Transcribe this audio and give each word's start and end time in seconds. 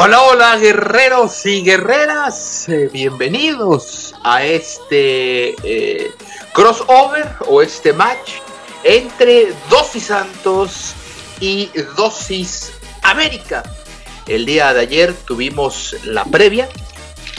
Hola, 0.00 0.22
hola 0.22 0.56
guerreros 0.58 1.44
y 1.44 1.64
guerreras, 1.64 2.68
eh, 2.68 2.88
bienvenidos 2.92 4.14
a 4.22 4.44
este 4.44 5.56
eh, 5.64 6.12
crossover 6.52 7.28
o 7.48 7.62
este 7.62 7.92
match 7.92 8.34
entre 8.84 9.52
Dosis 9.68 10.04
Santos 10.04 10.94
y 11.40 11.68
Dosis 11.96 12.70
América. 13.02 13.64
El 14.28 14.46
día 14.46 14.72
de 14.72 14.82
ayer 14.82 15.14
tuvimos 15.14 15.96
la 16.04 16.24
previa 16.24 16.68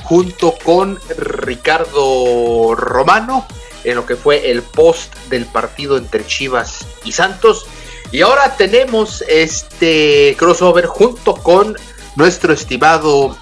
junto 0.04 0.54
con 0.62 1.00
Ricardo 1.18 2.76
Romano 2.76 3.48
en 3.86 3.96
lo 3.96 4.06
que 4.06 4.18
fue 4.18 4.52
el 4.52 4.64
post 4.64 5.16
del 5.30 5.46
partido 5.46 5.96
entre 5.96 6.28
Chivas 6.28 6.86
y 7.06 7.14
Santos. 7.14 7.68
Y 8.12 8.20
ahora 8.20 8.58
tenemos 8.58 9.24
este 9.30 10.36
crossover 10.38 10.88
junto 10.88 11.36
con 11.36 11.78
nuestro 12.20 12.52
estimado 12.52 13.38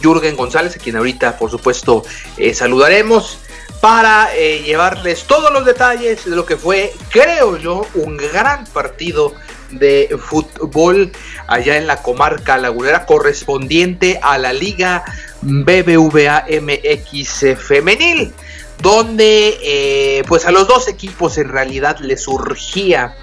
Jürgen 0.00 0.36
González, 0.36 0.76
a 0.76 0.78
quien 0.78 0.94
ahorita 0.94 1.36
por 1.36 1.50
supuesto 1.50 2.04
eh, 2.36 2.54
saludaremos 2.54 3.40
para 3.80 4.28
eh, 4.36 4.62
llevarles 4.62 5.24
todos 5.24 5.52
los 5.52 5.64
detalles 5.64 6.24
de 6.24 6.36
lo 6.36 6.46
que 6.46 6.56
fue, 6.56 6.92
creo 7.08 7.56
yo, 7.58 7.84
un 7.94 8.16
gran 8.16 8.64
partido 8.66 9.34
de 9.72 10.16
fútbol 10.20 11.10
allá 11.48 11.78
en 11.78 11.88
la 11.88 12.00
comarca 12.00 12.58
lagunera 12.58 13.06
correspondiente 13.06 14.20
a 14.22 14.38
la 14.38 14.52
Liga 14.52 15.04
BBVA 15.42 16.44
MX 16.60 17.58
femenil, 17.58 18.32
donde 18.80 19.58
eh, 19.64 20.22
pues 20.28 20.46
a 20.46 20.52
los 20.52 20.68
dos 20.68 20.86
equipos 20.86 21.38
en 21.38 21.48
realidad 21.48 21.98
les 21.98 22.22
surgía 22.22 23.16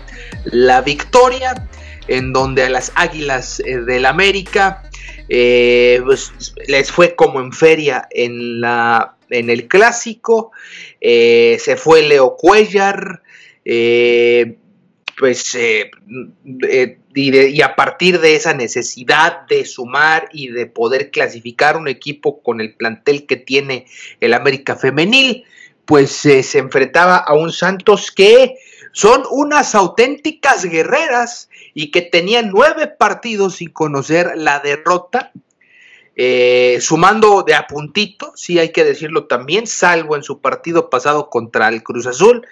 la 0.43 0.81
victoria 0.81 1.67
en 2.07 2.33
donde 2.33 2.63
a 2.63 2.69
las 2.69 2.91
Águilas 2.95 3.59
eh, 3.59 3.77
del 3.79 4.05
América 4.05 4.89
eh, 5.29 6.01
pues, 6.03 6.31
les 6.67 6.91
fue 6.91 7.15
como 7.15 7.39
en 7.39 7.51
feria 7.51 8.07
en, 8.11 8.61
la, 8.61 9.17
en 9.29 9.49
el 9.49 9.67
clásico, 9.67 10.51
eh, 11.01 11.57
se 11.59 11.75
fue 11.75 12.03
Leo 12.03 12.35
Cuellar, 12.37 13.21
pues 15.17 15.57
y, 17.13 17.61
a 17.61 17.75
partir 17.75 18.21
de 18.21 18.35
esa 18.35 18.53
necesidad 18.53 19.45
de 19.47 19.65
sumar 19.65 20.29
y 20.31 20.49
de 20.49 20.67
poder 20.67 21.11
clasificar 21.11 21.75
un 21.75 21.89
equipo 21.89 22.41
con 22.41 22.61
el 22.61 22.75
plantel 22.75 23.25
que 23.25 23.35
tiene 23.35 23.87
el 24.21 24.33
América 24.33 24.77
femenil, 24.77 25.43
pues 25.85 26.11
se 26.11 26.57
enfrentaba 26.57 27.17
a 27.17 27.33
un 27.33 27.51
Santos 27.51 28.11
que 28.11 28.55
son 28.97 29.23
unas 29.29 29.75
auténticas 29.75 30.65
guerreras 30.65 31.49
y 31.79 31.91
que 31.91 32.01
tenían 32.01 32.49
nueve 32.49 32.87
partidos 32.87 33.57
sin 33.57 33.69
conocer 33.69 34.31
la 34.35 34.59
derrota, 34.61 35.31
eh, 36.15 36.79
sumando 36.81 37.43
de 37.43 37.53
a 37.53 37.67
puntito, 37.67 38.33
sí 38.35 38.57
hay 38.57 38.71
que 38.71 38.83
decirlo 38.83 39.27
también, 39.27 39.67
salvo 39.67 40.15
en 40.15 40.23
su 40.23 40.41
partido 40.41 40.89
pasado 40.89 41.29
contra 41.29 41.67
el 41.67 41.83
Cruz 41.83 42.07
Azul. 42.07 42.47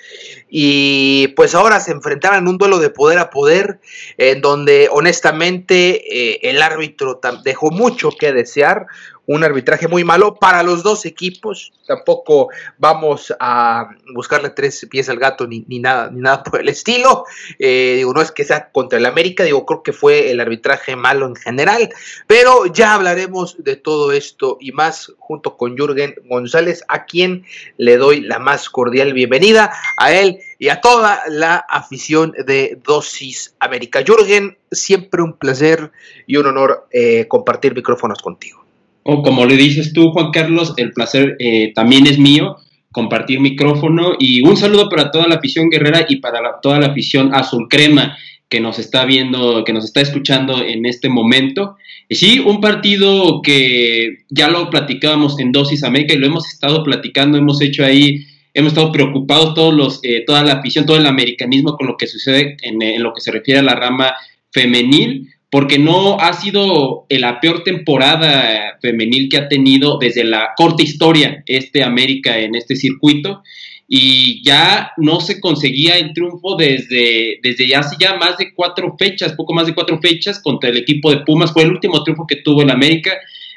Y 0.47 1.29
pues 1.29 1.55
ahora 1.55 1.79
se 1.79 1.91
enfrentaron 1.91 2.37
en 2.37 2.47
un 2.47 2.59
duelo 2.59 2.77
de 2.77 2.91
poder 2.91 3.17
a 3.17 3.31
poder, 3.31 3.79
en 4.19 4.41
donde 4.41 4.89
honestamente 4.91 6.03
eh, 6.05 6.39
el 6.43 6.61
árbitro 6.61 7.19
dejó 7.43 7.71
mucho 7.71 8.11
que 8.11 8.31
desear 8.31 8.85
un 9.27 9.43
arbitraje 9.43 9.87
muy 9.87 10.03
malo 10.03 10.35
para 10.35 10.63
los 10.63 10.83
dos 10.83 11.05
equipos. 11.05 11.71
Tampoco 11.87 12.49
vamos 12.77 13.33
a 13.39 13.89
buscarle 14.13 14.49
tres 14.49 14.85
pies 14.89 15.09
al 15.09 15.17
gato 15.17 15.47
ni, 15.47 15.63
nada, 15.79 16.09
ni 16.11 16.21
nada 16.21 16.43
por 16.43 16.59
el 16.59 16.69
estilo. 16.69 17.25
Eh, 17.59 17.93
digo, 17.97 18.13
no 18.13 18.21
es 18.21 18.31
que 18.31 18.43
sea 18.43 18.69
contra 18.71 18.99
el 18.99 19.05
América, 19.05 19.43
digo, 19.43 19.65
creo 19.65 19.83
que 19.83 19.93
fue 19.93 20.31
el 20.31 20.39
arbitraje 20.39 20.95
malo 20.95 21.25
en 21.25 21.35
general. 21.35 21.89
Pero 22.27 22.65
ya 22.67 22.93
hablaremos 22.93 23.63
de 23.63 23.75
todo 23.75 24.11
esto 24.11 24.57
y 24.59 24.71
más 24.71 25.11
junto 25.17 25.57
con 25.57 25.75
Jürgen 25.75 26.15
González, 26.25 26.83
a 26.87 27.05
quien 27.05 27.45
le 27.77 27.97
doy 27.97 28.21
la 28.21 28.39
más 28.39 28.69
cordial 28.69 29.13
bienvenida 29.13 29.71
a 29.97 30.11
él 30.13 30.39
y 30.59 30.69
a 30.69 30.81
toda 30.81 31.23
la 31.27 31.55
afición 31.55 32.33
de 32.45 32.79
Dosis 32.83 33.55
América. 33.59 34.03
Jürgen, 34.05 34.57
siempre 34.71 35.21
un 35.21 35.33
placer 35.33 35.91
y 36.27 36.37
un 36.37 36.47
honor 36.47 36.87
eh, 36.91 37.27
compartir 37.27 37.73
micrófonos 37.75 38.21
contigo. 38.21 38.64
O 39.07 39.21
como 39.21 39.45
le 39.45 39.55
dices 39.55 39.93
tú, 39.93 40.09
Juan 40.09 40.31
Carlos, 40.31 40.73
el 40.77 40.91
placer 40.91 41.35
eh, 41.37 41.71
también 41.75 42.07
es 42.07 42.17
mío 42.17 42.57
compartir 42.91 43.39
micrófono 43.39 44.15
y 44.17 44.41
un 44.41 44.57
saludo 44.57 44.89
para 44.89 45.11
toda 45.11 45.27
la 45.27 45.35
afición 45.35 45.69
guerrera 45.69 46.07
y 46.09 46.15
para 46.15 46.39
toda 46.59 46.79
la 46.79 46.87
afición 46.87 47.29
azul 47.35 47.67
crema 47.69 48.17
que 48.49 48.59
nos 48.59 48.79
está 48.79 49.05
viendo, 49.05 49.63
que 49.63 49.73
nos 49.73 49.85
está 49.85 50.01
escuchando 50.01 50.63
en 50.63 50.87
este 50.87 51.07
momento. 51.07 51.75
Y 52.09 52.15
sí, 52.15 52.39
un 52.39 52.59
partido 52.59 53.43
que 53.43 54.23
ya 54.29 54.47
lo 54.47 54.71
platicábamos 54.71 55.39
en 55.39 55.51
Dosis 55.51 55.83
América 55.83 56.15
y 56.15 56.17
lo 56.17 56.25
hemos 56.25 56.51
estado 56.51 56.83
platicando, 56.83 57.37
hemos 57.37 57.61
hecho 57.61 57.85
ahí, 57.85 58.25
hemos 58.55 58.71
estado 58.71 58.91
preocupados 58.91 59.53
todos 59.53 59.73
los, 59.75 59.99
eh, 60.01 60.23
toda 60.25 60.43
la 60.43 60.53
afición, 60.53 60.87
todo 60.87 60.97
el 60.97 61.05
americanismo 61.05 61.77
con 61.77 61.85
lo 61.85 61.95
que 61.95 62.07
sucede 62.07 62.57
en, 62.63 62.81
en 62.81 63.03
lo 63.03 63.13
que 63.13 63.21
se 63.21 63.31
refiere 63.31 63.59
a 63.59 63.63
la 63.63 63.75
rama 63.75 64.15
femenil 64.51 65.29
porque 65.49 65.79
no 65.79 66.19
ha 66.19 66.33
sido 66.33 67.05
la 67.09 67.39
peor 67.39 67.63
temporada 67.63 68.77
femenil 68.81 69.29
que 69.29 69.37
ha 69.37 69.47
tenido 69.47 69.97
desde 69.99 70.23
la 70.23 70.49
corta 70.55 70.83
historia 70.83 71.43
este 71.45 71.83
América 71.83 72.37
en 72.37 72.55
este 72.55 72.75
circuito. 72.75 73.43
Y 73.87 74.43
ya 74.43 74.91
no 74.97 75.21
se 75.21 75.39
conseguía 75.39 75.97
el 75.97 76.11
triunfo 76.13 76.55
desde, 76.55 77.39
desde 77.43 77.67
ya 77.67 77.79
hace 77.79 77.95
ya 77.99 78.15
más 78.15 78.37
de 78.37 78.51
cuatro 78.53 78.95
fechas, 78.97 79.33
poco 79.33 79.53
más 79.53 79.67
de 79.67 79.75
cuatro 79.75 79.99
fechas 80.01 80.41
contra 80.41 80.69
el 80.71 80.77
equipo 80.77 81.11
de 81.11 81.19
Pumas, 81.19 81.53
fue 81.53 81.63
el 81.63 81.71
último 81.71 82.03
triunfo 82.03 82.25
que 82.27 82.37
tuvo 82.37 82.63
el 82.63 82.71
América, 82.71 83.11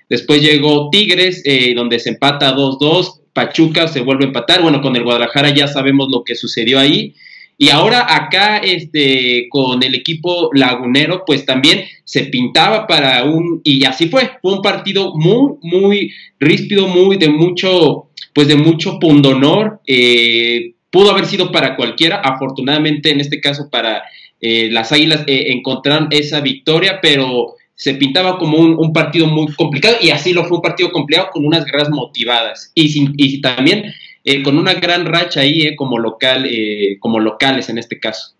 después 0.07 0.43
llegó 0.43 0.91
Tigres, 0.91 1.41
eh, 1.47 1.73
donde 1.75 1.99
se 1.99 2.11
empata 2.11 2.55
2-2, 2.55 3.21
Pachuca 3.33 3.89
se 3.89 4.03
vuelve 4.03 4.25
a 4.25 4.27
empatar, 4.27 4.61
bueno, 4.61 4.83
con 4.83 4.97
el 4.97 5.05
Guadalajara 5.05 5.55
ya 5.55 5.67
sabemos 5.67 6.09
lo 6.11 6.25
que 6.25 6.35
sucedió 6.35 6.79
ahí, 6.79 7.15
y 7.61 7.71
ahora 7.71 8.07
acá, 8.09 8.59
este, 8.59 9.49
con 9.51 9.83
el 9.83 9.97
equipo 9.97 10.49
lagunero, 10.55 11.25
pues 11.27 11.45
también 11.45 11.85
se 12.05 12.25
pintaba 12.27 12.87
para 12.87 13.25
un, 13.25 13.61
y 13.65 13.85
así 13.85 14.09
fue, 14.09 14.31
fue 14.41 14.55
un 14.55 14.63
partido 14.63 15.13
muy, 15.17 15.55
muy 15.63 16.13
ríspido, 16.39 16.87
muy 16.87 17.17
de 17.17 17.29
mucho, 17.29 18.11
pues 18.33 18.47
de 18.47 18.55
mucho 18.55 19.01
pundonor. 19.01 19.81
Eh, 19.89 20.75
pudo 20.91 21.11
haber 21.11 21.27
sido 21.27 21.51
para 21.51 21.75
cualquiera, 21.75 22.21
afortunadamente 22.21 23.11
en 23.11 23.21
este 23.21 23.41
caso 23.41 23.69
para 23.69 24.05
eh, 24.41 24.69
las 24.71 24.93
Águilas 24.93 25.25
eh, 25.27 25.47
encontraron 25.49 26.07
esa 26.13 26.41
victoria, 26.41 27.01
pero 27.03 27.57
se 27.75 27.95
pintaba 27.95 28.39
como 28.39 28.59
un, 28.59 28.93
partido 28.93 29.27
muy 29.27 29.53
complicado 29.55 29.97
y 30.01 30.11
así 30.11 30.33
lo 30.33 30.45
fue 30.45 30.59
un 30.59 30.63
partido 30.63 30.93
complicado 30.93 31.31
con 31.33 31.45
unas 31.45 31.65
guerras 31.65 31.91
motivadas 31.91 32.71
y, 32.75 32.89
sin, 32.89 33.15
y 33.17 33.41
también 33.41 33.93
eh, 34.31 34.43
con 34.43 34.59
una 34.59 34.75
gran 34.75 35.07
racha 35.07 35.41
ahí 35.41 35.63
eh, 35.63 35.75
como, 35.75 35.99
local, 35.99 36.47
eh, 36.47 36.99
como 37.01 37.19
locales 37.19 37.71
en 37.71 37.79
este 37.79 37.99
caso. 37.99 38.35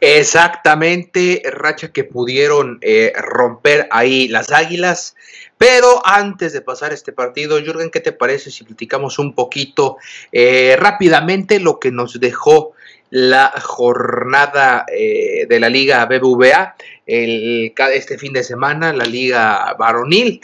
Exactamente, 0.00 1.42
racha 1.50 1.92
que 1.92 2.04
pudieron 2.04 2.80
romper 3.16 3.88
ahí 3.90 4.28
las 4.28 4.52
águilas. 4.52 5.16
Pero 5.56 6.02
antes 6.06 6.52
de 6.52 6.60
pasar 6.60 6.92
este 6.92 7.12
partido, 7.12 7.58
Jürgen, 7.58 7.90
¿qué 7.90 8.00
te 8.00 8.12
parece 8.12 8.50
si 8.50 8.64
platicamos 8.64 9.18
un 9.18 9.34
poquito 9.34 9.96
rápidamente 10.78 11.60
lo 11.60 11.78
que 11.78 11.90
nos 11.90 12.20
dejó 12.20 12.74
la 13.10 13.52
jornada 13.60 14.86
eh, 14.88 15.46
de 15.48 15.60
la 15.60 15.68
Liga 15.68 16.06
BBVA 16.06 16.76
este 17.06 18.18
fin 18.18 18.32
de 18.32 18.44
semana, 18.44 18.92
la 18.92 19.04
Liga 19.04 19.74
Varonil. 19.76 20.40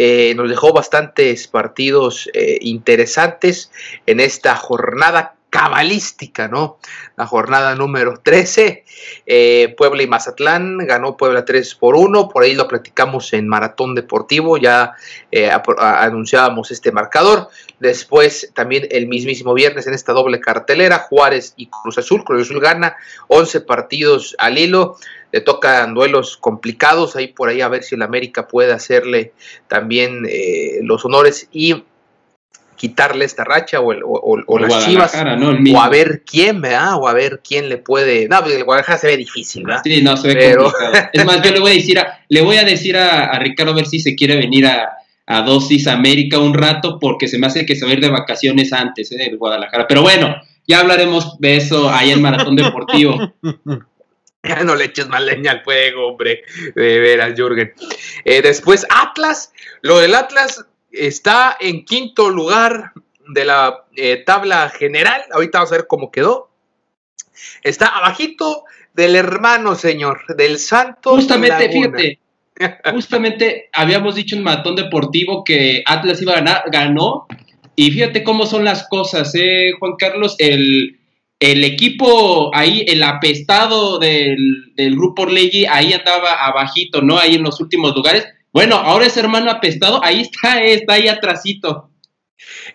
Eh, 0.00 0.32
nos 0.36 0.48
dejó 0.48 0.72
bastantes 0.72 1.48
partidos 1.48 2.30
eh, 2.32 2.58
interesantes 2.60 3.72
en 4.06 4.20
esta 4.20 4.54
jornada 4.54 5.34
cabalística, 5.50 6.46
¿no? 6.48 6.78
La 7.16 7.26
jornada 7.26 7.74
número 7.74 8.20
13, 8.22 8.84
eh, 9.26 9.74
Puebla 9.76 10.02
y 10.02 10.06
Mazatlán, 10.06 10.78
ganó 10.78 11.16
Puebla 11.16 11.44
3 11.44 11.74
por 11.76 11.96
1, 11.96 12.28
por 12.28 12.42
ahí 12.42 12.54
lo 12.54 12.68
platicamos 12.68 13.32
en 13.32 13.48
Maratón 13.48 13.94
Deportivo, 13.94 14.58
ya 14.58 14.92
eh, 15.32 15.50
anunciábamos 15.78 16.70
este 16.70 16.92
marcador. 16.92 17.48
Después, 17.80 18.50
también 18.54 18.88
el 18.90 19.06
mismísimo 19.06 19.54
viernes 19.54 19.86
en 19.86 19.94
esta 19.94 20.12
doble 20.12 20.40
cartelera, 20.40 20.98
Juárez 20.98 21.54
y 21.56 21.68
Cruz 21.68 21.96
Azul, 21.98 22.24
Cruz 22.24 22.42
Azul 22.42 22.60
gana 22.60 22.96
11 23.28 23.62
partidos 23.62 24.36
al 24.38 24.58
hilo, 24.58 24.96
le 25.32 25.40
tocan 25.40 25.94
duelos 25.94 26.36
complicados, 26.36 27.16
ahí 27.16 27.28
por 27.28 27.48
ahí 27.48 27.60
a 27.60 27.68
ver 27.68 27.82
si 27.82 27.94
el 27.94 28.02
América 28.02 28.48
puede 28.48 28.72
hacerle 28.72 29.32
también 29.66 30.26
eh, 30.28 30.80
los 30.82 31.04
honores 31.04 31.48
y 31.52 31.84
quitarle 32.78 33.26
esta 33.26 33.44
racha 33.44 33.80
o, 33.80 33.92
o, 33.92 34.58
las 34.58 34.86
chivas 34.86 35.12
o 35.14 35.80
a 35.80 35.88
ver 35.90 36.22
quién, 36.24 36.62
¿verdad? 36.62 36.94
O 36.96 37.08
a 37.08 37.12
ver 37.12 37.42
quién 37.46 37.68
le 37.68 37.76
puede. 37.76 38.28
No, 38.28 38.40
pues 38.40 38.54
el 38.54 38.64
Guadalajara 38.64 38.98
se 38.98 39.06
ve 39.08 39.16
difícil, 39.18 39.64
¿verdad? 39.64 39.82
Sí, 39.84 40.00
no, 40.00 40.16
se 40.16 40.28
ve 40.28 40.34
Pero... 40.34 40.64
complicado. 40.64 41.10
Es 41.12 41.24
más, 41.26 41.42
yo 41.42 41.50
le 41.50 41.60
voy 41.60 41.72
a 41.72 41.74
decir 41.74 41.98
a, 41.98 42.24
le 42.28 42.40
voy 42.40 42.56
a, 42.56 42.64
decir 42.64 42.96
a, 42.96 43.38
Ricardo 43.40 43.72
a 43.72 43.74
ver 43.74 43.86
si 43.86 44.00
se 44.00 44.14
quiere 44.14 44.36
venir 44.36 44.66
a, 44.66 44.90
a 45.26 45.42
Dosis 45.42 45.86
América 45.88 46.38
un 46.38 46.54
rato, 46.54 46.98
porque 46.98 47.28
se 47.28 47.38
me 47.38 47.48
hace 47.48 47.66
que 47.66 47.76
se 47.76 47.84
va 47.84 47.90
a 47.90 47.94
ir 47.94 48.00
de 48.00 48.08
vacaciones 48.08 48.72
antes, 48.72 49.12
¿eh? 49.12 49.26
El 49.30 49.36
Guadalajara. 49.36 49.86
Pero 49.86 50.00
bueno, 50.00 50.34
ya 50.66 50.80
hablaremos 50.80 51.38
de 51.40 51.56
eso 51.56 51.90
ahí 51.90 52.12
en 52.12 52.22
Maratón 52.22 52.56
Deportivo. 52.56 53.34
Ya 54.44 54.62
no 54.62 54.76
le 54.76 54.84
eches 54.84 55.08
más 55.08 55.22
leña 55.22 55.50
al 55.50 55.62
fuego, 55.62 56.08
hombre. 56.08 56.42
De 56.74 57.00
veras, 57.00 57.34
Jürgen. 57.36 57.72
Eh, 58.24 58.40
después, 58.40 58.86
Atlas. 58.88 59.52
Lo 59.82 59.98
del 59.98 60.14
Atlas 60.14 60.64
está 60.90 61.56
en 61.60 61.84
quinto 61.84 62.30
lugar 62.30 62.92
de 63.28 63.44
la 63.44 63.84
eh, 63.96 64.22
tabla 64.24 64.68
general. 64.70 65.22
Ahorita 65.32 65.58
vamos 65.58 65.72
a 65.72 65.76
ver 65.76 65.86
cómo 65.86 66.10
quedó. 66.10 66.50
Está 67.62 67.86
abajito 67.86 68.64
del 68.94 69.16
hermano, 69.16 69.74
señor, 69.74 70.20
del 70.36 70.58
Santos. 70.58 71.14
Justamente, 71.14 71.68
fíjate, 71.70 72.18
justamente 72.92 73.68
habíamos 73.72 74.14
dicho 74.16 74.34
en 74.34 74.42
Matón 74.42 74.76
Deportivo 74.76 75.44
que 75.44 75.82
Atlas 75.86 76.20
iba 76.22 76.32
a 76.32 76.36
ganar, 76.36 76.64
ganó. 76.72 77.26
Y 77.76 77.92
fíjate 77.92 78.24
cómo 78.24 78.44
son 78.44 78.64
las 78.64 78.88
cosas, 78.88 79.32
¿eh, 79.36 79.72
Juan 79.78 79.92
Carlos? 79.96 80.34
El, 80.38 80.98
el 81.38 81.62
equipo 81.62 82.50
ahí, 82.52 82.84
el 82.88 83.04
apestado 83.04 84.00
del, 84.00 84.72
del 84.74 84.96
grupo 84.96 85.22
Orlegui, 85.22 85.64
ahí 85.66 85.92
andaba 85.92 86.44
abajito, 86.44 87.02
¿no? 87.02 87.18
Ahí 87.18 87.36
en 87.36 87.44
los 87.44 87.60
últimos 87.60 87.94
lugares 87.94 88.26
bueno, 88.52 88.76
ahora 88.76 89.06
es 89.06 89.16
hermano 89.16 89.50
apestado, 89.50 90.02
ahí 90.04 90.22
está, 90.22 90.62
está 90.62 90.94
ahí 90.94 91.08
atrasito. 91.08 91.90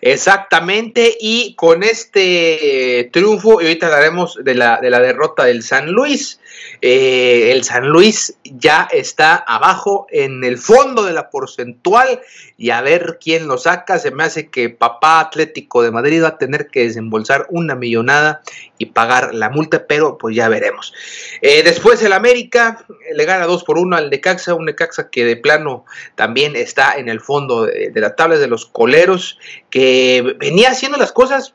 Exactamente, 0.00 1.16
y 1.18 1.54
con 1.54 1.82
este 1.82 3.08
triunfo, 3.12 3.60
y 3.60 3.64
ahorita 3.66 3.86
hablaremos 3.86 4.38
de 4.42 4.54
la, 4.54 4.78
de 4.80 4.90
la 4.90 5.00
derrota 5.00 5.44
del 5.44 5.62
San 5.62 5.90
Luis, 5.90 6.40
eh, 6.80 7.52
el 7.52 7.64
San 7.64 7.88
Luis 7.88 8.36
ya 8.44 8.88
está 8.92 9.36
abajo 9.36 10.06
en 10.10 10.44
el 10.44 10.58
fondo 10.58 11.04
de 11.04 11.12
la 11.12 11.30
porcentual 11.30 12.20
y 12.56 12.70
a 12.70 12.80
ver 12.80 13.18
quién 13.20 13.48
lo 13.48 13.58
saca. 13.58 13.98
Se 13.98 14.10
me 14.10 14.24
hace 14.24 14.50
que 14.50 14.70
papá 14.70 15.20
Atlético 15.20 15.82
de 15.82 15.90
Madrid 15.90 16.22
va 16.22 16.28
a 16.28 16.38
tener 16.38 16.68
que 16.68 16.84
desembolsar 16.84 17.46
una 17.50 17.74
millonada 17.74 18.42
y 18.78 18.86
pagar 18.86 19.34
la 19.34 19.50
multa, 19.50 19.86
pero 19.86 20.18
pues 20.18 20.36
ya 20.36 20.48
veremos. 20.48 20.92
Eh, 21.40 21.62
después 21.62 22.02
el 22.02 22.12
América 22.12 22.84
le 23.14 23.24
gana 23.24 23.46
2 23.46 23.64
por 23.64 23.78
1 23.78 23.96
al 23.96 24.10
Necaxa, 24.10 24.54
un 24.54 24.66
Necaxa 24.66 25.10
que 25.10 25.24
de 25.24 25.36
plano 25.36 25.84
también 26.14 26.56
está 26.56 26.94
en 26.96 27.08
el 27.08 27.20
fondo 27.20 27.66
de, 27.66 27.90
de 27.90 28.00
la 28.00 28.16
tabla 28.16 28.36
de 28.36 28.46
los 28.46 28.66
coleros, 28.66 29.38
que 29.70 30.36
venía 30.38 30.70
haciendo 30.70 30.98
las 30.98 31.12
cosas 31.12 31.54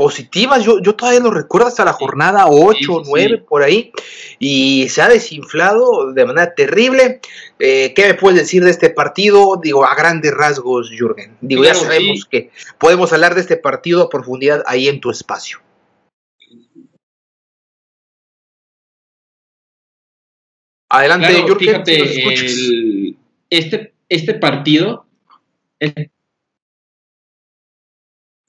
positivas. 0.00 0.64
Yo, 0.64 0.80
yo 0.80 0.96
todavía 0.96 1.20
lo 1.20 1.30
recuerdo 1.30 1.68
hasta 1.68 1.84
la 1.84 1.92
jornada 1.92 2.46
8 2.48 2.90
o 2.90 3.02
9 3.04 3.44
por 3.46 3.62
ahí. 3.62 3.92
Y 4.38 4.88
se 4.88 5.02
ha 5.02 5.10
desinflado 5.10 6.14
de 6.14 6.24
manera 6.24 6.54
terrible. 6.54 7.20
Eh, 7.58 7.92
¿Qué 7.94 8.06
me 8.06 8.14
puedes 8.14 8.40
decir 8.40 8.64
de 8.64 8.70
este 8.70 8.88
partido? 8.88 9.60
Digo, 9.62 9.84
a 9.84 9.94
grandes 9.94 10.32
rasgos, 10.32 10.88
Jürgen. 10.90 11.36
Digo, 11.42 11.64
ya 11.64 11.74
sabemos 11.74 12.24
que 12.24 12.50
podemos 12.78 13.12
hablar 13.12 13.34
de 13.34 13.42
este 13.42 13.58
partido 13.58 14.04
a 14.04 14.08
profundidad 14.08 14.64
ahí 14.66 14.88
en 14.88 15.00
tu 15.00 15.10
espacio. 15.10 15.58
Adelante, 20.88 21.44
Jürgen. 21.46 21.84
este, 23.50 23.92
este 24.08 24.34
partido, 24.34 25.04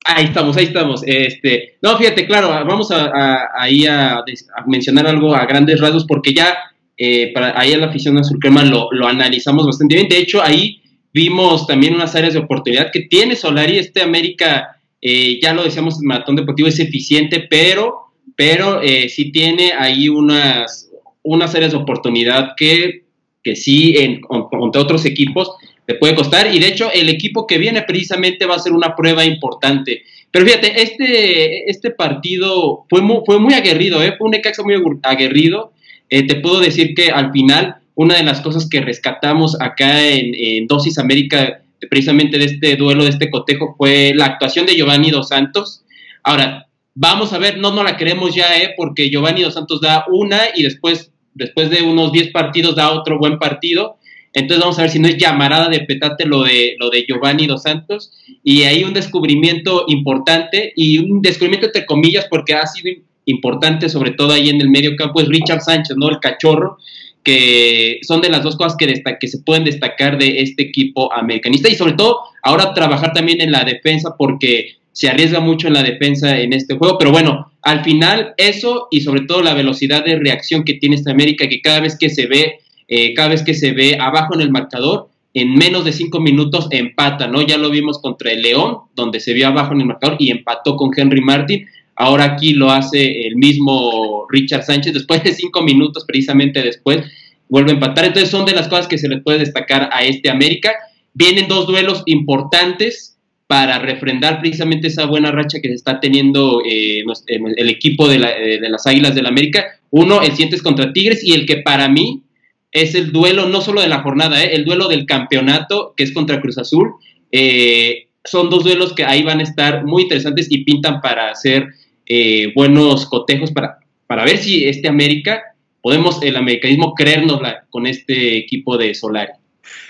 Ahí 0.03 0.25
estamos, 0.25 0.57
ahí 0.57 0.65
estamos. 0.65 1.03
Este, 1.05 1.77
no, 1.81 1.97
fíjate, 1.97 2.25
claro, 2.25 2.49
vamos 2.49 2.91
a, 2.91 3.49
ahí 3.55 3.85
a, 3.85 4.23
mencionar 4.65 5.07
algo 5.07 5.35
a 5.35 5.45
grandes 5.45 5.79
rasgos 5.79 6.05
porque 6.05 6.33
ya 6.33 6.57
eh, 6.97 7.31
para, 7.33 7.59
ahí 7.59 7.71
en 7.71 7.81
la 7.81 7.87
afición 7.87 8.17
azul 8.17 8.39
crema 8.39 8.63
lo, 8.65 8.89
analizamos 9.07 9.65
bastante 9.65 9.95
bien. 9.95 10.07
De 10.07 10.17
hecho, 10.17 10.41
ahí 10.41 10.81
vimos 11.13 11.67
también 11.67 11.95
unas 11.95 12.15
áreas 12.15 12.33
de 12.33 12.39
oportunidad 12.39 12.91
que 12.91 13.01
tiene 13.01 13.35
Solari. 13.35 13.77
Este 13.77 14.01
América, 14.01 14.81
eh, 15.01 15.39
ya 15.41 15.53
lo 15.53 15.63
decíamos 15.63 15.99
en 15.99 16.07
Maratón 16.07 16.35
Deportivo, 16.35 16.67
es 16.67 16.79
eficiente, 16.79 17.47
pero, 17.47 18.13
pero 18.35 18.81
eh, 18.81 19.07
sí 19.07 19.31
tiene 19.31 19.73
ahí 19.77 20.09
unas, 20.09 20.89
unas 21.21 21.53
áreas 21.53 21.71
de 21.71 21.77
oportunidad 21.77 22.53
que, 22.57 23.03
que 23.43 23.55
sí, 23.55 23.95
en, 23.97 24.21
contra 24.21 24.81
otros 24.81 25.05
equipos, 25.05 25.51
puede 25.95 26.15
costar. 26.15 26.53
Y 26.53 26.59
de 26.59 26.67
hecho, 26.67 26.91
el 26.93 27.09
equipo 27.09 27.47
que 27.47 27.57
viene 27.57 27.81
precisamente 27.83 28.45
va 28.45 28.55
a 28.55 28.59
ser 28.59 28.73
una 28.73 28.95
prueba 28.95 29.25
importante. 29.25 30.03
Pero 30.31 30.45
fíjate, 30.45 30.81
este, 30.81 31.69
este 31.69 31.91
partido 31.91 32.85
fue 32.89 33.01
muy, 33.01 33.21
fue 33.25 33.39
muy 33.39 33.53
aguerrido, 33.53 34.01
¿eh? 34.01 34.15
fue 34.17 34.25
un 34.25 34.31
Necaxa 34.31 34.63
muy 34.63 34.75
aguerrido. 35.03 35.73
Eh, 36.09 36.25
te 36.25 36.35
puedo 36.35 36.59
decir 36.59 36.93
que 36.95 37.09
al 37.09 37.31
final, 37.31 37.75
una 37.95 38.15
de 38.15 38.23
las 38.23 38.41
cosas 38.41 38.67
que 38.69 38.81
rescatamos 38.81 39.59
acá 39.59 40.07
en, 40.07 40.67
Dosis 40.67 40.97
América, 40.97 41.61
precisamente 41.89 42.37
de 42.37 42.45
este 42.45 42.75
duelo, 42.77 43.03
de 43.03 43.09
este 43.09 43.29
cotejo, 43.29 43.75
fue 43.77 44.13
la 44.15 44.25
actuación 44.25 44.65
de 44.65 44.75
Giovanni 44.75 45.11
Dos 45.11 45.29
Santos. 45.29 45.83
Ahora, 46.23 46.67
vamos 46.95 47.33
a 47.33 47.37
ver, 47.37 47.57
no, 47.57 47.73
no 47.73 47.83
la 47.83 47.97
queremos 47.97 48.33
ya, 48.33 48.57
¿eh? 48.57 48.73
porque 48.77 49.09
Giovanni 49.09 49.41
Dos 49.41 49.55
Santos 49.55 49.81
da 49.81 50.05
una 50.09 50.39
y 50.55 50.63
después, 50.63 51.11
después 51.33 51.69
de 51.69 51.81
unos 51.81 52.13
10 52.13 52.31
partidos 52.31 52.75
da 52.75 52.91
otro 52.91 53.17
buen 53.19 53.37
partido 53.37 53.97
entonces 54.33 54.61
vamos 54.61 54.79
a 54.79 54.83
ver 54.83 54.91
si 54.91 54.99
no 54.99 55.07
es 55.07 55.17
llamarada 55.17 55.67
de 55.67 55.81
petate 55.81 56.25
lo 56.25 56.43
de, 56.43 56.75
lo 56.79 56.89
de 56.89 57.05
Giovanni 57.05 57.47
Dos 57.47 57.63
Santos. 57.63 58.11
Y 58.43 58.63
hay 58.63 58.83
un 58.83 58.93
descubrimiento 58.93 59.85
importante 59.87 60.71
y 60.75 60.99
un 60.99 61.21
descubrimiento 61.21 61.67
entre 61.67 61.85
comillas 61.85 62.27
porque 62.29 62.53
ha 62.53 62.65
sido 62.65 62.91
importante 63.25 63.89
sobre 63.89 64.11
todo 64.11 64.33
ahí 64.33 64.49
en 64.49 64.61
el 64.61 64.69
medio 64.69 64.95
campo 64.95 65.21
es 65.21 65.27
Richard 65.27 65.61
Sánchez, 65.61 65.95
¿no? 65.97 66.09
El 66.09 66.19
cachorro, 66.19 66.77
que 67.23 67.99
son 68.01 68.21
de 68.21 68.29
las 68.29 68.43
dos 68.43 68.55
cosas 68.55 68.75
que, 68.77 69.01
que 69.19 69.27
se 69.27 69.39
pueden 69.39 69.63
destacar 69.63 70.17
de 70.17 70.41
este 70.41 70.63
equipo 70.63 71.13
americanista 71.13 71.69
y 71.69 71.75
sobre 71.75 71.93
todo 71.93 72.19
ahora 72.41 72.73
trabajar 72.73 73.13
también 73.13 73.41
en 73.41 73.51
la 73.51 73.63
defensa 73.63 74.15
porque 74.17 74.77
se 74.93 75.07
arriesga 75.07 75.39
mucho 75.39 75.67
en 75.67 75.73
la 75.73 75.83
defensa 75.83 76.39
en 76.39 76.51
este 76.53 76.75
juego, 76.75 76.97
pero 76.97 77.11
bueno, 77.11 77.51
al 77.61 77.83
final 77.83 78.33
eso 78.37 78.87
y 78.91 79.01
sobre 79.01 79.21
todo 79.21 79.41
la 79.41 79.53
velocidad 79.53 80.03
de 80.03 80.19
reacción 80.19 80.63
que 80.63 80.73
tiene 80.73 80.95
esta 80.95 81.11
América, 81.11 81.47
que 81.47 81.61
cada 81.61 81.79
vez 81.79 81.97
que 81.97 82.09
se 82.09 82.25
ve 82.25 82.59
eh, 82.93 83.13
cada 83.13 83.29
vez 83.29 83.41
que 83.41 83.53
se 83.53 83.71
ve 83.71 83.97
abajo 83.97 84.35
en 84.35 84.41
el 84.41 84.51
marcador, 84.51 85.07
en 85.33 85.55
menos 85.55 85.85
de 85.85 85.93
cinco 85.93 86.19
minutos 86.19 86.67
empata, 86.71 87.25
¿no? 87.25 87.41
Ya 87.41 87.57
lo 87.57 87.69
vimos 87.69 87.99
contra 87.99 88.33
el 88.33 88.41
León, 88.41 88.79
donde 88.95 89.21
se 89.21 89.31
vio 89.31 89.47
abajo 89.47 89.73
en 89.73 89.79
el 89.79 89.87
marcador 89.87 90.17
y 90.19 90.29
empató 90.29 90.75
con 90.75 90.91
Henry 90.93 91.21
Martin. 91.21 91.65
Ahora 91.95 92.25
aquí 92.25 92.51
lo 92.51 92.69
hace 92.69 93.27
el 93.27 93.37
mismo 93.37 94.25
Richard 94.29 94.63
Sánchez, 94.63 94.93
después 94.93 95.23
de 95.23 95.31
cinco 95.31 95.61
minutos, 95.61 96.03
precisamente 96.05 96.61
después, 96.61 97.05
vuelve 97.47 97.71
a 97.71 97.75
empatar. 97.75 98.03
Entonces 98.03 98.29
son 98.29 98.45
de 98.45 98.51
las 98.51 98.67
cosas 98.67 98.89
que 98.89 98.97
se 98.97 99.07
les 99.07 99.23
puede 99.23 99.39
destacar 99.39 99.89
a 99.93 100.03
este 100.03 100.29
América. 100.29 100.73
Vienen 101.13 101.47
dos 101.47 101.67
duelos 101.67 102.03
importantes 102.07 103.17
para 103.47 103.79
refrendar 103.79 104.41
precisamente 104.41 104.87
esa 104.87 105.05
buena 105.05 105.31
racha 105.31 105.61
que 105.61 105.69
se 105.69 105.75
está 105.75 106.01
teniendo 106.01 106.61
eh, 106.69 107.05
el 107.27 107.69
equipo 107.69 108.09
de, 108.09 108.17
eh, 108.17 108.59
de 108.59 108.69
las 108.69 108.85
Águilas 108.85 109.15
del 109.15 109.27
América. 109.27 109.79
Uno, 109.91 110.21
el 110.21 110.33
Cientes 110.33 110.61
contra 110.61 110.91
Tigres 110.91 111.23
y 111.23 111.31
el 111.31 111.45
que 111.45 111.57
para 111.57 111.87
mí 111.87 112.23
es 112.71 112.95
el 112.95 113.11
duelo 113.11 113.47
no 113.47 113.61
solo 113.61 113.81
de 113.81 113.87
la 113.87 114.01
jornada, 114.01 114.43
¿eh? 114.43 114.55
el 114.55 114.65
duelo 114.65 114.87
del 114.87 115.05
campeonato, 115.05 115.93
que 115.95 116.03
es 116.03 116.13
contra 116.13 116.41
Cruz 116.41 116.57
Azul. 116.57 116.93
Eh, 117.31 118.07
son 118.23 118.49
dos 118.49 118.63
duelos 118.63 118.93
que 118.93 119.03
ahí 119.03 119.23
van 119.23 119.39
a 119.39 119.43
estar 119.43 119.83
muy 119.85 120.03
interesantes 120.03 120.47
y 120.49 120.63
pintan 120.63 121.01
para 121.01 121.31
hacer 121.31 121.67
eh, 122.05 122.51
buenos 122.55 123.05
cotejos 123.07 123.51
para, 123.51 123.79
para 124.07 124.25
ver 124.25 124.37
si 124.37 124.65
este 124.65 124.87
América, 124.87 125.41
podemos 125.81 126.21
el 126.21 126.35
americanismo 126.35 126.93
creérnosla 126.93 127.65
con 127.69 127.87
este 127.87 128.37
equipo 128.37 128.77
de 128.77 128.93
Solari. 128.93 129.33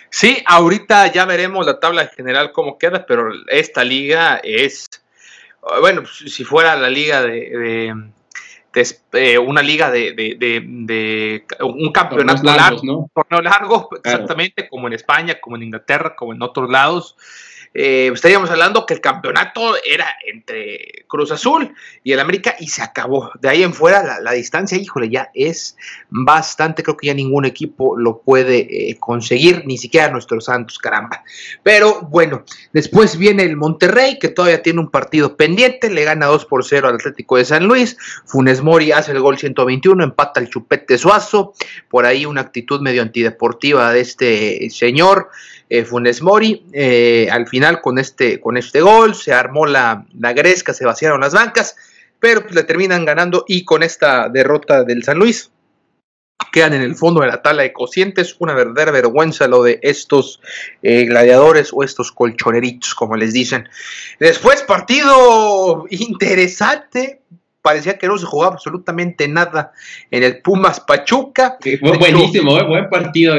Sí, 0.10 0.38
ahorita 0.46 1.12
ya 1.12 1.26
veremos 1.26 1.66
la 1.66 1.80
tabla 1.80 2.08
general 2.08 2.52
cómo 2.52 2.78
queda, 2.78 3.06
pero 3.06 3.32
esta 3.48 3.84
liga 3.84 4.42
es, 4.44 4.88
bueno, 5.80 6.04
si 6.06 6.44
fuera 6.44 6.76
la 6.76 6.90
liga 6.90 7.22
de 7.22 7.94
eh, 8.74 9.38
una 9.38 9.62
liga 9.62 9.92
de, 9.92 10.14
de, 10.14 11.46
un 11.62 11.92
campeonato 11.92 12.44
largo, 12.44 12.82
¿no? 12.84 13.12
torneo 13.14 13.42
largo, 13.42 13.90
exactamente 14.04 14.70
como 14.70 14.88
en 14.88 14.94
España, 14.94 15.40
como 15.42 15.56
en 15.56 15.64
Inglaterra, 15.64 16.16
como 16.16 16.34
en 16.34 16.42
otros 16.42 16.70
lados 16.70 17.16
eh, 17.74 18.12
estaríamos 18.14 18.50
hablando 18.50 18.86
que 18.86 18.94
el 18.94 19.02
campeonato 19.02 19.76
era 19.86 20.06
entre 20.26 21.06
Cruz 21.08 21.32
Azul 21.32 21.74
y 22.04 22.12
el 22.12 22.20
América 22.20 22.56
y 22.60 22.68
se 22.68 22.82
acabó. 22.82 23.32
De 23.40 23.48
ahí 23.48 23.64
en 23.64 23.74
fuera 23.74 24.20
la, 24.20 24.32
distancia, 24.34 24.78
híjole, 24.78 25.10
ya 25.10 25.30
es 25.34 25.78
bastante, 26.10 26.84
creo 26.84 26.98
que 26.98 27.08
ya 27.08 27.14
ningún 27.14 27.46
equipo 27.46 27.98
lo 27.98 28.20
puede 28.22 28.90
eh, 28.90 28.98
conseguir, 29.00 29.64
ni 29.66 29.78
siquiera 29.78 30.10
nuestros 30.10 30.46
Santos, 30.46 30.80
caramba. 30.80 31.24
Pero 31.64 32.02
bueno, 32.02 32.44
después 32.74 33.18
viene 33.18 33.44
el 33.44 33.56
Monterrey, 33.56 34.20
que 34.20 34.30
todavía 34.30 34.62
tiene 34.62 34.80
un 34.80 34.90
partido 34.90 35.38
pendiente, 35.38 35.90
le 35.90 36.04
gana 36.04 36.26
2 36.26 36.46
por 36.46 36.66
0 36.66 36.90
al 36.90 36.96
Atlético 36.96 37.38
de 37.38 37.46
San 37.46 37.68
Luis, 37.68 37.98
Funes 38.26 38.62
Mori 38.62 38.92
hace 38.92 39.12
el 39.12 39.20
gol 39.22 39.38
121, 39.38 40.04
empata 40.04 40.40
el 40.40 40.50
Chupete 40.50 40.98
Suazo, 40.98 41.54
por 41.90 42.06
ahí 42.06 42.26
una 42.26 42.42
actitud 42.42 42.82
medio 42.82 43.02
antideportiva 43.02 43.92
de 43.94 44.02
este 44.02 44.70
señor. 44.72 45.30
Eh, 45.74 45.86
Funes 45.86 46.22
Mori. 46.22 46.66
Eh, 46.74 47.30
al 47.32 47.48
final, 47.48 47.80
con 47.80 47.98
este, 47.98 48.42
con 48.42 48.58
este 48.58 48.82
gol, 48.82 49.16
se 49.16 49.32
armó 49.32 49.66
la, 49.66 50.06
la 50.20 50.34
gresca, 50.34 50.74
se 50.74 50.86
vaciaron 50.86 51.22
las 51.22 51.34
bancas, 51.34 51.78
pero 52.20 52.42
pues, 52.42 52.56
le 52.56 52.64
terminan 52.64 53.06
ganando 53.06 53.46
y 53.48 53.64
con 53.64 53.82
esta 53.82 54.28
derrota 54.28 54.84
del 54.84 55.02
San 55.04 55.18
Luis. 55.18 55.50
Quedan 56.52 56.74
en 56.74 56.82
el 56.82 56.96
fondo 56.96 57.22
de 57.22 57.28
la 57.28 57.42
tabla 57.42 57.64
de 57.64 57.72
cocientes. 57.72 58.36
Una 58.40 58.54
verdadera 58.54 58.92
vergüenza 58.92 59.48
lo 59.48 59.64
de 59.64 59.80
estos 59.82 60.42
eh, 60.84 61.06
gladiadores 61.06 61.70
o 61.72 61.84
estos 61.84 62.12
colchoneritos, 62.12 62.94
como 62.94 63.16
les 63.16 63.32
dicen. 63.32 63.70
Después, 64.20 64.64
partido 64.64 65.86
interesante, 65.90 67.22
parecía 67.62 67.98
que 67.98 68.08
no 68.08 68.18
se 68.18 68.26
jugaba 68.26 68.56
absolutamente 68.56 69.26
nada 69.30 69.72
en 70.10 70.24
el 70.24 70.42
Pumas 70.42 70.82
Pachuca. 70.82 71.58
fue 71.62 71.98
buenísimo, 71.98 72.62
buen 72.68 72.90
partido. 72.90 73.36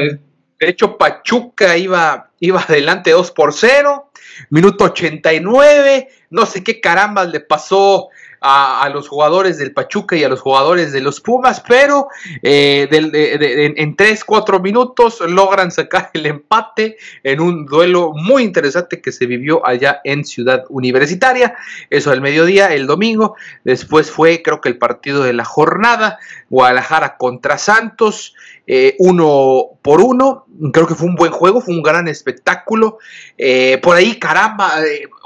De 0.59 0.69
hecho, 0.69 0.97
Pachuca 0.97 1.77
iba, 1.77 2.29
iba 2.39 2.61
adelante 2.61 3.11
2 3.11 3.31
por 3.31 3.53
0. 3.53 4.09
Minuto 4.49 4.85
89. 4.85 6.09
No 6.29 6.45
sé 6.45 6.63
qué 6.63 6.79
caramba 6.79 7.25
le 7.25 7.39
pasó 7.39 8.09
a, 8.45 8.89
los 8.89 9.07
jugadores 9.07 9.57
del 9.57 9.71
Pachuca 9.71 10.17
y 10.17 10.23
a 10.23 10.29
los 10.29 10.41
jugadores 10.41 10.91
de 10.91 10.99
los 10.99 11.21
Pumas, 11.21 11.63
pero 11.65 12.09
eh, 12.41 12.89
en 12.91 13.95
3-4 13.95 14.61
minutos 14.61 15.21
logran 15.21 15.71
sacar 15.71 16.09
el 16.13 16.25
empate 16.25 16.97
en 17.23 17.39
un 17.39 17.65
duelo 17.65 18.11
muy 18.13 18.43
interesante 18.43 19.01
que 19.01 19.13
se 19.13 19.27
vivió 19.27 19.65
allá 19.65 20.01
en 20.03 20.25
Ciudad 20.25 20.65
Universitaria. 20.67 21.55
Eso 21.89 22.11
al 22.11 22.19
mediodía, 22.19 22.73
el 22.73 22.85
domingo. 22.85 23.35
Después 23.63 24.11
fue, 24.11 24.41
creo 24.43 24.59
que 24.59 24.69
el 24.69 24.77
partido 24.77 25.23
de 25.23 25.31
la 25.31 25.45
jornada, 25.45 26.19
Guadalajara 26.53 27.17
contra 27.17 27.57
Santos. 27.57 28.35
Eh, 28.67 28.95
uno 28.99 29.79
por 29.81 30.01
uno. 30.01 30.45
Creo 30.71 30.85
que 30.85 30.93
fue 30.93 31.07
un 31.07 31.15
buen 31.15 31.31
juego, 31.31 31.61
fue 31.61 31.73
un 31.73 31.81
gran 31.81 32.07
espectáculo. 32.07 32.99
Eh, 33.39 33.79
por 33.81 33.95
ahí, 33.95 34.19
caramba, 34.19 34.73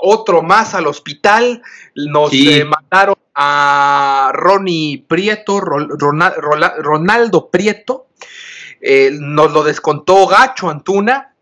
otro 0.01 0.41
más 0.41 0.74
al 0.74 0.88
hospital. 0.88 1.62
Nos 1.96 2.31
mandaron 2.65 3.15
a 3.36 4.31
Ronnie 4.34 5.03
Prieto, 5.05 5.60
Ronaldo 5.60 7.50
Prieto. 7.50 8.07
Eh, 8.79 9.10
nos 9.12 9.51
lo 9.51 9.63
descontó 9.63 10.27
Gacho 10.27 10.69
Antuna, 10.69 11.34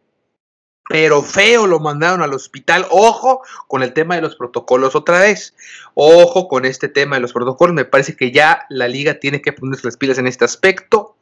pero 0.87 1.23
feo 1.23 1.67
lo 1.67 1.79
mandaron 1.79 2.21
al 2.21 2.33
hospital. 2.33 2.85
Ojo 2.89 3.41
con 3.67 3.83
el 3.83 3.93
tema 3.93 4.15
de 4.15 4.21
los 4.21 4.35
protocolos 4.35 4.95
otra 4.95 5.19
vez. 5.19 5.55
Ojo 5.93 6.47
con 6.47 6.65
este 6.65 6.89
tema 6.89 7.15
de 7.15 7.21
los 7.21 7.33
protocolos. 7.33 7.73
Me 7.73 7.85
parece 7.85 8.15
que 8.15 8.31
ya 8.31 8.65
la 8.69 8.87
liga 8.87 9.15
tiene 9.15 9.41
que 9.41 9.53
ponerse 9.53 9.87
las 9.87 9.97
pilas 9.97 10.17
en 10.17 10.27
este 10.27 10.45
aspecto. 10.45 11.15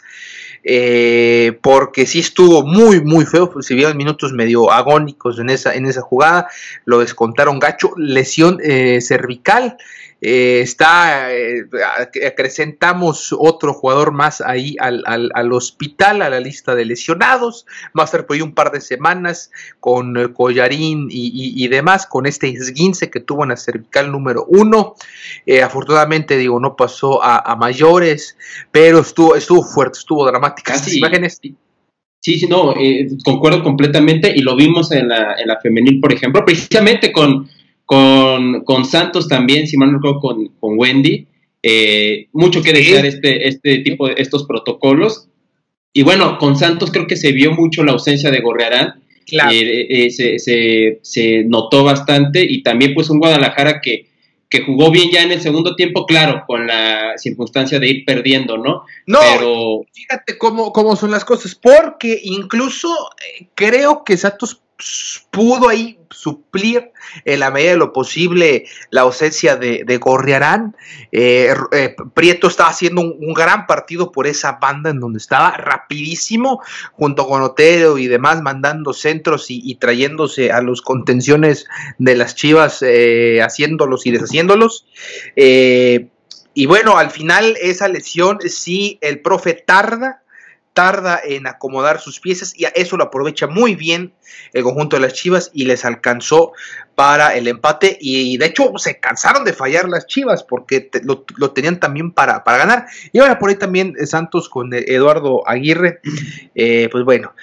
Eh, 0.65 1.59
porque 1.61 2.05
sí 2.05 2.19
estuvo 2.19 2.65
muy, 2.65 3.01
muy 3.01 3.25
feo, 3.25 3.49
pues, 3.49 3.65
si 3.65 3.75
vieron 3.75 3.97
minutos 3.97 4.31
medio 4.31 4.71
agónicos 4.71 5.37
en 5.37 5.49
esa, 5.49 5.73
en 5.73 5.85
esa 5.85 6.01
jugada, 6.01 6.47
lo 6.85 6.99
descontaron 6.99 7.59
gacho, 7.59 7.91
lesión 7.97 8.59
eh, 8.63 9.01
cervical, 9.01 9.75
eh, 10.25 10.61
está, 10.61 11.35
eh, 11.35 11.65
acrecentamos 12.25 13.35
otro 13.37 13.73
jugador 13.73 14.13
más 14.13 14.39
ahí 14.39 14.77
al, 14.79 15.03
al, 15.05 15.51
hospital, 15.51 16.21
a 16.21 16.29
la 16.29 16.39
lista 16.39 16.75
de 16.75 16.85
lesionados. 16.85 17.65
Va 17.87 18.03
a 18.03 18.05
estar 18.05 18.25
por 18.25 18.35
ahí 18.35 18.41
un 18.41 18.53
par 18.53 18.71
de 18.71 18.79
semanas 18.79 19.51
con 19.81 20.15
el 20.15 20.31
Collarín 20.31 21.09
y, 21.11 21.67
demás, 21.67 22.07
con 22.07 22.25
este 22.25 22.47
esguince 22.47 23.09
que 23.09 23.19
tuvo 23.19 23.43
en 23.43 23.49
la 23.49 23.57
cervical 23.57 24.13
número 24.13 24.45
uno. 24.47 24.95
Eh, 25.45 25.61
afortunadamente, 25.61 26.37
digo, 26.37 26.57
no 26.57 26.77
pasó 26.77 27.21
a, 27.21 27.53
mayores, 27.57 28.37
pero 28.71 28.99
estuvo, 28.99 29.35
estuvo 29.35 29.61
fuerte, 29.61 29.99
estuvo 29.99 30.25
dramática. 30.25 30.77
Sí. 30.77 30.99
imágenes. 30.99 31.41
Sí, 32.21 32.39
sí, 32.39 32.47
no, 32.47 32.73
concuerdo 33.25 33.61
completamente 33.61 34.31
y 34.33 34.39
lo 34.39 34.55
vimos 34.55 34.93
en 34.93 35.09
la, 35.09 35.35
en 35.37 35.49
la 35.49 35.59
femenil, 35.59 35.99
por 35.99 36.13
ejemplo, 36.13 36.45
precisamente 36.45 37.11
con 37.11 37.49
con, 37.93 38.63
con 38.63 38.85
Santos 38.85 39.27
también, 39.27 39.67
si 39.67 39.77
mal 39.77 39.91
no 39.91 39.97
recuerdo, 39.97 40.19
con, 40.19 40.47
con 40.59 40.79
Wendy. 40.79 41.27
Eh, 41.61 42.27
mucho 42.33 42.61
que 42.61 42.73
desear 42.73 43.05
este, 43.05 43.47
este 43.47 43.79
tipo 43.79 44.07
de 44.07 44.15
estos 44.17 44.45
protocolos. 44.45 45.27
Y 45.93 46.01
bueno, 46.01 46.37
con 46.39 46.57
Santos 46.57 46.91
creo 46.91 47.05
que 47.05 47.15
se 47.15 47.31
vio 47.31 47.51
mucho 47.51 47.83
la 47.83 47.91
ausencia 47.91 48.31
de 48.31 48.41
Gorrearán. 48.41 49.03
Eh, 49.31 49.87
eh, 49.89 50.09
se, 50.09 50.39
se, 50.39 50.99
se, 51.01 51.43
notó 51.43 51.83
bastante. 51.83 52.43
Y 52.43 52.63
también 52.63 52.93
pues 52.93 53.09
un 53.09 53.19
Guadalajara 53.19 53.79
que, 53.79 54.07
que 54.49 54.61
jugó 54.61 54.89
bien 54.89 55.09
ya 55.11 55.21
en 55.21 55.31
el 55.31 55.41
segundo 55.41 55.75
tiempo, 55.75 56.05
claro, 56.05 56.43
con 56.47 56.65
la 56.65 57.13
circunstancia 57.17 57.79
de 57.79 57.87
ir 57.89 58.05
perdiendo, 58.05 58.57
¿no? 58.57 58.85
No, 59.05 59.19
Pero... 59.37 59.85
fíjate 59.93 60.37
cómo, 60.37 60.73
cómo 60.73 60.95
son 60.95 61.11
las 61.11 61.25
cosas, 61.25 61.55
porque 61.55 62.19
incluso 62.23 62.89
creo 63.55 64.03
que 64.03 64.17
Santos 64.17 64.61
pudo 65.31 65.69
ahí 65.69 65.99
suplir 66.09 66.91
en 67.25 67.39
la 67.39 67.51
medida 67.51 67.71
de 67.71 67.77
lo 67.77 67.91
posible 67.91 68.65
la 68.91 69.01
ausencia 69.01 69.55
de, 69.55 69.83
de 69.85 69.97
Gorriarán. 69.97 70.75
Eh, 71.11 71.53
eh, 71.71 71.95
Prieto 72.13 72.47
estaba 72.47 72.69
haciendo 72.69 73.01
un, 73.01 73.33
gran 73.33 73.65
partido 73.65 74.11
por 74.11 74.27
esa 74.27 74.53
banda 74.53 74.89
en 74.89 74.99
donde 74.99 75.17
estaba 75.17 75.51
rapidísimo, 75.51 76.61
junto 76.93 77.27
con 77.27 77.41
Otero 77.41 77.97
y 77.97 78.07
demás, 78.07 78.41
mandando 78.41 78.93
centros 78.93 79.47
y, 79.49 79.75
trayéndose 79.75 80.51
a 80.51 80.61
los 80.61 80.81
contenciones 80.81 81.65
de 81.97 82.15
las 82.15 82.35
Chivas, 82.35 82.81
eh, 82.81 83.41
haciéndolos 83.41 84.05
y 84.05 84.11
deshaciéndolos. 84.11 84.85
y 85.35 86.65
bueno, 86.67 86.97
al 86.97 87.09
final 87.09 87.57
esa 87.59 87.87
lesión, 87.87 88.37
sí, 88.45 88.99
el 89.01 89.21
profe 89.21 89.53
tarda, 89.53 90.22
tarda 90.73 91.19
en 91.23 91.47
acomodar 91.47 91.99
sus 91.99 92.19
piezas 92.19 92.53
y 92.57 92.65
a 92.65 92.69
eso 92.69 92.97
lo 92.97 93.05
aprovecha 93.05 93.47
muy 93.47 93.75
bien 93.75 94.13
el 94.53 94.63
conjunto 94.63 94.95
de 94.95 95.03
las 95.03 95.13
Chivas 95.13 95.51
y 95.53 95.65
les 95.65 95.85
alcanzó 95.85 96.53
para 96.95 97.35
el 97.35 97.47
empate. 97.47 97.97
Y 97.99 98.37
de 98.37 98.47
hecho 98.47 98.71
se 98.77 98.99
cansaron 98.99 99.43
de 99.43 99.53
fallar 99.53 99.87
las 99.87 100.07
Chivas 100.07 100.43
porque 100.43 100.89
lo, 101.03 101.51
tenían 101.51 101.79
también 101.79 102.11
para, 102.11 102.43
para, 102.43 102.57
ganar. 102.57 102.85
Y 103.11 103.19
ahora 103.19 103.39
por 103.39 103.49
ahí 103.49 103.55
también 103.55 103.93
eh, 103.99 104.05
Santos 104.05 104.49
con 104.49 104.73
eh, 104.73 104.83
Eduardo 104.87 105.47
Aguirre 105.47 106.01
eh, 106.55 106.89
pues 106.91 107.03
bueno 107.03 107.33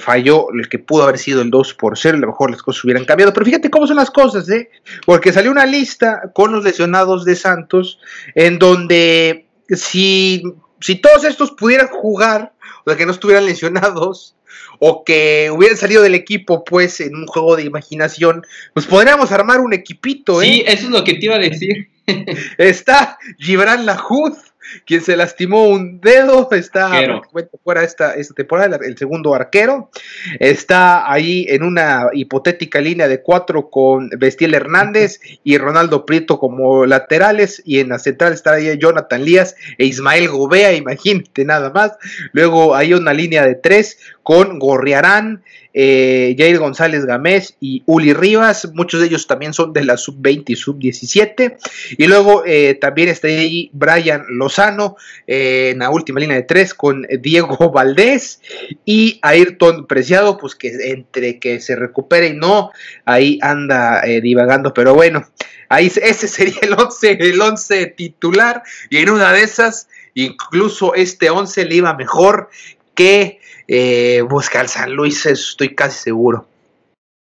falló 0.00 0.48
el 0.52 0.68
que 0.68 0.78
pudo 0.78 1.02
haber 1.02 1.18
sido 1.18 1.42
el 1.42 1.50
2 1.50 1.74
por 1.74 1.98
0 1.98 2.16
a 2.16 2.20
lo 2.20 2.28
mejor 2.28 2.50
las 2.50 2.62
cosas 2.62 2.84
hubieran 2.84 3.04
cambiado. 3.04 3.32
Pero 3.32 3.46
fíjate 3.46 3.70
cómo 3.70 3.86
son 3.86 3.96
las 3.96 4.10
cosas 4.10 4.48
¿eh? 4.50 4.70
porque 5.06 5.32
salió 5.32 5.50
una 5.50 5.66
lista 5.66 6.30
con 6.34 6.52
los 6.52 6.64
lesionados 6.64 7.24
de 7.24 7.36
Santos 7.36 7.98
en 8.34 8.58
donde 8.58 9.46
si, 9.68 10.42
si 10.80 10.96
todos 10.96 11.24
estos 11.24 11.52
pudieran 11.52 11.88
jugar 11.88 12.52
o 12.84 12.90
sea, 12.90 12.96
que 12.96 13.06
no 13.06 13.12
estuvieran 13.12 13.46
lesionados 13.46 14.34
o 14.78 15.04
que 15.04 15.50
hubieran 15.52 15.76
salido 15.76 16.02
del 16.02 16.14
equipo, 16.14 16.64
pues, 16.64 17.00
en 17.00 17.14
un 17.14 17.26
juego 17.26 17.56
de 17.56 17.64
imaginación, 17.64 18.46
pues 18.74 18.86
podríamos 18.86 19.32
armar 19.32 19.60
un 19.60 19.72
equipito, 19.74 20.40
¿eh? 20.40 20.46
Sí, 20.46 20.64
eso 20.66 20.84
es 20.86 20.90
lo 20.90 21.04
que 21.04 21.14
te 21.14 21.26
iba 21.26 21.34
a 21.34 21.40
decir. 21.40 21.88
Está 22.58 23.18
Gibran 23.38 23.84
Lajud, 23.84 24.32
quien 24.84 25.00
se 25.00 25.16
lastimó 25.16 25.68
un 25.68 26.00
dedo, 26.00 26.48
está 26.52 26.90
fuera 27.62 27.82
esta, 27.82 28.14
esta 28.14 28.34
temporada, 28.34 28.78
el 28.82 28.96
segundo 28.96 29.34
arquero, 29.34 29.90
está 30.38 31.10
ahí 31.10 31.46
en 31.48 31.62
una 31.62 32.08
hipotética 32.12 32.80
línea 32.80 33.08
de 33.08 33.22
cuatro 33.22 33.70
con 33.70 34.08
Bestiel 34.10 34.54
Hernández 34.54 35.20
y 35.44 35.58
Ronaldo 35.58 36.06
Prieto 36.06 36.38
como 36.38 36.86
laterales, 36.86 37.62
y 37.64 37.80
en 37.80 37.90
la 37.90 37.98
central 37.98 38.32
está 38.32 38.52
ahí 38.52 38.78
Jonathan 38.78 39.24
Lías 39.24 39.56
e 39.76 39.86
Ismael 39.86 40.28
Gobea, 40.28 40.72
imagínate 40.72 41.44
nada 41.44 41.70
más, 41.70 41.92
luego 42.32 42.74
hay 42.74 42.94
una 42.94 43.12
línea 43.12 43.44
de 43.44 43.54
tres 43.54 43.98
con 44.22 44.58
Gorriarán, 44.58 45.42
eh, 45.80 46.34
Jair 46.36 46.58
González 46.58 47.04
Gamés 47.04 47.54
y 47.60 47.84
Uli 47.86 48.12
Rivas, 48.12 48.68
muchos 48.74 49.00
de 49.00 49.06
ellos 49.06 49.28
también 49.28 49.54
son 49.54 49.72
de 49.72 49.84
la 49.84 49.96
sub-20 49.96 50.42
y 50.48 50.56
sub-17. 50.56 51.56
Y 51.96 52.08
luego 52.08 52.42
eh, 52.44 52.74
también 52.74 53.08
está 53.08 53.28
ahí 53.28 53.70
Brian 53.72 54.24
Lozano 54.28 54.96
eh, 55.28 55.70
en 55.72 55.78
la 55.78 55.90
última 55.90 56.18
línea 56.18 56.36
de 56.36 56.42
tres 56.42 56.74
con 56.74 57.06
Diego 57.20 57.70
Valdés 57.72 58.40
y 58.84 59.20
Ayrton 59.22 59.86
Preciado, 59.86 60.36
pues 60.36 60.56
que 60.56 60.72
entre 60.90 61.38
que 61.38 61.60
se 61.60 61.76
recupere 61.76 62.30
y 62.30 62.34
no, 62.34 62.72
ahí 63.04 63.38
anda 63.40 64.02
divagando, 64.20 64.74
pero 64.74 64.94
bueno. 64.94 65.28
Ahí 65.68 65.86
ese 65.86 66.26
sería 66.26 66.58
el 66.62 66.72
11 66.72 67.18
el 67.20 67.40
once 67.40 67.86
titular 67.86 68.64
y 68.90 68.96
en 68.96 69.10
una 69.10 69.32
de 69.32 69.42
esas 69.42 69.86
incluso 70.14 70.94
este 70.94 71.30
11 71.30 71.66
le 71.66 71.76
iba 71.76 71.94
mejor 71.94 72.48
que 72.96 73.37
eh, 73.68 74.22
busca 74.22 74.60
al 74.60 74.68
San 74.68 74.92
Luis, 74.92 75.26
estoy 75.26 75.74
casi 75.74 75.98
seguro. 76.04 76.48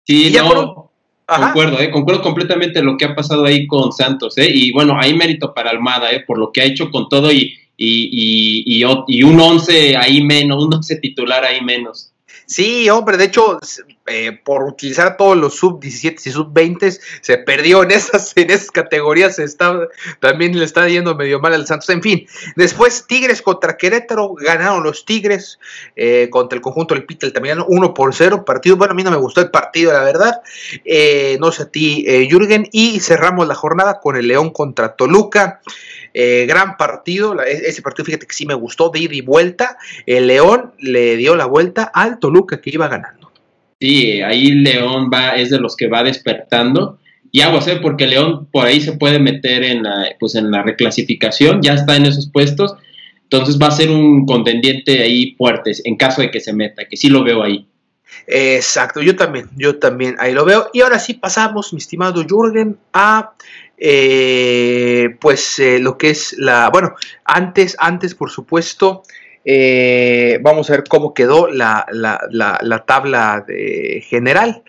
Sí, 0.06 0.32
no, 0.36 0.92
concuerdo, 1.26 1.80
eh, 1.80 1.90
concuerdo 1.90 2.22
completamente 2.22 2.84
lo 2.84 2.98
que 2.98 3.06
ha 3.06 3.16
pasado 3.16 3.46
ahí 3.46 3.66
con 3.66 3.94
Santos, 3.94 4.38
eh, 4.38 4.52
y 4.54 4.74
bueno, 4.74 4.98
hay 5.00 5.16
mérito 5.16 5.54
para 5.54 5.70
Almada, 5.70 6.12
eh, 6.12 6.24
por 6.28 6.38
lo 6.38 6.52
que 6.52 6.62
ha 6.62 6.66
hecho 6.66 6.92
con 6.92 7.08
todo 7.08 7.32
y, 7.32 7.58
y, 7.78 8.78
y, 8.78 8.84
y 9.08 9.24
un 9.24 9.40
11 9.40 9.96
ahí 9.96 10.22
menos, 10.22 10.64
un 10.66 10.74
11 10.74 10.98
titular 10.98 11.46
ahí 11.46 11.62
menos. 11.62 12.12
Sí, 12.53 12.88
hombre, 12.88 13.17
de 13.17 13.24
hecho, 13.24 13.60
eh, 14.05 14.39
por 14.43 14.62
utilizar 14.62 15.17
todos 15.17 15.36
los 15.36 15.55
sub 15.55 15.79
17 15.79 16.22
y 16.24 16.31
sub 16.31 16.53
20 16.53 16.91
se 17.22 17.38
perdió 17.39 17.81
en 17.81 17.89
esas, 17.89 18.31
en 18.36 18.51
esas 18.51 18.69
categorías, 18.69 19.39
está, 19.39 19.88
también 20.19 20.55
le 20.60 20.63
está 20.63 20.88
yendo 20.88 21.15
medio 21.15 21.39
mal 21.39 21.55
al 21.55 21.65
Santos. 21.65 21.89
En 21.89 22.03
fin, 22.03 22.27
después 22.55 23.07
Tigres 23.07 23.41
contra 23.41 23.75
Querétaro, 23.75 24.36
ganaron 24.36 24.83
los 24.83 25.03
Tigres 25.03 25.57
eh, 25.95 26.27
contra 26.29 26.55
el 26.55 26.62
conjunto 26.62 26.93
del 26.93 27.07
Pitel 27.07 27.33
también 27.33 27.57
1 27.67 27.93
por 27.95 28.13
0, 28.13 28.45
partido, 28.45 28.77
bueno, 28.77 28.91
a 28.91 28.95
mí 28.95 29.03
no 29.03 29.10
me 29.10 29.17
gustó 29.17 29.41
el 29.41 29.50
partido, 29.50 29.91
la 29.91 30.03
verdad, 30.03 30.43
eh, 30.86 31.38
no 31.39 31.51
sé 31.51 31.63
a 31.63 31.69
ti, 31.72 32.05
Jürgen, 32.29 32.69
y 32.72 33.00
cerramos 33.00 33.48
la 33.48 33.55
jornada 33.55 34.00
con 34.00 34.15
el 34.15 34.27
León 34.27 34.51
contra 34.51 34.95
Toluca. 34.95 35.60
Eh, 36.13 36.46
gran 36.48 36.77
partido, 36.77 37.41
e-, 37.41 37.67
ese 37.67 37.82
partido 37.82 38.05
fíjate 38.05 38.27
que 38.27 38.34
sí 38.34 38.46
me 38.46 38.53
gustó, 38.53 38.89
de 38.89 39.00
ida 39.00 39.15
y 39.15 39.22
vuelta. 39.22 39.77
El 40.05 40.27
León 40.27 40.74
le 40.79 41.17
dio 41.17 41.36
la 41.36 41.46
vuelta 41.46 41.84
al 41.84 42.20
Toluca 42.20 42.62
que 42.62 42.70
iba 42.70 42.88
ganando. 42.88 43.32
Sí, 43.79 44.22
ahí 44.22 44.51
León 44.51 45.10
va, 45.13 45.32
es 45.32 45.50
de 45.50 45.60
los 45.60 45.75
que 45.75 45.88
va 45.88 46.03
despertando. 46.03 47.00
Y 47.32 47.41
aguas, 47.41 47.67
¿eh? 47.67 47.79
porque 47.82 48.05
León 48.05 48.48
por 48.51 48.67
ahí 48.67 48.79
se 48.79 48.93
puede 48.93 49.20
meter 49.20 49.63
en 49.63 49.84
la, 49.84 50.05
pues 50.20 50.36
en 50.36 50.51
la 50.51 50.62
reclasificación, 50.62 51.62
ya 51.62 51.74
está 51.74 51.96
en 51.96 52.05
esos 52.05 52.29
puestos. 52.29 52.75
Entonces 53.24 53.60
va 53.60 53.67
a 53.67 53.72
ser 53.72 53.89
un 53.89 54.27
contendiente 54.27 55.01
ahí 55.01 55.34
fuerte 55.36 55.72
en 55.84 55.98
caso 55.98 56.22
de 56.22 56.29
que 56.29 56.39
se 56.39 56.53
meta, 56.53 56.86
que 56.86 56.96
sí 56.96 57.10
lo 57.10 57.24
veo 57.24 57.41
ahí. 57.41 57.67
Exacto, 58.27 59.01
yo 59.01 59.15
también, 59.15 59.50
yo 59.55 59.79
también 59.79 60.15
ahí 60.20 60.34
lo 60.34 60.46
veo. 60.46 60.70
Y 60.74 60.82
ahora 60.82 61.00
sí 61.00 61.15
pasamos, 61.15 61.74
mi 61.74 61.79
estimado 61.79 62.24
Jürgen, 62.24 62.77
a 62.93 63.34
eh, 63.77 65.15
pues 65.20 65.60
eh, 65.60 65.80
lo 65.80 65.98
que 65.98 66.12
es 66.12 66.36
la, 66.38 66.70
bueno, 66.70 66.96
antes, 67.25 67.75
antes 67.80 68.15
por 68.15 68.30
supuesto, 68.30 69.03
eh, 69.46 70.39
vamos 70.42 70.70
a 70.70 70.74
ver 70.74 70.84
cómo 70.88 71.13
quedó 71.13 71.48
la, 71.48 71.86
tabla 72.86 73.46
general. 74.08 74.63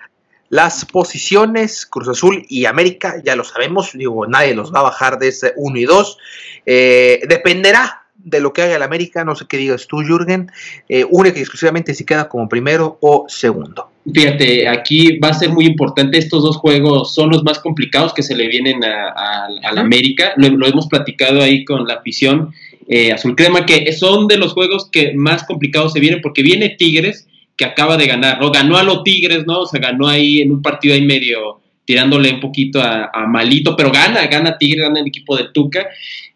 Las 0.51 0.85
posiciones, 0.85 1.85
Cruz 1.87 2.09
Azul 2.09 2.45
y 2.49 2.67
América, 2.67 3.21
ya 3.25 3.35
lo 3.35 3.45
sabemos, 3.45 3.93
digo, 3.95 4.27
nadie 4.27 4.55
los 4.55 4.73
va 4.73 4.81
a 4.81 4.85
bajar 4.85 5.19
de 5.19 5.29
ese 5.29 5.53
1 5.57 5.79
y 5.79 5.85
2. 5.85 6.19
dependerá 6.65 8.05
de 8.25 8.41
lo 8.41 8.53
que 8.53 8.63
haga 8.63 8.77
el 8.77 8.83
América, 8.83 9.25
no 9.25 9.37
sé 9.37 9.47
qué 9.47 9.59
digas 9.59 9.87
tú, 9.87 10.03
Jürgen, 10.03 10.51
eh, 10.89 11.05
única 11.09 11.39
y 11.39 11.43
exclusivamente 11.43 11.95
si 11.95 12.05
queda 12.05 12.29
como 12.29 12.49
primero 12.49 12.99
o 13.01 13.27
segundo. 13.29 13.91
Fíjate, 14.13 14.69
aquí 14.69 15.19
va 15.19 15.29
a 15.29 15.35
ser 15.35 15.49
muy 15.49 15.65
importante, 15.65 16.19
estos 16.19 16.43
dos 16.43 16.59
juegos 16.59 17.15
son 17.15 17.31
los 17.31 17.43
más 17.43 17.59
complicados 17.59 18.13
que 18.13 18.23
se 18.23 18.37
le 18.37 18.49
vienen 18.49 18.85
a, 18.85 19.49
la 19.73 19.81
América, 19.81 20.35
lo, 20.37 20.67
hemos 20.67 20.89
platicado 20.89 21.41
ahí 21.41 21.65
con 21.65 21.87
la 21.87 21.95
afición 21.95 22.51
eh, 22.87 23.13
azul 23.13 23.35
crema, 23.35 23.65
que 23.65 23.91
son 23.93 24.29
de 24.29 24.37
los 24.37 24.53
juegos 24.53 24.91
que 24.91 25.15
más 25.15 25.45
complicados 25.45 25.95
se 25.95 26.01
vienen, 26.01 26.21
porque 26.21 26.43
viene 26.43 26.77
Tigres, 26.79 27.27
que 27.57 27.65
acaba 27.65 27.97
de 27.97 28.07
ganar, 28.07 28.41
¿no? 28.41 28.51
Ganó 28.51 28.77
a 28.77 28.83
los 28.83 29.05
Tigres, 29.05 29.47
¿no? 29.47 29.61
O 29.61 29.67
sea, 29.67 29.81
ganó 29.81 30.07
ahí 30.07 30.43
en 30.43 30.53
un 30.53 30.61
partido 30.61 30.95
ahí 30.95 31.03
medio 31.03 31.61
tirándole 31.87 32.33
un 32.33 32.41
poquito 32.41 32.81
a, 32.83 33.27
Malito, 33.27 33.77
pero 33.77 33.91
gana, 33.91 34.27
gana 34.27 34.59
Tigres, 34.59 34.87
gana 34.87 35.01
el 35.01 35.07
equipo 35.07 35.37
de 35.37 35.49
Tuca. 35.53 35.87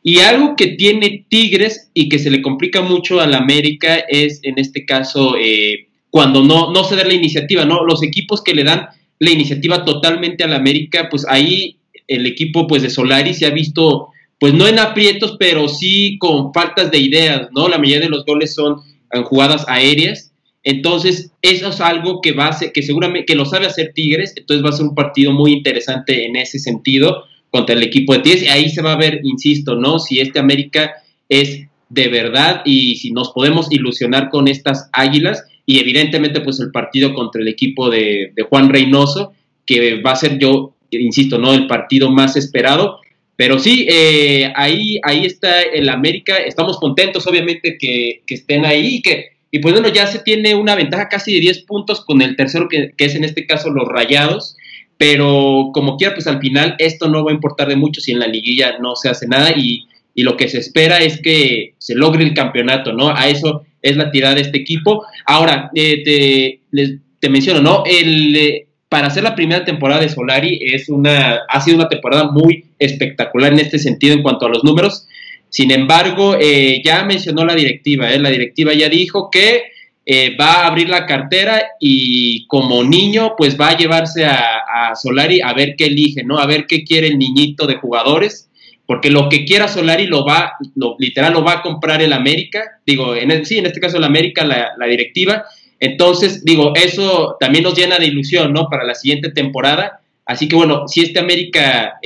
Y 0.02 0.20
algo 0.20 0.56
que 0.56 0.68
tiene 0.68 1.24
Tigres 1.28 1.90
y 1.92 2.08
que 2.08 2.18
se 2.18 2.30
le 2.30 2.40
complica 2.40 2.82
mucho 2.82 3.20
al 3.20 3.34
América 3.34 3.96
es, 4.08 4.40
en 4.42 4.58
este 4.58 4.84
caso, 4.86 5.36
eh, 5.38 5.87
cuando 6.10 6.42
no, 6.42 6.72
no 6.72 6.84
se 6.84 6.96
da 6.96 7.04
la 7.04 7.14
iniciativa, 7.14 7.64
¿no? 7.64 7.84
Los 7.84 8.02
equipos 8.02 8.42
que 8.42 8.54
le 8.54 8.64
dan 8.64 8.88
la 9.18 9.30
iniciativa 9.30 9.84
totalmente 9.84 10.44
al 10.44 10.54
América, 10.54 11.08
pues 11.10 11.26
ahí 11.28 11.76
el 12.06 12.26
equipo 12.26 12.66
pues 12.66 12.82
de 12.82 12.90
Solari 12.90 13.34
se 13.34 13.46
ha 13.46 13.50
visto, 13.50 14.08
pues 14.38 14.54
no 14.54 14.66
en 14.66 14.78
aprietos, 14.78 15.36
pero 15.38 15.68
sí 15.68 16.16
con 16.18 16.52
faltas 16.54 16.90
de 16.90 16.98
ideas, 16.98 17.48
¿no? 17.54 17.68
La 17.68 17.78
mayoría 17.78 18.06
de 18.06 18.10
los 18.10 18.24
goles 18.24 18.54
son 18.54 18.76
en 19.10 19.24
jugadas 19.24 19.64
aéreas 19.68 20.28
entonces, 20.64 21.32
eso 21.40 21.68
es 21.68 21.80
algo 21.80 22.20
que 22.20 22.32
va 22.32 22.48
a 22.48 22.52
ser, 22.52 22.72
que 22.72 22.82
seguramente, 22.82 23.24
que 23.24 23.34
lo 23.34 23.46
sabe 23.46 23.64
hacer 23.64 23.92
Tigres, 23.94 24.34
entonces 24.36 24.62
va 24.62 24.68
a 24.68 24.72
ser 24.72 24.84
un 24.84 24.94
partido 24.94 25.32
muy 25.32 25.52
interesante 25.52 26.26
en 26.26 26.36
ese 26.36 26.58
sentido 26.58 27.24
contra 27.50 27.74
el 27.74 27.82
equipo 27.82 28.12
de 28.12 28.18
Tigres, 28.18 28.42
y 28.42 28.48
ahí 28.48 28.68
se 28.68 28.82
va 28.82 28.92
a 28.92 28.98
ver, 28.98 29.20
insisto, 29.22 29.76
¿no? 29.76 29.98
Si 29.98 30.20
este 30.20 30.38
América 30.38 30.92
es 31.28 31.62
de 31.88 32.08
verdad 32.08 32.60
y 32.66 32.96
si 32.96 33.12
nos 33.12 33.30
podemos 33.30 33.72
ilusionar 33.72 34.28
con 34.28 34.46
estas 34.46 34.90
águilas, 34.92 35.44
y 35.68 35.78
evidentemente, 35.78 36.40
pues 36.40 36.58
el 36.58 36.72
partido 36.72 37.14
contra 37.14 37.40
el 37.42 37.48
equipo 37.48 37.90
de, 37.90 38.32
Juan 38.48 38.70
Reynoso, 38.70 39.34
que 39.66 40.00
va 40.00 40.12
a 40.12 40.16
ser 40.16 40.38
yo, 40.38 40.74
insisto, 40.90 41.38
¿no? 41.38 41.52
El 41.52 41.66
partido 41.66 42.10
más 42.10 42.36
esperado, 42.36 43.00
pero 43.36 43.58
sí, 43.58 43.86
eh, 43.88 44.50
ahí, 44.56 44.98
ahí 45.04 45.24
está 45.24 45.62
el 45.62 45.88
América. 45.90 46.36
Estamos 46.38 46.78
contentos, 46.78 47.26
obviamente, 47.26 47.76
que, 47.78 48.22
que 48.26 48.34
estén 48.34 48.64
ahí 48.64 48.96
y 48.96 49.02
que 49.02 49.38
y 49.50 49.60
pues 49.60 49.72
bueno, 49.72 49.88
ya 49.88 50.06
se 50.06 50.18
tiene 50.20 50.54
una 50.54 50.74
ventaja 50.74 51.08
casi 51.08 51.34
de 51.34 51.40
10 51.40 51.62
puntos 51.62 52.04
con 52.04 52.20
el 52.20 52.36
tercero, 52.36 52.68
que, 52.68 52.92
es 52.96 53.14
en 53.14 53.24
este 53.24 53.46
caso 53.46 53.70
los 53.70 53.88
Rayados. 53.88 54.56
Pero 54.98 55.70
como 55.72 55.96
quiera, 55.96 56.14
pues 56.14 56.26
al 56.26 56.40
final 56.40 56.74
esto 56.78 57.08
no 57.08 57.24
va 57.24 57.30
a 57.30 57.34
importar 57.34 57.68
de 57.68 57.76
mucho 57.76 58.00
si 58.00 58.12
en 58.12 58.18
la 58.18 58.26
liguilla 58.26 58.78
no 58.80 58.96
se 58.96 59.08
hace 59.08 59.26
nada 59.26 59.52
y, 59.56 59.86
lo 60.16 60.36
que 60.36 60.48
se 60.48 60.58
espera 60.58 60.98
es 60.98 61.22
que 61.22 61.74
se 61.78 61.94
logre 61.94 62.24
el 62.24 62.34
campeonato, 62.34 62.92
¿no? 62.92 63.10
A 63.16 63.28
eso 63.28 63.64
es 63.88 63.96
la 63.96 64.10
tirada 64.10 64.34
de 64.34 64.42
este 64.42 64.58
equipo. 64.58 65.04
Ahora, 65.26 65.70
eh, 65.74 66.02
te, 66.72 67.00
te, 67.20 67.28
menciono, 67.28 67.60
¿no? 67.60 67.82
El, 67.86 68.36
eh, 68.36 68.66
para 68.88 69.08
hacer 69.08 69.22
la 69.22 69.34
primera 69.34 69.64
temporada 69.64 70.00
de 70.00 70.08
Solari 70.08 70.60
es 70.62 70.88
una, 70.88 71.40
ha 71.48 71.60
sido 71.60 71.76
una 71.76 71.88
temporada 71.88 72.30
muy 72.30 72.64
espectacular 72.78 73.52
en 73.52 73.60
este 73.60 73.78
sentido 73.78 74.14
en 74.14 74.22
cuanto 74.22 74.46
a 74.46 74.48
los 74.48 74.64
números. 74.64 75.06
Sin 75.50 75.70
embargo, 75.70 76.36
eh, 76.38 76.82
ya 76.84 77.04
mencionó 77.04 77.44
la 77.44 77.54
directiva, 77.54 78.12
¿eh? 78.12 78.18
la 78.18 78.30
directiva 78.30 78.72
ya 78.74 78.88
dijo 78.88 79.30
que 79.30 79.62
eh, 80.04 80.36
va 80.40 80.62
a 80.62 80.66
abrir 80.68 80.88
la 80.88 81.04
cartera 81.04 81.62
y 81.80 82.46
como 82.46 82.82
niño, 82.82 83.34
pues 83.36 83.60
va 83.60 83.68
a 83.68 83.76
llevarse 83.76 84.24
a, 84.24 84.94
Solari 84.94 85.42
a 85.42 85.52
ver 85.52 85.74
qué 85.76 85.84
elige, 85.84 86.24
¿no? 86.24 86.38
A 86.38 86.46
ver 86.46 86.64
qué 86.66 86.82
quiere 86.82 87.08
el 87.08 87.18
niñito 87.18 87.66
de 87.66 87.76
jugadores, 87.76 88.47
porque 88.88 89.10
lo 89.10 89.28
que 89.28 89.44
quiera 89.44 89.68
Solari 89.68 90.06
lo 90.06 90.24
va, 90.24 90.54
lo, 90.74 90.96
literal 90.98 91.34
lo 91.34 91.44
va 91.44 91.52
a 91.52 91.62
comprar 91.62 92.00
el 92.00 92.14
América, 92.14 92.80
digo, 92.86 93.14
en 93.14 93.44
sí, 93.44 93.58
en 93.58 93.66
este 93.66 93.80
caso 93.80 93.98
el 93.98 94.04
América, 94.04 94.46
la, 94.46 94.86
directiva. 94.86 95.44
Entonces, 95.78 96.42
digo, 96.42 96.72
eso 96.74 97.36
también 97.38 97.64
nos 97.64 97.76
llena 97.76 97.98
de 97.98 98.06
ilusión, 98.06 98.50
¿no? 98.54 98.70
Para 98.70 98.84
la 98.84 98.94
siguiente 98.94 99.30
temporada. 99.30 100.00
Así 100.24 100.48
que 100.48 100.56
bueno, 100.56 100.88
si 100.88 101.02
este 101.02 101.18
América, 101.18 102.00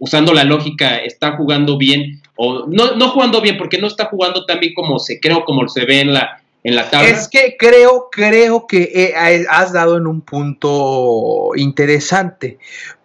usando 0.00 0.32
la 0.32 0.42
lógica, 0.42 0.96
está 0.96 1.36
jugando 1.36 1.78
bien 1.78 2.20
o 2.34 2.66
no, 2.66 2.96
no 2.96 3.10
jugando 3.10 3.40
bien, 3.40 3.56
porque 3.56 3.78
no 3.78 3.86
está 3.86 4.06
jugando 4.06 4.44
tan 4.44 4.58
bien 4.58 4.74
como 4.74 4.98
se 4.98 5.20
creo, 5.20 5.44
como 5.44 5.68
se 5.68 5.84
ve 5.84 6.00
en 6.00 6.14
la, 6.14 6.42
en 6.64 6.74
la 6.74 6.90
tabla. 6.90 7.10
Es 7.10 7.28
que 7.28 7.54
creo, 7.56 8.08
creo 8.10 8.66
que 8.66 8.90
eh, 8.92 9.14
has 9.48 9.72
dado 9.72 9.96
en 9.96 10.08
un 10.08 10.22
punto 10.22 11.52
interesante. 11.54 12.58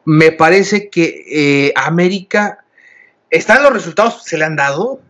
Me 0.04 0.32
parece 0.32 0.90
que 0.90 1.26
eh, 1.30 1.74
América, 1.76 2.63
están 3.34 3.64
los 3.64 3.74
resultados, 3.74 4.24
se 4.24 4.38
le 4.38 4.46
han 4.46 4.56
dado, 4.56 5.02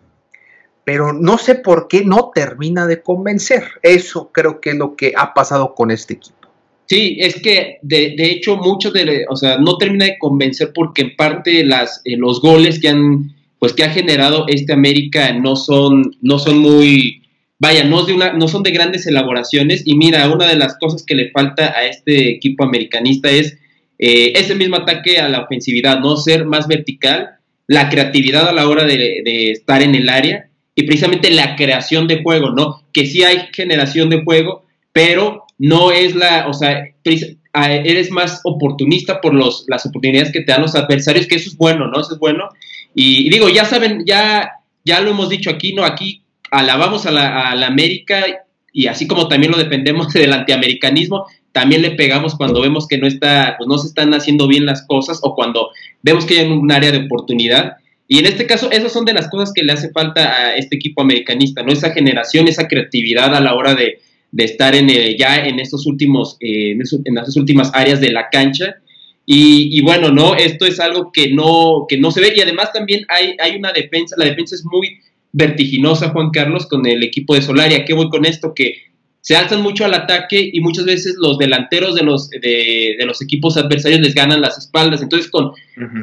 pero 0.86 1.14
no 1.14 1.38
sé 1.38 1.56
por 1.56 1.88
qué 1.88 2.04
no 2.04 2.32
termina 2.34 2.88
de 2.88 3.02
convencer. 3.02 3.64
Eso 3.82 4.32
creo 4.32 4.60
que 4.60 4.72
es 4.72 4.76
lo 4.76 4.96
que 4.96 5.14
ha 5.16 5.34
pasado 5.34 5.76
con 5.76 5.92
este 5.92 6.16
equipo. 6.16 6.38
Sí, 6.86 7.18
es 7.20 7.42
que 7.42 7.80
de, 7.82 8.16
hecho 8.18 8.58
muchos 8.58 8.94
de, 8.94 9.26
o 9.30 9.36
sea, 9.36 9.58
no 9.58 9.78
termina 9.78 10.06
de 10.06 10.18
convencer 10.20 10.72
porque 10.74 11.04
en 11.04 11.16
parte 11.16 11.64
las, 11.64 12.02
eh, 12.06 12.18
los 12.18 12.42
goles 12.42 12.80
que 12.80 12.90
han 12.90 13.34
pues 13.60 13.72
que 13.72 13.86
ha 13.86 13.92
generado 13.92 14.44
este 14.50 14.74
América 14.74 15.32
no 15.32 15.56
son, 15.56 16.18
no 16.22 16.38
son 16.38 16.58
muy, 16.58 17.24
vaya, 17.60 17.86
no, 17.86 18.04
de 18.04 18.12
una, 18.12 18.34
no 18.34 18.50
son 18.50 18.62
de 18.62 18.72
grandes 18.72 19.08
elaboraciones. 19.08 19.84
Y 19.86 19.96
mira, 19.96 20.30
una 20.30 20.48
de 20.48 20.58
las 20.58 20.78
cosas 20.78 21.02
que 21.06 21.16
le 21.16 21.32
falta 21.32 21.68
a 21.68 21.86
este 21.86 22.30
equipo 22.30 22.66
americanista 22.66 23.32
es 23.32 23.58
eh, 24.00 24.34
ese 24.36 24.56
mismo 24.56 24.76
ataque 24.76 25.18
a 25.18 25.30
la 25.30 25.44
ofensividad, 25.44 26.02
no 26.02 26.18
ser 26.18 26.44
más 26.44 26.68
vertical, 26.68 27.38
la 27.68 27.90
creatividad 27.90 28.48
a 28.48 28.54
la 28.54 28.68
hora 28.68 28.86
de, 28.86 29.52
estar 29.52 29.82
en 29.82 29.96
el 29.96 30.10
área 30.10 30.50
y 30.76 30.84
precisamente 30.84 31.32
la 31.32 31.56
creación 31.56 32.08
de 32.08 32.22
juego, 32.22 32.52
¿no? 32.52 32.84
Que 32.92 33.06
sí 33.06 33.24
hay 33.24 33.50
generación 33.54 34.10
de 34.10 34.24
juego, 34.24 34.66
pero 34.92 35.46
no 35.58 35.92
es 35.92 36.16
la, 36.16 36.48
o 36.48 36.54
sea, 36.54 36.84
eres 37.54 38.12
más 38.12 38.42
oportunista 38.44 39.22
por 39.22 39.34
los, 39.34 39.66
las 39.68 39.86
oportunidades 39.86 40.32
que 40.32 40.42
te 40.42 40.52
dan 40.52 40.62
los 40.62 40.76
adversarios, 40.76 41.28
que 41.28 41.36
eso 41.36 41.50
es 41.50 41.58
bueno, 41.58 41.88
¿no? 41.88 42.02
Eso 42.02 42.14
es 42.14 42.20
bueno. 42.20 42.50
Y, 42.96 43.30
digo, 43.30 43.50
ya 43.50 43.66
saben, 43.66 44.04
ya, 44.06 44.52
ya 44.84 45.00
lo 45.00 45.12
hemos 45.12 45.30
dicho 45.30 45.50
aquí, 45.50 45.74
¿no? 45.74 45.86
Aquí 45.86 46.24
alabamos 46.52 47.06
a 47.06 47.12
la, 47.12 47.50
a 47.50 47.56
la 47.56 47.68
América 47.68 48.26
y 48.72 48.88
así 48.88 49.08
como 49.08 49.28
también 49.28 49.52
lo 49.52 49.58
defendemos 49.58 50.12
del 50.14 50.34
antiamericanismo, 50.34 51.28
también 51.54 51.84
le 51.84 51.92
pegamos 51.92 52.36
cuando 52.36 52.62
vemos 52.62 52.88
que 52.88 52.98
no 52.98 53.08
está, 53.08 53.56
pues 53.58 53.68
no 53.68 53.78
se 53.78 53.88
están 53.88 54.14
haciendo 54.14 54.48
bien 54.48 54.66
las 54.66 54.86
cosas 54.86 55.20
o 55.22 55.36
cuando 55.36 55.70
vemos 56.02 56.26
que 56.26 56.40
hay 56.40 56.48
un 56.48 56.72
área 56.72 56.92
de 56.92 57.06
oportunidad. 57.06 57.78
Y 58.08 58.20
en 58.20 58.26
este 58.26 58.46
caso, 58.46 58.70
esas 58.72 58.92
son 58.92 59.06
de 59.06 59.14
las 59.14 59.30
cosas 59.30 59.54
que 59.54 59.64
le 59.64 59.72
hace 59.72 59.92
falta 59.92 60.34
a 60.34 60.56
este 60.56 60.76
equipo 60.76 61.02
americanista, 61.02 61.64
¿no? 61.64 61.72
Esa 61.72 61.92
generación, 61.92 62.48
esa 62.48 62.68
creatividad 62.68 63.34
a 63.34 63.40
la 63.40 63.54
hora 63.54 63.76
de, 63.76 64.00
de 64.32 64.44
estar 64.44 64.74
en 64.76 64.90
ya 65.16 65.46
en 65.46 65.60
estos 65.60 65.86
últimos, 65.86 66.38
eh, 66.40 66.72
en, 66.72 66.82
esas 66.82 67.38
últimas 67.38 67.72
áreas 67.74 68.02
de 68.02 68.12
la 68.12 68.30
cancha. 68.30 68.76
Y, 69.26 69.82
bueno, 69.84 70.12
no, 70.12 70.36
esto 70.36 70.66
es 70.66 70.82
algo 70.82 71.12
que 71.14 71.32
no, 71.32 71.86
que 71.88 71.98
no 71.98 72.12
se 72.12 72.20
ve. 72.20 72.34
Y 72.36 72.42
además 72.42 72.74
también 72.74 73.06
hay, 73.08 73.38
hay 73.40 73.56
una 73.56 73.72
defensa, 73.72 74.16
la 74.18 74.26
defensa 74.26 74.56
es 74.56 74.66
muy 74.66 74.98
vertiginosa, 75.32 76.10
Juan 76.10 76.32
Carlos, 76.32 76.66
con 76.66 76.86
el 76.86 77.04
equipo 77.04 77.36
de 77.36 77.42
Solaria. 77.42 77.86
¿Qué 77.86 77.94
voy 77.94 78.10
con 78.10 78.26
esto? 78.26 78.54
Que 78.54 78.76
se 79.24 79.38
alzan 79.38 79.62
mucho 79.62 79.86
al 79.86 79.94
ataque 79.94 80.50
y 80.52 80.60
muchas 80.60 80.84
veces 80.84 81.16
los 81.18 81.38
delanteros 81.38 81.96
de 81.96 82.04
los, 82.04 82.30
de, 82.30 82.98
los 83.06 83.22
equipos 83.22 83.56
adversarios 83.56 84.02
les 84.02 84.14
ganan 84.14 84.42
las 84.42 84.58
espaldas. 84.58 85.02
Entonces, 85.02 85.32
con, 85.32 85.54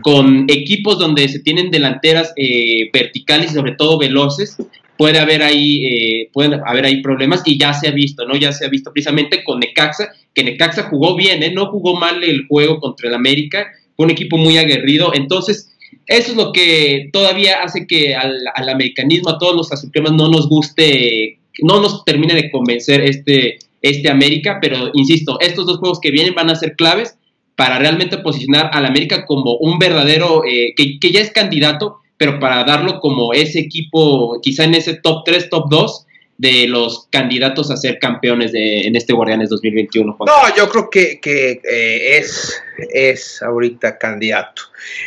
con 0.00 0.46
equipos 0.48 0.98
donde 0.98 1.28
se 1.28 1.40
tienen 1.40 1.70
delanteras 1.70 2.32
eh, 2.36 2.88
verticales 2.94 3.50
y 3.50 3.54
sobre 3.56 3.72
todo 3.72 3.98
veloces, 3.98 4.56
puede 4.96 5.18
haber 5.18 5.42
ahí 5.42 5.84
eh, 5.84 6.30
pueden 6.32 6.60
haber 6.64 6.86
ahí 6.86 7.02
problemas 7.02 7.42
y 7.44 7.58
ya 7.58 7.74
se 7.74 7.88
ha 7.88 7.90
visto, 7.90 8.26
¿no? 8.26 8.36
Ya 8.36 8.52
se 8.52 8.64
ha 8.64 8.70
visto 8.70 8.90
precisamente 8.90 9.44
con 9.44 9.60
Necaxa, 9.60 10.12
que 10.34 10.42
Necaxa 10.42 10.84
jugó 10.84 11.14
bien, 11.14 11.42
¿eh? 11.42 11.52
No 11.52 11.66
jugó 11.66 11.96
mal 11.96 12.24
el 12.24 12.46
juego 12.46 12.80
contra 12.80 13.08
el 13.08 13.14
América, 13.14 13.66
fue 13.96 14.06
un 14.06 14.12
equipo 14.12 14.38
muy 14.38 14.56
aguerrido, 14.56 15.12
entonces 15.14 15.76
eso 16.06 16.30
es 16.30 16.36
lo 16.36 16.52
que 16.52 17.10
todavía 17.12 17.62
hace 17.62 17.86
que 17.86 18.14
al, 18.14 18.68
americanismo, 18.68 19.28
a 19.28 19.38
todos 19.38 19.54
los 19.54 19.72
azulcremas 19.72 20.12
no 20.12 20.28
nos 20.28 20.48
guste, 20.48 21.38
no 21.62 21.80
nos 21.80 22.04
termine 22.04 22.34
de 22.34 22.50
convencer 22.50 23.00
este, 23.02 23.58
este 23.82 24.10
América, 24.10 24.58
pero 24.60 24.90
insisto, 24.94 25.38
estos 25.40 25.66
dos 25.66 25.78
juegos 25.78 26.00
que 26.00 26.10
vienen 26.10 26.34
van 26.34 26.50
a 26.50 26.56
ser 26.56 26.74
claves 26.76 27.16
para 27.56 27.78
realmente 27.78 28.18
posicionar 28.18 28.70
al 28.72 28.86
América 28.86 29.26
como 29.26 29.56
un 29.56 29.78
verdadero, 29.78 30.44
eh, 30.44 30.72
que, 30.76 30.98
que 30.98 31.10
ya 31.10 31.20
es 31.20 31.30
candidato 31.30 32.00
pero 32.20 32.38
para 32.38 32.62
darlo 32.64 33.00
como 33.00 33.32
ese 33.32 33.60
equipo, 33.60 34.38
quizá 34.42 34.64
en 34.64 34.74
ese 34.74 34.92
top 34.92 35.24
3, 35.24 35.48
top 35.48 35.70
2 35.70 36.06
de 36.36 36.66
los 36.68 37.06
candidatos 37.08 37.70
a 37.70 37.78
ser 37.78 37.98
campeones 37.98 38.50
en 38.52 38.94
este 38.94 39.14
Guardianes 39.14 39.48
2021. 39.48 40.18
No, 40.26 40.54
yo 40.54 40.68
creo 40.68 40.90
que, 40.90 41.18
eh, 41.24 42.18
es, 42.18 42.62
es 42.92 43.42
ahorita 43.42 43.96
candidato, 43.96 44.64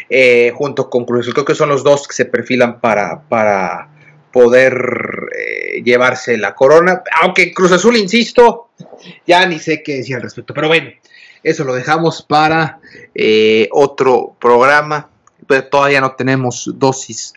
eh, 0.09 0.53
junto 0.55 0.89
con 0.89 1.05
Cruz. 1.05 1.29
Creo 1.31 1.45
que 1.45 1.53
son 1.53 1.69
los 1.69 1.83
dos 1.83 2.07
que 2.07 2.15
se 2.15 2.25
perfilan 2.25 2.81
para, 2.81 3.21
para 3.29 3.92
poder 4.33 5.29
eh, 5.37 5.81
llevarse 5.81 6.37
la 6.37 6.53
corona. 6.53 7.01
Aunque 7.21 7.53
Cruz 7.53 7.71
Azul, 7.71 7.95
insisto, 7.95 8.71
ya 9.25 9.45
ni 9.45 9.59
sé 9.59 9.81
qué 9.81 9.97
decir 9.97 10.17
al 10.17 10.23
respecto. 10.23 10.53
Pero 10.53 10.67
bueno, 10.67 10.89
eso 11.41 11.63
lo 11.63 11.73
dejamos 11.73 12.21
para 12.23 12.79
otro 13.71 14.35
programa 14.39 15.09
pero 15.47 15.67
todavía 15.67 16.01
no 16.01 16.15
tenemos 16.15 16.69
dosis 16.75 17.33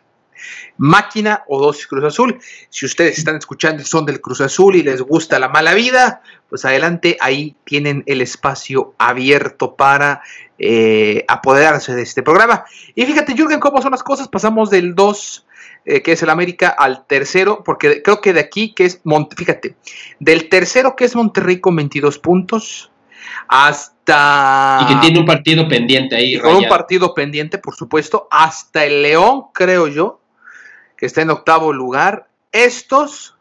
máquina 0.78 1.42
o 1.48 1.60
dosis 1.60 1.86
Cruz 1.86 2.04
Azul. 2.04 2.38
Si 2.68 2.86
ustedes 2.86 3.18
están 3.18 3.36
escuchando 3.36 3.80
el 3.80 3.86
son 3.86 4.04
del 4.04 4.20
Cruz 4.20 4.40
Azul 4.40 4.76
y 4.76 4.82
les 4.82 5.00
gusta 5.00 5.38
la 5.38 5.48
mala 5.48 5.74
vida, 5.74 6.22
pues 6.48 6.64
adelante, 6.64 7.16
ahí 7.20 7.56
tienen 7.64 8.04
el 8.06 8.20
espacio 8.20 8.94
abierto 8.98 9.74
para 9.74 10.22
eh, 10.58 11.24
apoderarse 11.28 11.94
de 11.94 12.02
este 12.02 12.22
programa. 12.22 12.64
Y 12.94 13.06
fíjate, 13.06 13.34
Jürgen, 13.34 13.60
cómo 13.60 13.80
son 13.80 13.92
las 13.92 14.02
cosas. 14.02 14.28
Pasamos 14.28 14.70
del 14.70 14.94
2, 14.94 15.45
eh, 15.84 16.02
que 16.02 16.12
es 16.12 16.22
el 16.22 16.30
América, 16.30 16.68
al 16.68 17.06
tercero, 17.06 17.62
porque 17.64 18.02
creo 18.02 18.20
que 18.20 18.32
de 18.32 18.40
aquí, 18.40 18.74
que 18.74 18.84
es, 18.84 19.00
fíjate, 19.36 19.76
del 20.18 20.48
tercero, 20.48 20.96
que 20.96 21.04
es 21.04 21.14
Monterrey 21.14 21.60
con 21.60 21.76
22 21.76 22.18
puntos, 22.18 22.90
hasta... 23.48 24.80
Y 24.82 24.86
que 24.86 25.00
tiene 25.00 25.20
un 25.20 25.26
partido 25.26 25.68
pendiente 25.68 26.16
ahí. 26.16 26.38
Con 26.38 26.56
un 26.56 26.68
partido 26.68 27.14
pendiente, 27.14 27.58
por 27.58 27.74
supuesto, 27.74 28.28
hasta 28.30 28.84
el 28.84 29.02
León, 29.02 29.44
creo 29.52 29.88
yo, 29.88 30.20
que 30.96 31.06
está 31.06 31.22
en 31.22 31.30
octavo 31.30 31.72
lugar. 31.72 32.28
Estos 32.52 33.36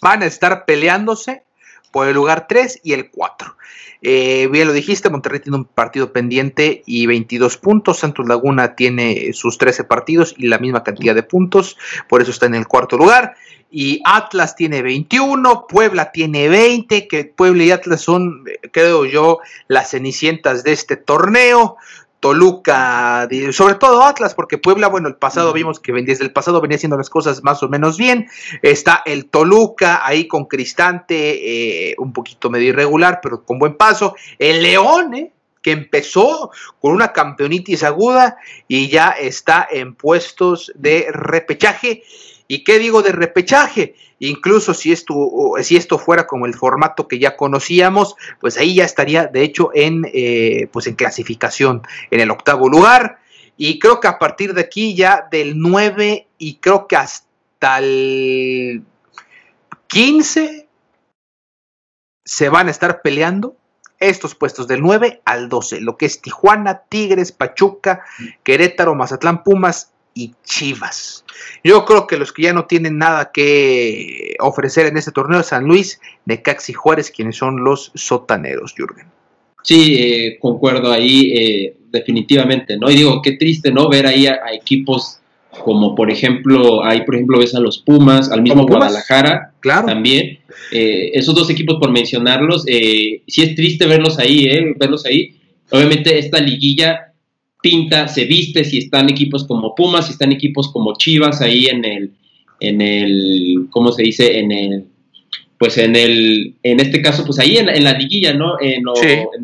van 0.00 0.22
a 0.22 0.26
estar 0.26 0.64
peleándose 0.64 1.44
por 1.90 2.08
el 2.08 2.14
lugar 2.14 2.46
3 2.48 2.80
y 2.82 2.92
el 2.92 3.10
4. 3.10 3.56
Eh, 4.02 4.48
bien 4.50 4.66
lo 4.66 4.72
dijiste, 4.72 5.10
Monterrey 5.10 5.40
tiene 5.40 5.58
un 5.58 5.64
partido 5.66 6.12
pendiente 6.12 6.82
y 6.86 7.06
22 7.06 7.58
puntos, 7.58 7.98
Santos 7.98 8.26
Laguna 8.26 8.74
tiene 8.74 9.32
sus 9.34 9.58
13 9.58 9.84
partidos 9.84 10.34
y 10.38 10.46
la 10.46 10.58
misma 10.58 10.82
cantidad 10.82 11.14
de 11.14 11.22
puntos, 11.22 11.76
por 12.08 12.22
eso 12.22 12.30
está 12.30 12.46
en 12.46 12.54
el 12.54 12.66
cuarto 12.66 12.96
lugar. 12.96 13.34
Y 13.72 14.02
Atlas 14.04 14.56
tiene 14.56 14.82
21, 14.82 15.66
Puebla 15.68 16.10
tiene 16.10 16.48
20, 16.48 17.06
que 17.06 17.24
Puebla 17.24 17.62
y 17.62 17.70
Atlas 17.70 18.00
son, 18.00 18.44
creo 18.72 19.04
yo, 19.04 19.38
las 19.68 19.90
cenicientas 19.90 20.64
de 20.64 20.72
este 20.72 20.96
torneo. 20.96 21.76
Toluca, 22.20 23.26
sobre 23.50 23.74
todo 23.76 24.02
Atlas, 24.02 24.34
porque 24.34 24.58
Puebla, 24.58 24.88
bueno, 24.88 25.08
el 25.08 25.16
pasado 25.16 25.52
vimos 25.54 25.80
que 25.80 25.92
desde 25.92 26.24
el 26.24 26.32
pasado 26.32 26.60
venía 26.60 26.76
haciendo 26.76 26.98
las 26.98 27.10
cosas 27.10 27.42
más 27.42 27.62
o 27.62 27.68
menos 27.68 27.96
bien. 27.96 28.28
Está 28.62 29.02
el 29.06 29.26
Toluca 29.26 30.06
ahí 30.06 30.28
con 30.28 30.44
Cristante, 30.44 31.90
eh, 31.90 31.94
un 31.98 32.12
poquito 32.12 32.50
medio 32.50 32.68
irregular, 32.68 33.20
pero 33.22 33.42
con 33.42 33.58
buen 33.58 33.74
paso. 33.74 34.14
El 34.38 34.62
León, 34.62 35.14
eh, 35.14 35.32
que 35.62 35.72
empezó 35.72 36.50
con 36.80 36.92
una 36.92 37.12
campeonitis 37.12 37.82
aguda 37.82 38.38
y 38.68 38.88
ya 38.88 39.10
está 39.10 39.66
en 39.70 39.94
puestos 39.94 40.72
de 40.74 41.08
repechaje. 41.10 42.02
¿Y 42.50 42.64
qué 42.64 42.80
digo 42.80 43.02
de 43.02 43.12
repechaje? 43.12 43.94
Incluso 44.18 44.74
si 44.74 44.90
esto, 44.90 45.14
si 45.62 45.76
esto 45.76 46.00
fuera 46.00 46.26
como 46.26 46.46
el 46.46 46.54
formato 46.54 47.06
que 47.06 47.20
ya 47.20 47.36
conocíamos, 47.36 48.16
pues 48.40 48.58
ahí 48.58 48.74
ya 48.74 48.84
estaría, 48.84 49.28
de 49.28 49.44
hecho, 49.44 49.70
en, 49.72 50.04
eh, 50.12 50.68
pues 50.72 50.88
en 50.88 50.96
clasificación, 50.96 51.82
en 52.10 52.18
el 52.18 52.28
octavo 52.32 52.68
lugar. 52.68 53.20
Y 53.56 53.78
creo 53.78 54.00
que 54.00 54.08
a 54.08 54.18
partir 54.18 54.52
de 54.52 54.62
aquí 54.62 54.96
ya 54.96 55.28
del 55.30 55.60
9 55.60 56.26
y 56.38 56.56
creo 56.56 56.88
que 56.88 56.96
hasta 56.96 57.78
el 57.78 58.82
15 59.86 60.66
se 62.24 62.48
van 62.48 62.66
a 62.66 62.72
estar 62.72 63.00
peleando 63.00 63.54
estos 64.00 64.34
puestos 64.34 64.66
del 64.66 64.80
9 64.80 65.22
al 65.24 65.48
12, 65.48 65.82
lo 65.82 65.96
que 65.96 66.06
es 66.06 66.20
Tijuana, 66.20 66.82
Tigres, 66.88 67.30
Pachuca, 67.30 68.04
Querétaro, 68.42 68.96
Mazatlán, 68.96 69.44
Pumas 69.44 69.92
y 70.14 70.32
Chivas. 70.44 71.24
Yo 71.64 71.84
creo 71.84 72.06
que 72.06 72.16
los 72.16 72.32
que 72.32 72.42
ya 72.42 72.52
no 72.52 72.66
tienen 72.66 72.98
nada 72.98 73.30
que 73.32 74.34
ofrecer 74.40 74.86
en 74.86 74.96
este 74.96 75.12
torneo 75.12 75.42
San 75.42 75.64
Luis, 75.64 76.00
Necaxi 76.26 76.72
Juárez, 76.72 77.10
quienes 77.10 77.36
son 77.36 77.62
los 77.64 77.92
sotaneros, 77.94 78.74
Jürgen. 78.76 79.06
Sí, 79.62 79.96
eh, 79.98 80.38
concuerdo 80.40 80.90
ahí 80.90 81.32
eh, 81.34 81.76
definitivamente, 81.90 82.76
¿no? 82.76 82.90
Y 82.90 82.96
digo, 82.96 83.20
qué 83.22 83.32
triste, 83.32 83.70
¿no? 83.70 83.88
Ver 83.88 84.06
ahí 84.06 84.26
a, 84.26 84.38
equipos 84.52 85.18
como, 85.62 85.94
por 85.94 86.10
ejemplo, 86.10 86.84
ahí, 86.84 87.02
por 87.02 87.16
ejemplo, 87.16 87.38
ves 87.38 87.54
a 87.54 87.60
los 87.60 87.78
Pumas, 87.78 88.30
al 88.30 88.42
mismo 88.42 88.66
Guadalajara, 88.66 89.52
claro. 89.60 89.86
también. 89.86 90.38
Eh, 90.72 91.10
esos 91.12 91.34
dos 91.34 91.50
equipos, 91.50 91.76
por 91.78 91.90
mencionarlos, 91.90 92.62
sí 92.62 93.22
es 93.26 93.54
triste 93.54 93.86
verlos 93.86 94.18
ahí, 94.18 94.44
¿eh? 94.44 94.74
Verlos 94.78 95.04
ahí. 95.04 95.36
Obviamente 95.70 96.18
esta 96.18 96.40
liguilla 96.40 97.09
pinta, 97.62 98.08
se 98.08 98.24
viste 98.24 98.64
si 98.64 98.78
están 98.78 99.10
equipos 99.10 99.44
como 99.46 99.74
Pumas, 99.74 100.06
si 100.06 100.12
están 100.12 100.32
equipos 100.32 100.72
como 100.72 100.94
Chivas 100.96 101.40
ahí 101.40 101.66
en 101.66 101.84
el, 101.84 102.10
en 102.60 102.80
el, 102.80 103.66
¿cómo 103.70 103.92
se 103.92 104.02
dice? 104.02 104.38
En 104.38 104.52
el, 104.52 104.84
pues 105.58 105.76
en 105.78 105.96
el, 105.96 106.54
en 106.62 106.80
este 106.80 107.02
caso, 107.02 107.24
pues 107.24 107.38
ahí 107.38 107.58
en, 107.58 107.84
la 107.84 107.92
liguilla, 107.92 108.32
¿no? 108.32 108.54
En, 108.60 108.84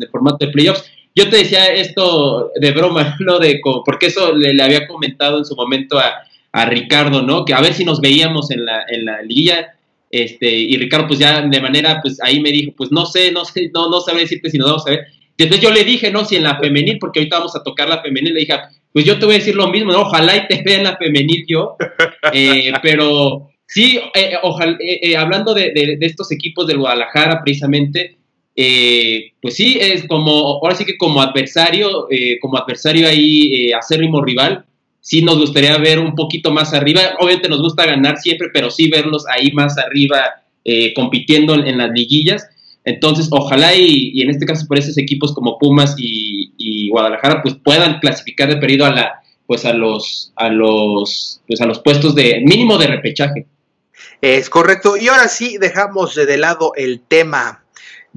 el 0.01 0.09
formato 0.09 0.45
de 0.45 0.51
playoffs. 0.51 0.83
Yo 1.15 1.29
te 1.29 1.37
decía 1.37 1.65
esto 1.67 2.51
de 2.59 2.71
broma, 2.71 3.15
¿no? 3.19 3.39
De, 3.39 3.59
porque 3.85 4.07
eso 4.07 4.35
le, 4.35 4.61
había 4.61 4.87
comentado 4.87 5.37
en 5.39 5.45
su 5.45 5.55
momento 5.55 5.99
a, 5.99 6.13
a, 6.51 6.65
Ricardo, 6.65 7.21
¿no? 7.21 7.45
Que 7.45 7.53
a 7.53 7.61
ver 7.61 7.73
si 7.73 7.85
nos 7.85 8.01
veíamos 8.01 8.51
en 8.51 8.65
la, 8.65 8.85
en 8.89 9.05
la 9.05 9.21
liguilla. 9.21 9.73
Este, 10.09 10.49
y 10.49 10.77
Ricardo, 10.77 11.07
pues 11.07 11.19
ya 11.19 11.41
de 11.41 11.61
manera, 11.61 11.99
pues 12.01 12.17
ahí 12.23 12.39
me 12.39 12.51
dijo, 12.51 12.73
pues 12.77 12.91
no 12.91 13.05
sé, 13.05 13.31
no 13.31 13.43
sé, 13.43 13.69
no, 13.73 13.89
no 13.89 13.99
sabré 13.99 14.21
decirte 14.21 14.49
si 14.49 14.57
nos 14.57 14.69
vamos 14.69 14.87
a 14.87 14.91
ver 14.91 15.16
y 15.37 15.43
entonces 15.43 15.67
yo 15.67 15.71
le 15.71 15.83
dije, 15.83 16.09
no, 16.09 16.25
si 16.25 16.35
en 16.35 16.43
la 16.43 16.57
femenil, 16.57 16.97
porque 16.99 17.19
ahorita 17.19 17.37
vamos 17.37 17.55
a 17.55 17.61
tocar 17.61 17.87
la 17.87 18.01
femenil, 18.01 18.33
le 18.33 18.39
dije, 18.39 18.55
pues 18.91 19.05
yo 19.05 19.19
te 19.19 19.25
voy 19.27 19.35
a 19.35 19.37
decir 19.37 19.55
lo 19.55 19.69
mismo, 19.69 19.91
¿no? 19.91 20.01
ojalá 20.01 20.35
y 20.35 20.47
te 20.47 20.61
vea 20.65 20.77
en 20.77 20.83
la 20.85 20.97
femenil 20.97 21.45
yo, 21.47 21.75
eh, 22.33 22.71
pero 22.81 23.47
sí, 23.67 23.99
eh, 24.15 24.33
ojalá, 24.41 24.75
eh, 24.79 25.15
hablando 25.15 25.53
de, 25.53 25.97
estos 26.01 26.31
equipos 26.31 26.65
del 26.65 26.79
Guadalajara 26.79 27.41
precisamente, 27.43 28.17
pues 28.55 29.55
sí, 29.55 29.77
es 29.79 30.07
como, 30.07 30.31
ahora 30.31 30.73
sí 30.73 30.83
que 30.83 30.97
como 30.97 31.21
adversario, 31.21 32.07
como 32.41 32.57
adversario 32.57 33.07
ahí, 33.07 33.71
acérrimo 33.71 34.23
rival, 34.23 34.65
sí 34.99 35.21
nos 35.21 35.37
gustaría 35.37 35.77
ver 35.77 35.99
un 35.99 36.15
poquito 36.15 36.51
más 36.51 36.73
arriba, 36.73 37.01
obviamente 37.19 37.49
nos 37.49 37.61
gusta 37.61 37.85
ganar 37.85 38.17
siempre, 38.17 38.47
pero 38.51 38.71
sí 38.71 38.89
verlos 38.89 39.25
ahí 39.29 39.51
más 39.51 39.77
arriba 39.77 40.41
compitiendo 40.95 41.53
en 41.53 41.77
las 41.77 41.91
liguillas, 41.91 42.47
Entonces, 42.87 43.27
ojalá 43.31 43.75
y, 43.75 44.21
en 44.21 44.29
este 44.29 44.45
caso 44.45 44.65
por 44.65 44.79
esos 44.79 44.97
equipos 44.97 45.33
como 45.33 45.57
Pumas 45.59 45.93
y, 45.97 46.89
Guadalajara, 46.89 47.41
pues 47.43 47.55
puedan 47.55 47.99
clasificar 47.99 48.47
de 48.47 48.55
periodo 48.55 48.85
a 48.85 48.91
la, 48.91 49.21
pues 49.45 49.65
a 49.65 49.73
los, 49.73 50.31
a 50.37 50.47
los, 50.47 51.41
pues 51.45 51.59
a 51.59 51.65
los 51.65 51.79
puestos 51.79 52.15
de 52.15 52.41
mínimo 52.45 52.77
de 52.77 52.87
repechaje. 52.87 53.45
Es 54.21 54.49
correcto. 54.49 54.95
Y 54.95 55.09
ahora 55.09 55.27
sí, 55.27 55.57
dejamos 55.57 56.15
de 56.15 56.37
lado 56.37 56.71
el 56.77 57.01
tema 57.01 57.65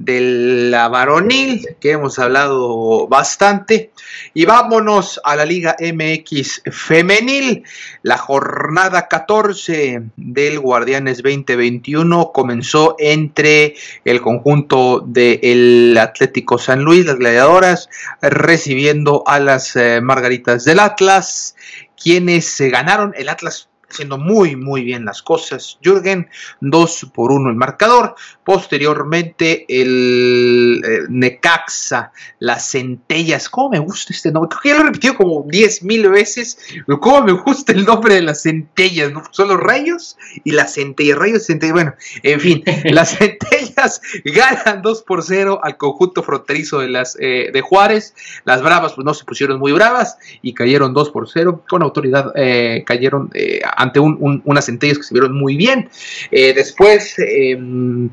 de 0.05 0.69
la 0.69 0.87
varonil, 0.87 1.75
que 1.79 1.91
hemos 1.91 2.19
hablado 2.19 3.07
bastante. 3.07 3.91
Y 4.33 4.45
vámonos 4.45 5.19
a 5.23 5.35
la 5.35 5.45
Liga 5.45 5.75
MX 5.79 6.63
femenil. 6.71 7.63
La 8.01 8.17
jornada 8.17 9.07
14 9.07 10.03
del 10.15 10.59
Guardianes 10.59 11.17
2021 11.23 12.31
comenzó 12.33 12.95
entre 12.99 13.75
el 14.05 14.21
conjunto 14.21 15.03
del 15.05 15.97
Atlético 15.97 16.57
San 16.57 16.81
Luis, 16.81 17.05
las 17.05 17.17
gladiadoras, 17.17 17.89
recibiendo 18.21 19.23
a 19.27 19.39
las 19.39 19.75
eh, 19.75 20.01
Margaritas 20.01 20.65
del 20.65 20.79
Atlas, 20.79 21.55
quienes 21.95 22.59
ganaron. 22.59 23.13
El 23.15 23.29
Atlas 23.29 23.69
haciendo 23.91 24.17
muy, 24.17 24.55
muy 24.55 24.83
bien 24.83 25.05
las 25.05 25.21
cosas. 25.21 25.77
Jürgen, 25.83 26.29
2 26.61 27.11
por 27.13 27.31
1 27.31 27.49
el 27.49 27.55
marcador. 27.55 28.15
Posteriormente, 28.43 29.65
el 29.69 30.81
eh, 30.83 30.99
Necaxa, 31.09 32.11
las 32.39 32.71
centellas. 32.71 33.49
¿Cómo 33.49 33.69
me 33.69 33.79
gusta 33.79 34.13
este 34.13 34.31
nombre? 34.31 34.49
Creo 34.49 34.61
que 34.61 34.69
ya 34.69 34.75
lo 34.75 34.81
he 34.81 34.85
repetido 34.85 35.15
como 35.15 35.45
10 35.47 35.83
mil 35.83 36.09
veces. 36.09 36.57
¿cómo 36.99 37.21
me 37.23 37.33
gusta 37.33 37.71
el 37.71 37.85
nombre 37.85 38.15
de 38.15 38.21
las 38.21 38.43
centellas? 38.43 39.11
Son 39.31 39.47
los 39.47 39.59
rayos 39.59 40.17
y 40.43 40.51
las 40.51 40.73
centellas. 40.73 41.17
Rayos, 41.17 41.45
centellas. 41.45 41.73
Bueno, 41.73 41.93
en 42.23 42.39
fin, 42.39 42.63
las 42.85 43.17
centellas 43.17 44.01
ganan 44.25 44.81
2 44.81 45.03
por 45.03 45.23
0 45.23 45.59
al 45.61 45.77
conjunto 45.77 46.23
fronterizo 46.23 46.79
de, 46.79 46.89
las, 46.89 47.17
eh, 47.19 47.51
de 47.53 47.61
Juárez. 47.61 48.15
Las 48.43 48.63
bravas, 48.63 48.93
pues 48.93 49.05
no 49.05 49.13
se 49.13 49.23
pusieron 49.23 49.59
muy 49.59 49.71
bravas 49.71 50.17
y 50.41 50.53
cayeron 50.53 50.93
2 50.93 51.11
por 51.11 51.29
0. 51.29 51.63
Con 51.69 51.83
autoridad 51.83 52.31
eh, 52.35 52.83
cayeron 52.85 53.29
ante 53.75 53.99
unas 53.99 54.65
centellas 54.65 54.97
que 54.97 55.03
se 55.03 55.13
vieron 55.13 55.33
muy 55.33 55.57
bien. 55.57 55.89
Eh, 56.31 56.53
después, 56.53 57.15
em, 57.19 58.09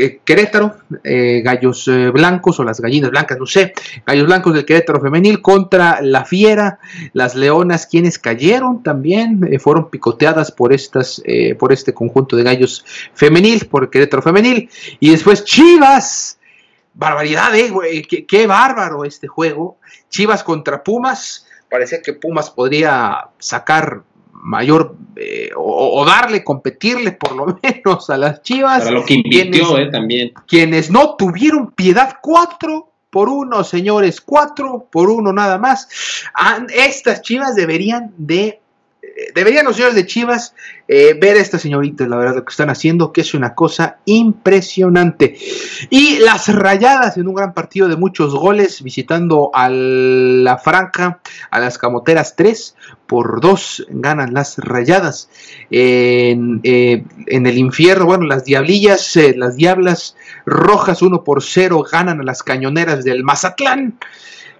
eh, 0.00 0.20
Querétaro, 0.24 0.76
eh, 1.04 1.42
Gallos 1.44 1.90
Blancos 2.12 2.60
o 2.60 2.64
las 2.64 2.80
Gallinas 2.80 3.10
Blancas, 3.10 3.38
no 3.38 3.46
sé, 3.46 3.72
Gallos 4.06 4.26
Blancos 4.26 4.54
del 4.54 4.64
Querétaro 4.64 5.00
Femenil 5.00 5.42
contra 5.42 6.00
la 6.00 6.24
Fiera, 6.24 6.78
las 7.12 7.34
Leonas, 7.34 7.86
quienes 7.86 8.18
cayeron 8.18 8.82
también, 8.82 9.58
fueron 9.60 9.90
picoteadas 9.90 10.52
por, 10.52 10.72
estas, 10.72 11.22
por 11.58 11.72
este 11.72 11.92
conjunto 11.92 12.36
de 12.36 12.42
Gallos 12.42 12.84
Femenil, 13.14 13.66
por 13.66 13.90
Querétaro 13.90 14.22
Femenil, 14.22 14.70
y 15.00 15.10
después 15.10 15.44
Chivas, 15.44 16.38
barbaridad, 16.98 17.54
eh, 17.54 18.02
qué, 18.08 18.26
qué 18.26 18.46
bárbaro 18.46 19.04
este 19.04 19.28
juego, 19.28 19.78
Chivas 20.08 20.42
contra 20.42 20.82
Pumas, 20.82 21.46
parecía 21.70 22.02
que 22.02 22.12
Pumas 22.12 22.50
podría 22.50 23.28
sacar 23.38 24.02
mayor 24.42 24.96
eh, 25.16 25.50
o, 25.56 26.04
darle, 26.04 26.44
competirle 26.44 27.12
por 27.12 27.34
lo 27.34 27.46
menos 27.62 28.10
a 28.10 28.16
las 28.16 28.42
Chivas. 28.42 28.80
Para 28.80 28.90
lo 28.92 29.04
que 29.04 29.14
invirtió 29.14 29.78
eh, 29.78 29.90
también. 29.90 30.32
Quienes 30.46 30.90
no 30.90 31.16
tuvieron 31.16 31.72
piedad, 31.72 32.16
cuatro 32.22 32.92
por 33.10 33.28
uno, 33.28 33.64
señores, 33.64 34.20
cuatro 34.20 34.86
por 34.90 35.10
uno 35.10 35.32
nada 35.32 35.58
más. 35.58 35.88
Ah, 36.34 36.66
estas 36.74 37.22
Chivas 37.22 37.54
deberían 37.54 38.12
de 38.16 38.60
deberían 39.34 39.66
los 39.66 39.76
señores 39.76 39.94
de 39.94 40.06
Chivas 40.06 40.54
eh, 40.86 41.16
ver 41.20 41.36
a 41.36 41.40
esta 41.40 41.58
señorita, 41.58 42.06
la 42.06 42.16
verdad, 42.16 42.36
lo 42.36 42.44
que 42.44 42.50
están 42.50 42.70
haciendo, 42.70 43.12
que 43.12 43.20
es 43.20 43.34
una 43.34 43.54
cosa 43.54 43.98
impresionante. 44.04 45.36
Y 45.90 46.18
las 46.18 46.48
rayadas 46.54 47.16
en 47.16 47.28
un 47.28 47.34
gran 47.34 47.52
partido 47.52 47.88
de 47.88 47.96
muchos 47.96 48.34
goles, 48.34 48.82
visitando 48.82 49.50
a 49.52 49.68
la 49.68 50.58
franja, 50.58 51.20
a 51.50 51.60
las 51.60 51.78
camoteras 51.78 52.36
3 52.36 52.74
por 53.06 53.40
2, 53.40 53.86
ganan 53.90 54.32
las 54.32 54.58
rayadas. 54.58 55.28
En, 55.70 56.60
eh, 56.62 57.04
en 57.26 57.46
el 57.46 57.58
infierno, 57.58 58.06
bueno, 58.06 58.26
las 58.26 58.44
diablillas, 58.44 59.16
eh, 59.16 59.34
las 59.36 59.56
diablas 59.56 60.16
rojas 60.46 61.02
1 61.02 61.24
por 61.24 61.42
0 61.42 61.84
ganan 61.90 62.20
a 62.20 62.24
las 62.24 62.42
cañoneras 62.42 63.04
del 63.04 63.24
Mazatlán. 63.24 63.98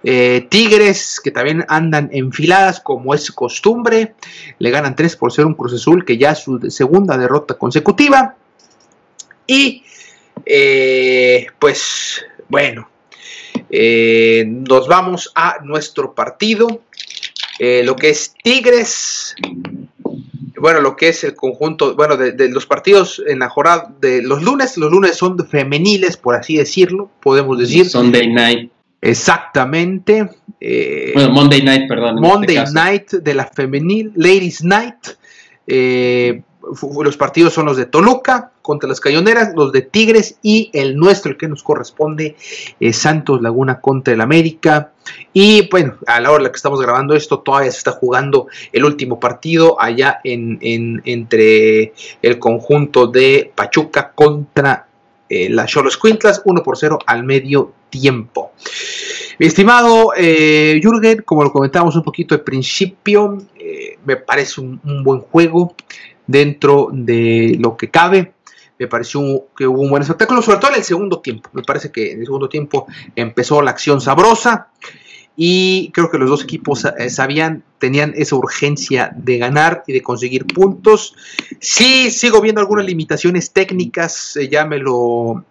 Eh, 0.03 0.47
Tigres, 0.49 1.19
que 1.21 1.31
también 1.31 1.65
andan 1.67 2.09
enfiladas 2.13 2.79
como 2.79 3.13
es 3.13 3.31
costumbre, 3.31 4.13
le 4.57 4.69
ganan 4.69 4.95
3 4.95 5.15
por 5.17 5.31
0 5.31 5.49
un 5.49 5.53
Cruz 5.55 5.73
Azul, 5.73 6.05
que 6.05 6.17
ya 6.17 6.31
es 6.31 6.39
su 6.39 6.59
segunda 6.69 7.17
derrota 7.17 7.55
consecutiva. 7.55 8.35
Y 9.45 9.83
eh, 10.45 11.47
pues 11.59 12.23
bueno, 12.47 12.89
eh, 13.69 14.45
nos 14.47 14.87
vamos 14.87 15.31
a 15.35 15.57
nuestro 15.63 16.13
partido, 16.13 16.81
lo 17.59 17.95
que 17.95 18.09
es 18.09 18.33
Tigres. 18.41 19.35
Bueno, 20.55 20.81
lo 20.81 20.97
que 20.97 21.09
es 21.09 21.23
el 21.23 21.35
conjunto, 21.35 21.95
bueno, 21.95 22.17
de, 22.17 22.33
de, 22.33 22.49
los 22.49 22.65
partidos 22.65 23.21
en 23.25 23.39
la 23.39 23.49
jornada 23.49 23.93
de 24.01 24.21
los 24.21 24.43
lunes, 24.43 24.77
los 24.77 24.91
lunes 24.91 25.15
son 25.15 25.37
femeniles, 25.47 26.17
por 26.17 26.35
así 26.35 26.57
decirlo, 26.57 27.09
podemos 27.21 27.57
decir. 27.57 27.89
Sunday 27.89 28.27
night. 28.27 28.69
Exactamente. 29.01 30.29
Eh, 30.59 31.11
bueno, 31.13 31.31
Monday 31.31 31.63
Night, 31.63 31.87
perdón. 31.87 32.17
Este 32.17 32.27
Monday 32.27 32.63
Night 32.73 33.11
de 33.11 33.33
la 33.33 33.45
femenil, 33.47 34.11
Ladies 34.15 34.63
Night. 34.63 35.07
Eh, 35.67 36.41
los 37.03 37.17
partidos 37.17 37.53
son 37.53 37.65
los 37.65 37.77
de 37.77 37.85
Toluca 37.85 38.51
contra 38.61 38.89
las 38.89 38.99
Cayoneras, 38.99 39.53
los 39.55 39.71
de 39.71 39.81
Tigres 39.81 40.37
y 40.43 40.69
el 40.73 40.97
nuestro, 40.97 41.31
el 41.31 41.37
que 41.37 41.47
nos 41.47 41.63
corresponde, 41.63 42.35
Santos 42.91 43.41
Laguna 43.41 43.79
contra 43.79 44.13
el 44.13 44.21
América. 44.21 44.91
Y 45.33 45.67
bueno, 45.69 45.95
a 46.05 46.19
la 46.19 46.29
hora 46.29 46.39
en 46.39 46.43
la 46.43 46.51
que 46.51 46.57
estamos 46.57 46.79
grabando 46.79 47.15
esto, 47.15 47.39
todavía 47.39 47.71
se 47.71 47.79
está 47.79 47.91
jugando 47.91 48.47
el 48.71 48.85
último 48.85 49.19
partido 49.19 49.81
allá 49.81 50.19
en, 50.23 50.59
entre 51.05 51.93
el 52.21 52.37
conjunto 52.37 53.07
de 53.07 53.51
Pachuca 53.55 54.11
contra 54.13 54.88
eh, 55.29 55.47
las 55.49 55.69
Cholos 55.69 55.97
Quintlas, 55.97 56.41
1 56.43 56.63
por 56.63 56.77
0 56.77 56.99
al 57.05 57.23
medio 57.23 57.71
tiempo. 57.89 58.51
Mi 59.37 59.45
estimado 59.45 60.11
eh, 60.17 60.79
Jürgen, 60.83 61.21
como 61.21 61.43
lo 61.43 61.51
comentábamos 61.51 61.95
un 61.95 62.03
poquito 62.03 62.35
al 62.35 62.41
principio, 62.41 63.37
eh, 63.57 63.97
me 64.03 64.17
parece 64.17 64.59
un, 64.59 64.81
buen 65.03 65.21
juego 65.21 65.75
dentro 66.27 66.89
de 66.91 67.55
lo 67.59 67.77
que 67.77 67.89
cabe. 67.89 68.33
Me 68.77 68.87
pareció 68.87 69.47
que 69.55 69.67
hubo 69.67 69.81
un 69.81 69.89
buen 69.89 70.01
espectáculo, 70.01 70.41
sobre 70.41 70.59
todo 70.59 70.71
en 70.71 70.77
el 70.77 70.83
segundo 70.83 71.19
tiempo. 71.19 71.49
Me 71.53 71.63
parece 71.63 71.91
que 71.91 72.11
en 72.11 72.19
el 72.19 72.25
segundo 72.25 72.49
tiempo 72.49 72.87
empezó 73.15 73.61
la 73.61 73.71
acción 73.71 74.01
sabrosa 74.01 74.69
y 75.41 75.91
creo 75.93 76.11
que 76.11 76.17
los 76.17 76.29
dos 76.29 76.43
equipos 76.43 76.83
eh, 76.83 77.09
sabían, 77.09 77.63
tenían 77.77 78.13
esa 78.17 78.35
urgencia 78.35 79.09
de 79.15 79.37
ganar 79.37 79.83
y 79.87 79.93
de 79.93 80.01
conseguir 80.01 80.45
puntos. 80.45 81.15
Sí, 81.61 82.11
sigo 82.11 82.41
viendo 82.41 82.59
algunas 82.59 82.85
limitaciones 82.85 83.53
técnicas, 83.53 84.37
ya 84.51 84.65
me 84.65 84.79
lo 84.79 85.45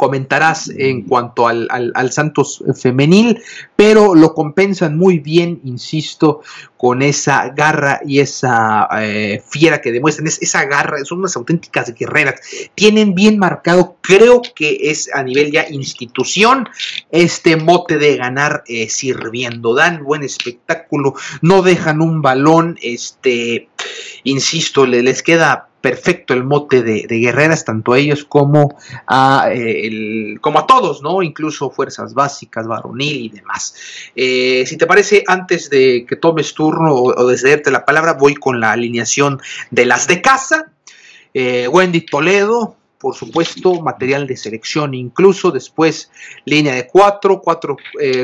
comentarás 0.00 0.70
en 0.78 1.02
cuanto 1.02 1.46
al, 1.46 1.68
Santos 2.10 2.64
femenil, 2.74 3.42
pero 3.76 4.14
lo 4.14 4.32
compensan 4.32 4.96
muy 4.96 5.18
bien, 5.18 5.60
insisto, 5.62 6.40
con 6.78 7.02
esa 7.02 7.50
garra 7.50 8.00
y 8.06 8.20
esa 8.20 8.88
eh, 8.98 9.42
fiera 9.46 9.82
que 9.82 9.92
demuestran, 9.92 10.26
es, 10.26 10.40
esa 10.40 10.64
garra, 10.64 11.04
son 11.04 11.18
unas 11.18 11.36
auténticas 11.36 11.92
guerreras, 11.94 12.40
tienen 12.74 13.14
bien 13.14 13.38
marcado, 13.38 13.98
creo 14.00 14.40
que 14.54 14.78
es 14.84 15.10
a 15.12 15.22
nivel 15.22 15.52
ya 15.52 15.66
institución, 15.68 16.66
este 17.10 17.56
mote 17.58 17.98
de 17.98 18.16
ganar 18.16 18.64
eh, 18.68 18.88
sirviendo, 18.88 19.74
dan 19.74 20.02
buen 20.02 20.22
espectáculo, 20.22 21.12
no 21.42 21.60
dejan 21.60 22.00
un 22.00 22.22
balón, 22.22 22.78
este, 22.80 23.68
insisto, 24.24 24.86
les 24.86 25.22
queda 25.22 25.69
perfecto 25.80 26.34
el 26.34 26.44
mote 26.44 26.82
de, 26.82 27.06
guerreras, 27.06 27.64
tanto 27.64 27.92
a 27.92 27.98
ellos 27.98 28.24
como 28.24 28.76
a, 29.06 29.48
eh, 29.52 30.36
como 30.40 30.58
a 30.58 30.66
todos, 30.66 31.02
¿no? 31.02 31.22
Incluso 31.22 31.70
fuerzas 31.70 32.14
básicas, 32.14 32.66
varonil 32.66 33.16
y 33.16 33.28
demás. 33.30 33.74
Eh, 34.14 34.64
si 34.66 34.76
te 34.76 34.86
parece, 34.86 35.24
antes 35.26 35.70
de 35.70 36.04
que 36.06 36.16
tomes 36.16 36.54
turno 36.54 36.94
o, 36.94 37.26
de 37.26 37.38
cederte 37.38 37.70
la 37.70 37.84
palabra, 37.84 38.14
voy 38.14 38.34
con 38.34 38.60
la 38.60 38.72
alineación 38.72 39.40
de 39.70 39.86
las 39.86 40.06
de 40.06 40.20
casa. 40.20 40.72
Eh, 41.32 41.68
Wendy 41.68 42.02
Toledo, 42.02 42.76
por 42.98 43.14
supuesto, 43.14 43.80
material 43.80 44.26
de 44.26 44.36
selección 44.36 44.94
incluso, 44.94 45.50
después 45.50 46.10
línea 46.44 46.74
de 46.74 46.86
4, 46.86 47.40
4, 47.40 47.76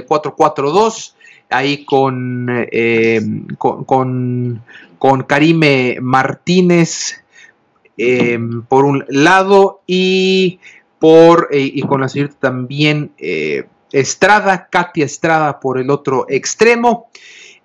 4, 0.06 0.34
4, 0.36 0.70
2, 0.70 1.16
ahí 1.48 1.84
con, 1.84 2.48
con, 3.56 4.62
con 4.98 5.22
Karime 5.22 5.98
Martínez, 6.02 7.22
Em, 7.98 8.62
por 8.62 8.84
un 8.84 9.04
lado 9.08 9.82
y 9.86 10.60
por 10.98 11.48
eh, 11.50 11.60
y 11.60 11.82
con 11.82 12.00
la 12.00 12.08
señorita 12.08 12.38
también 12.40 13.12
eh, 13.18 13.66
Estrada, 13.92 14.68
Katia 14.70 15.04
Estrada 15.04 15.60
por 15.60 15.78
el 15.78 15.90
otro 15.90 16.26
extremo. 16.28 17.10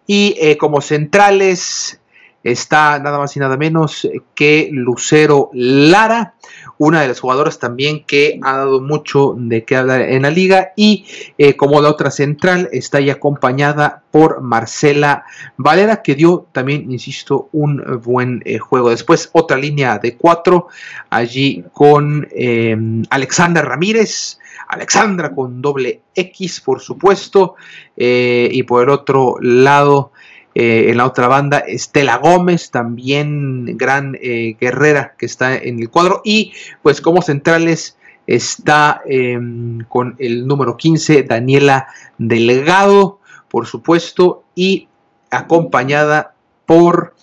Y 0.07 0.35
eh, 0.39 0.57
como 0.57 0.81
centrales 0.81 2.00
está 2.43 2.99
nada 2.99 3.17
más 3.17 3.35
y 3.35 3.39
nada 3.39 3.57
menos 3.57 4.07
que 4.35 4.69
Lucero 4.71 5.49
Lara, 5.53 6.35
una 6.77 7.01
de 7.01 7.09
las 7.09 7.19
jugadoras 7.19 7.59
también 7.59 8.03
que 8.05 8.39
ha 8.41 8.57
dado 8.57 8.81
mucho 8.81 9.35
de 9.37 9.63
qué 9.65 9.75
hablar 9.75 10.01
en 10.01 10.23
la 10.23 10.31
liga 10.31 10.73
y 10.75 11.05
eh, 11.37 11.55
como 11.55 11.79
la 11.79 11.89
otra 11.89 12.09
central 12.09 12.69
está 12.71 12.97
ahí 12.97 13.09
acompañada 13.09 14.01
por 14.09 14.41
Marcela 14.41 15.25
Valera 15.57 16.01
que 16.01 16.15
dio 16.15 16.47
también, 16.51 16.91
insisto, 16.91 17.49
un 17.51 18.01
buen 18.03 18.41
eh, 18.45 18.57
juego. 18.57 18.89
Después 18.89 19.29
otra 19.33 19.57
línea 19.57 19.99
de 19.99 20.17
cuatro 20.17 20.69
allí 21.09 21.63
con 21.71 22.27
eh, 22.31 22.75
Alexandra 23.09 23.61
Ramírez. 23.61 24.39
Alexandra 24.67 25.35
con 25.35 25.61
doble 25.61 26.01
X, 26.15 26.61
por 26.61 26.79
supuesto. 26.79 27.55
y 27.95 28.63
por 28.63 28.83
el 28.83 28.89
otro 28.89 29.35
lado, 29.41 30.13
eh, 30.53 30.89
en 30.89 30.97
la 30.97 31.05
otra 31.05 31.29
banda, 31.29 31.59
Estela 31.59 32.17
Gómez, 32.17 32.71
también 32.71 33.77
gran 33.77 34.17
eh, 34.21 34.57
guerrera 34.59 35.15
que 35.17 35.25
está 35.25 35.55
en 35.55 35.79
el 35.79 35.89
cuadro. 35.89 36.21
Y 36.25 36.51
pues 36.81 36.99
como 36.99 37.21
centrales 37.21 37.97
está 38.27 39.01
em, 39.05 39.79
con 39.87 40.15
el 40.19 40.45
número 40.45 40.75
15, 40.75 41.23
Daniela 41.23 41.87
Delgado, 42.17 43.19
por 43.49 43.65
supuesto, 43.65 44.43
y 44.53 44.89
acompañada 45.29 46.33
por 46.65 47.15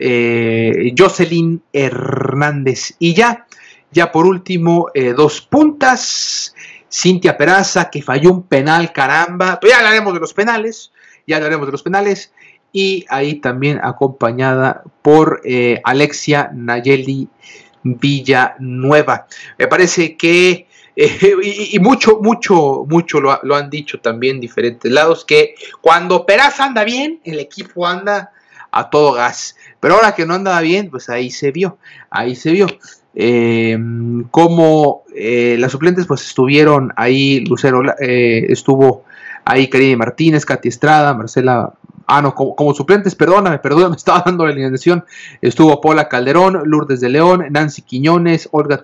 eh, 0.00 0.92
Jocelyn 0.98 1.62
Hernández. 1.72 2.96
Y 2.98 3.14
ya, 3.14 3.46
ya 3.92 4.10
por 4.10 4.26
último, 4.26 4.88
dos 5.16 5.40
puntas. 5.40 6.54
Cintia 6.92 7.38
Peraza, 7.38 7.88
que 7.88 8.02
falló 8.02 8.32
un 8.32 8.42
penal, 8.42 8.92
caramba. 8.92 9.60
Pero 9.60 9.70
ya 9.70 9.78
hablaremos 9.78 10.12
de 10.12 10.18
los 10.18 10.34
penales 10.34 10.90
ya 11.30 11.36
hablaremos 11.36 11.66
de 11.66 11.72
los 11.72 11.82
penales 11.82 12.32
y 12.72 13.04
ahí 13.08 13.36
también 13.36 13.80
acompañada 13.82 14.82
por 15.02 15.40
eh, 15.44 15.80
Alexia 15.84 16.50
Nayeli 16.54 17.28
Villanueva. 17.82 19.26
Me 19.58 19.66
parece 19.66 20.16
que, 20.16 20.66
eh, 20.96 21.36
y, 21.72 21.78
mucho, 21.80 22.20
mucho, 22.20 22.84
mucho 22.88 23.20
lo, 23.20 23.54
han 23.54 23.70
dicho 23.70 24.00
también 24.00 24.40
diferentes 24.40 24.90
lados, 24.90 25.24
que 25.24 25.54
cuando 25.80 26.26
Peraza 26.26 26.64
anda 26.64 26.84
bien, 26.84 27.20
el 27.24 27.40
equipo 27.40 27.86
anda 27.86 28.32
a 28.70 28.88
todo 28.88 29.12
gas. 29.12 29.56
Pero 29.80 29.94
ahora 29.94 30.14
que 30.14 30.26
no 30.26 30.34
andaba 30.34 30.60
bien, 30.60 30.90
pues 30.90 31.08
ahí 31.08 31.30
se 31.30 31.50
vio, 31.50 31.78
ahí 32.10 32.36
se 32.36 32.52
vio. 32.52 32.66
Eh, 33.12 33.76
como 34.30 35.02
las 35.12 35.72
suplentes 35.72 36.06
pues 36.06 36.24
estuvieron 36.24 36.92
ahí, 36.94 37.40
Lucero 37.40 37.82
estuvo 37.98 39.04
ahí 39.44 39.68
Karine 39.68 39.96
Martínez, 39.96 40.44
Katy 40.44 40.68
Estrada, 40.68 41.14
Marcela 41.14 41.74
Ah, 42.12 42.20
no, 42.20 42.34
como, 42.34 42.74
suplentes, 42.74 43.14
perdóname, 43.14 43.58
perdóname, 43.62 43.94
estaba 43.94 44.24
dando 44.26 44.44
la 44.44 44.50
alineación. 44.50 45.04
Estuvo 45.40 45.80
Paula 45.80 46.08
Calderón, 46.08 46.60
Lourdes 46.64 47.00
de 47.00 47.08
León, 47.08 47.46
Nancy 47.50 47.82
Quiñones, 47.82 48.48
Olga, 48.50 48.80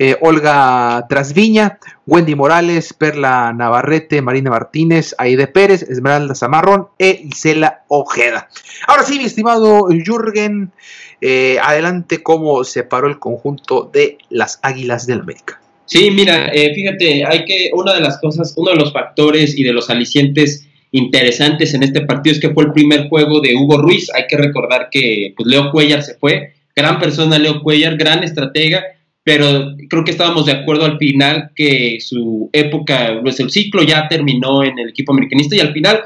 eh, 0.00 0.16
Olga 0.20 1.06
Trasviña, 1.08 1.78
Wendy 2.08 2.34
Morales, 2.34 2.92
Perla 2.92 3.52
Navarrete, 3.52 4.20
Marina 4.20 4.50
Martínez, 4.50 5.14
Aide 5.18 5.46
Pérez, 5.46 5.82
Esmeralda 5.82 6.34
Zamarrón 6.34 6.88
e 6.98 7.20
Isela 7.22 7.84
Ojeda. 7.86 8.48
Ahora 8.88 9.04
sí, 9.04 9.16
mi 9.18 9.26
estimado 9.26 9.86
Jürgen, 9.90 10.72
eh, 11.20 11.58
adelante 11.62 12.24
cómo 12.24 12.64
se 12.64 12.82
paró 12.82 13.06
el 13.06 13.20
conjunto 13.20 13.88
de 13.92 14.18
las 14.28 14.58
Águilas 14.62 15.06
del 15.06 15.20
América. 15.20 15.60
Sí, 15.86 16.10
mira, 16.10 16.48
eh, 16.48 16.74
fíjate, 16.74 17.24
hay 17.24 17.44
que, 17.44 17.70
una 17.74 17.94
de 17.94 18.00
las 18.00 18.18
cosas, 18.18 18.54
uno 18.56 18.72
de 18.72 18.76
los 18.76 18.92
factores 18.92 19.56
y 19.56 19.62
de 19.62 19.72
los 19.72 19.88
alicientes 19.88 20.66
interesantes 20.94 21.74
en 21.74 21.82
este 21.82 22.02
partido 22.02 22.34
es 22.34 22.40
que 22.40 22.50
fue 22.50 22.64
el 22.64 22.72
primer 22.72 23.08
juego 23.08 23.40
de 23.40 23.56
Hugo 23.56 23.78
Ruiz. 23.78 24.08
Hay 24.14 24.28
que 24.28 24.36
recordar 24.36 24.88
que 24.92 25.34
pues, 25.36 25.48
Leo 25.48 25.72
Cuellar 25.72 26.02
se 26.04 26.14
fue, 26.14 26.54
gran 26.74 27.00
persona 27.00 27.36
Leo 27.36 27.62
Cuellar, 27.62 27.96
gran 27.96 28.22
estratega, 28.22 28.84
pero 29.24 29.74
creo 29.88 30.04
que 30.04 30.12
estábamos 30.12 30.46
de 30.46 30.52
acuerdo 30.52 30.84
al 30.84 30.98
final 30.98 31.50
que 31.56 31.98
su 32.00 32.48
época, 32.52 33.18
pues 33.22 33.40
el 33.40 33.50
ciclo 33.50 33.82
ya 33.82 34.06
terminó 34.06 34.62
en 34.62 34.78
el 34.78 34.90
equipo 34.90 35.12
americanista 35.12 35.56
y 35.56 35.60
al 35.60 35.72
final 35.72 36.00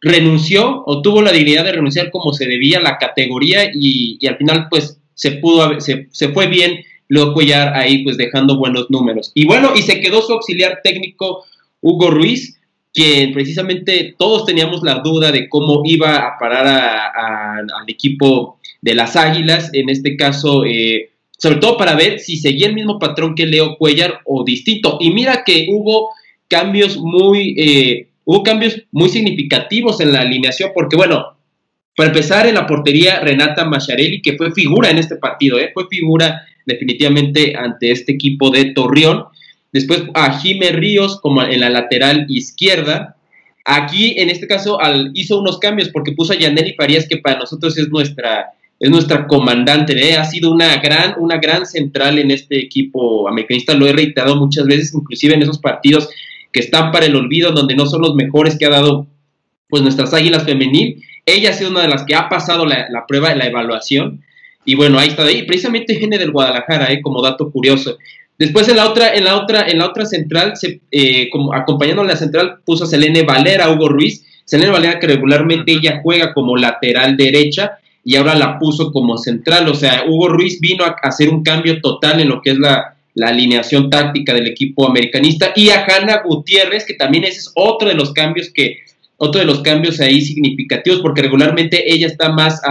renunció 0.00 0.84
o 0.86 1.02
tuvo 1.02 1.20
la 1.20 1.32
dignidad 1.32 1.64
de 1.64 1.72
renunciar 1.72 2.10
como 2.10 2.32
se 2.32 2.46
debía 2.46 2.80
la 2.80 2.96
categoría 2.96 3.70
y, 3.74 4.26
al 4.26 4.38
final 4.38 4.68
pues 4.70 4.98
se 5.12 5.32
pudo, 5.32 5.78
se, 5.80 6.08
se 6.12 6.28
fue 6.28 6.46
bien 6.46 6.80
Leo 7.08 7.34
Cuellar 7.34 7.76
ahí 7.76 8.02
pues 8.04 8.16
dejando 8.16 8.56
buenos 8.56 8.86
números. 8.88 9.32
Y 9.34 9.44
bueno, 9.44 9.72
y 9.76 9.82
se 9.82 10.00
quedó 10.00 10.22
su 10.22 10.32
auxiliar 10.32 10.80
técnico 10.82 11.44
Hugo 11.82 12.10
Ruiz, 12.10 12.59
que 12.92 13.30
precisamente 13.32 14.14
todos 14.18 14.44
teníamos 14.46 14.82
la 14.82 14.96
duda 14.96 15.30
de 15.30 15.48
cómo 15.48 15.82
iba 15.84 16.16
a 16.16 16.38
parar 16.38 16.66
al 16.66 17.84
equipo 17.88 18.58
de 18.82 18.94
las 18.94 19.16
Águilas, 19.16 19.70
en 19.72 19.90
este 19.90 20.16
caso, 20.16 20.64
eh, 20.64 21.10
sobre 21.38 21.56
todo 21.56 21.76
para 21.76 21.94
ver 21.94 22.18
si 22.18 22.36
seguía 22.36 22.66
el 22.66 22.74
mismo 22.74 22.98
patrón 22.98 23.34
que 23.34 23.46
Leo 23.46 23.76
Cuellar 23.76 24.20
o 24.24 24.44
distinto. 24.44 24.98
Y 25.00 25.10
mira 25.10 25.42
que 25.44 25.66
hubo 25.70 26.10
cambios 26.48 26.98
muy, 26.98 27.54
eh, 27.56 28.08
hubo 28.24 28.42
cambios 28.42 28.82
muy 28.90 29.08
significativos 29.08 30.00
en 30.00 30.12
la 30.12 30.20
alineación, 30.20 30.70
porque 30.74 30.96
bueno, 30.96 31.36
para 31.96 32.08
empezar 32.08 32.46
en 32.46 32.54
la 32.54 32.66
portería 32.66 33.20
Renata 33.20 33.64
Macharelli, 33.64 34.22
que 34.22 34.36
fue 34.36 34.52
figura 34.52 34.90
en 34.90 34.98
este 34.98 35.16
partido, 35.16 35.58
eh, 35.58 35.70
fue 35.72 35.86
figura 35.88 36.42
definitivamente 36.66 37.54
ante 37.56 37.90
este 37.90 38.12
equipo 38.12 38.50
de 38.50 38.66
Torreón. 38.72 39.24
Después 39.72 40.04
a 40.14 40.38
Jime 40.38 40.70
Ríos 40.70 41.20
como 41.20 41.42
en 41.42 41.60
la 41.60 41.70
lateral 41.70 42.26
izquierda. 42.28 43.16
Aquí, 43.64 44.14
en 44.16 44.30
este 44.30 44.46
caso, 44.46 44.80
al, 44.80 45.10
hizo 45.14 45.38
unos 45.38 45.58
cambios 45.58 45.90
porque 45.90 46.12
puso 46.12 46.32
a 46.32 46.36
Yaneli 46.36 46.74
Farías, 46.74 47.06
que 47.08 47.18
para 47.18 47.38
nosotros 47.38 47.78
es 47.78 47.88
nuestra, 47.88 48.46
es 48.80 48.90
nuestra 48.90 49.26
comandante. 49.26 49.92
¿eh? 49.96 50.16
Ha 50.16 50.24
sido 50.24 50.50
una 50.50 50.76
gran, 50.78 51.14
una 51.18 51.38
gran 51.38 51.66
central 51.66 52.18
en 52.18 52.30
este 52.30 52.58
equipo 52.58 53.28
americanista. 53.28 53.74
Lo 53.74 53.86
he 53.86 53.92
reiterado 53.92 54.36
muchas 54.36 54.66
veces, 54.66 54.92
inclusive 54.94 55.34
en 55.34 55.42
esos 55.42 55.58
partidos 55.58 56.08
que 56.52 56.60
están 56.60 56.90
para 56.90 57.06
el 57.06 57.14
olvido, 57.14 57.52
donde 57.52 57.76
no 57.76 57.86
son 57.86 58.02
los 58.02 58.14
mejores 58.14 58.58
que 58.58 58.66
ha 58.66 58.70
dado 58.70 59.06
pues 59.68 59.82
nuestras 59.82 60.12
águilas 60.12 60.44
femenil. 60.44 61.00
Ella 61.24 61.50
ha 61.50 61.52
sido 61.52 61.70
una 61.70 61.82
de 61.82 61.88
las 61.88 62.04
que 62.04 62.16
ha 62.16 62.28
pasado 62.28 62.66
la, 62.66 62.88
la 62.90 63.06
prueba 63.06 63.28
de 63.28 63.36
la 63.36 63.46
evaluación. 63.46 64.22
Y 64.64 64.74
bueno, 64.74 64.98
ahí 64.98 65.08
está. 65.08 65.24
ahí 65.24 65.44
precisamente 65.44 65.96
viene 65.96 66.18
del 66.18 66.32
Guadalajara, 66.32 66.92
¿eh? 66.92 67.00
como 67.00 67.22
dato 67.22 67.50
curioso. 67.50 67.98
Después 68.40 68.66
en 68.68 68.76
la 68.76 68.88
otra, 68.88 69.12
en 69.12 69.24
la 69.24 69.36
otra, 69.36 69.66
en 69.68 69.76
la 69.76 69.86
otra 69.86 70.06
central, 70.06 70.56
se, 70.56 70.80
eh, 70.90 71.28
como 71.28 71.52
acompañando 71.52 72.00
a 72.00 72.06
la 72.06 72.16
central, 72.16 72.60
puso 72.64 72.84
a 72.84 72.86
Selene 72.86 73.22
Valera, 73.22 73.68
Hugo 73.70 73.90
Ruiz. 73.90 74.24
Selene 74.46 74.70
Valera 74.70 74.98
que 74.98 75.08
regularmente 75.08 75.72
ella 75.72 76.00
juega 76.02 76.32
como 76.32 76.56
lateral 76.56 77.18
derecha 77.18 77.72
y 78.02 78.16
ahora 78.16 78.34
la 78.34 78.58
puso 78.58 78.92
como 78.92 79.18
central. 79.18 79.68
O 79.68 79.74
sea, 79.74 80.04
Hugo 80.08 80.30
Ruiz 80.30 80.58
vino 80.58 80.84
a 80.84 80.96
hacer 81.02 81.28
un 81.28 81.42
cambio 81.42 81.82
total 81.82 82.18
en 82.18 82.30
lo 82.30 82.40
que 82.40 82.52
es 82.52 82.58
la, 82.58 82.96
alineación 83.20 83.90
táctica 83.90 84.32
del 84.32 84.46
equipo 84.46 84.88
americanista. 84.88 85.52
Y 85.54 85.68
a 85.68 85.84
Hanna 85.84 86.22
Gutiérrez, 86.24 86.86
que 86.86 86.94
también 86.94 87.24
ese 87.24 87.40
es 87.40 87.52
otro 87.54 87.90
de 87.90 87.94
los 87.94 88.14
cambios 88.14 88.50
que, 88.54 88.78
otro 89.18 89.40
de 89.40 89.46
los 89.46 89.60
cambios 89.60 90.00
ahí 90.00 90.22
significativos, 90.22 91.00
porque 91.00 91.20
regularmente 91.20 91.92
ella 91.92 92.06
está 92.06 92.32
más, 92.32 92.62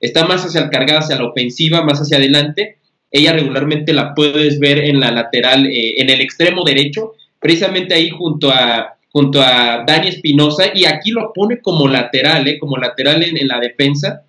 está 0.00 0.26
más 0.26 0.44
hacia 0.44 0.68
cargada 0.68 0.98
hacia 0.98 1.14
la 1.14 1.26
ofensiva, 1.26 1.84
más 1.84 2.00
hacia 2.00 2.16
adelante 2.16 2.78
ella 3.12 3.34
regularmente 3.34 3.92
la 3.92 4.14
puedes 4.14 4.58
ver 4.58 4.78
en 4.78 4.98
la 4.98 5.10
lateral, 5.12 5.66
eh, 5.66 6.00
en 6.00 6.08
el 6.08 6.22
extremo 6.22 6.64
derecho, 6.64 7.12
precisamente 7.38 7.94
ahí 7.94 8.08
junto 8.08 8.50
a, 8.50 8.96
junto 9.10 9.42
a 9.42 9.84
Dani 9.86 10.08
Espinosa, 10.08 10.70
y 10.74 10.86
aquí 10.86 11.10
lo 11.10 11.30
pone 11.34 11.60
como 11.60 11.86
lateral, 11.86 12.48
eh, 12.48 12.58
como 12.58 12.78
lateral 12.78 13.22
en, 13.22 13.46
la 13.46 13.60
defensa. 13.60 14.22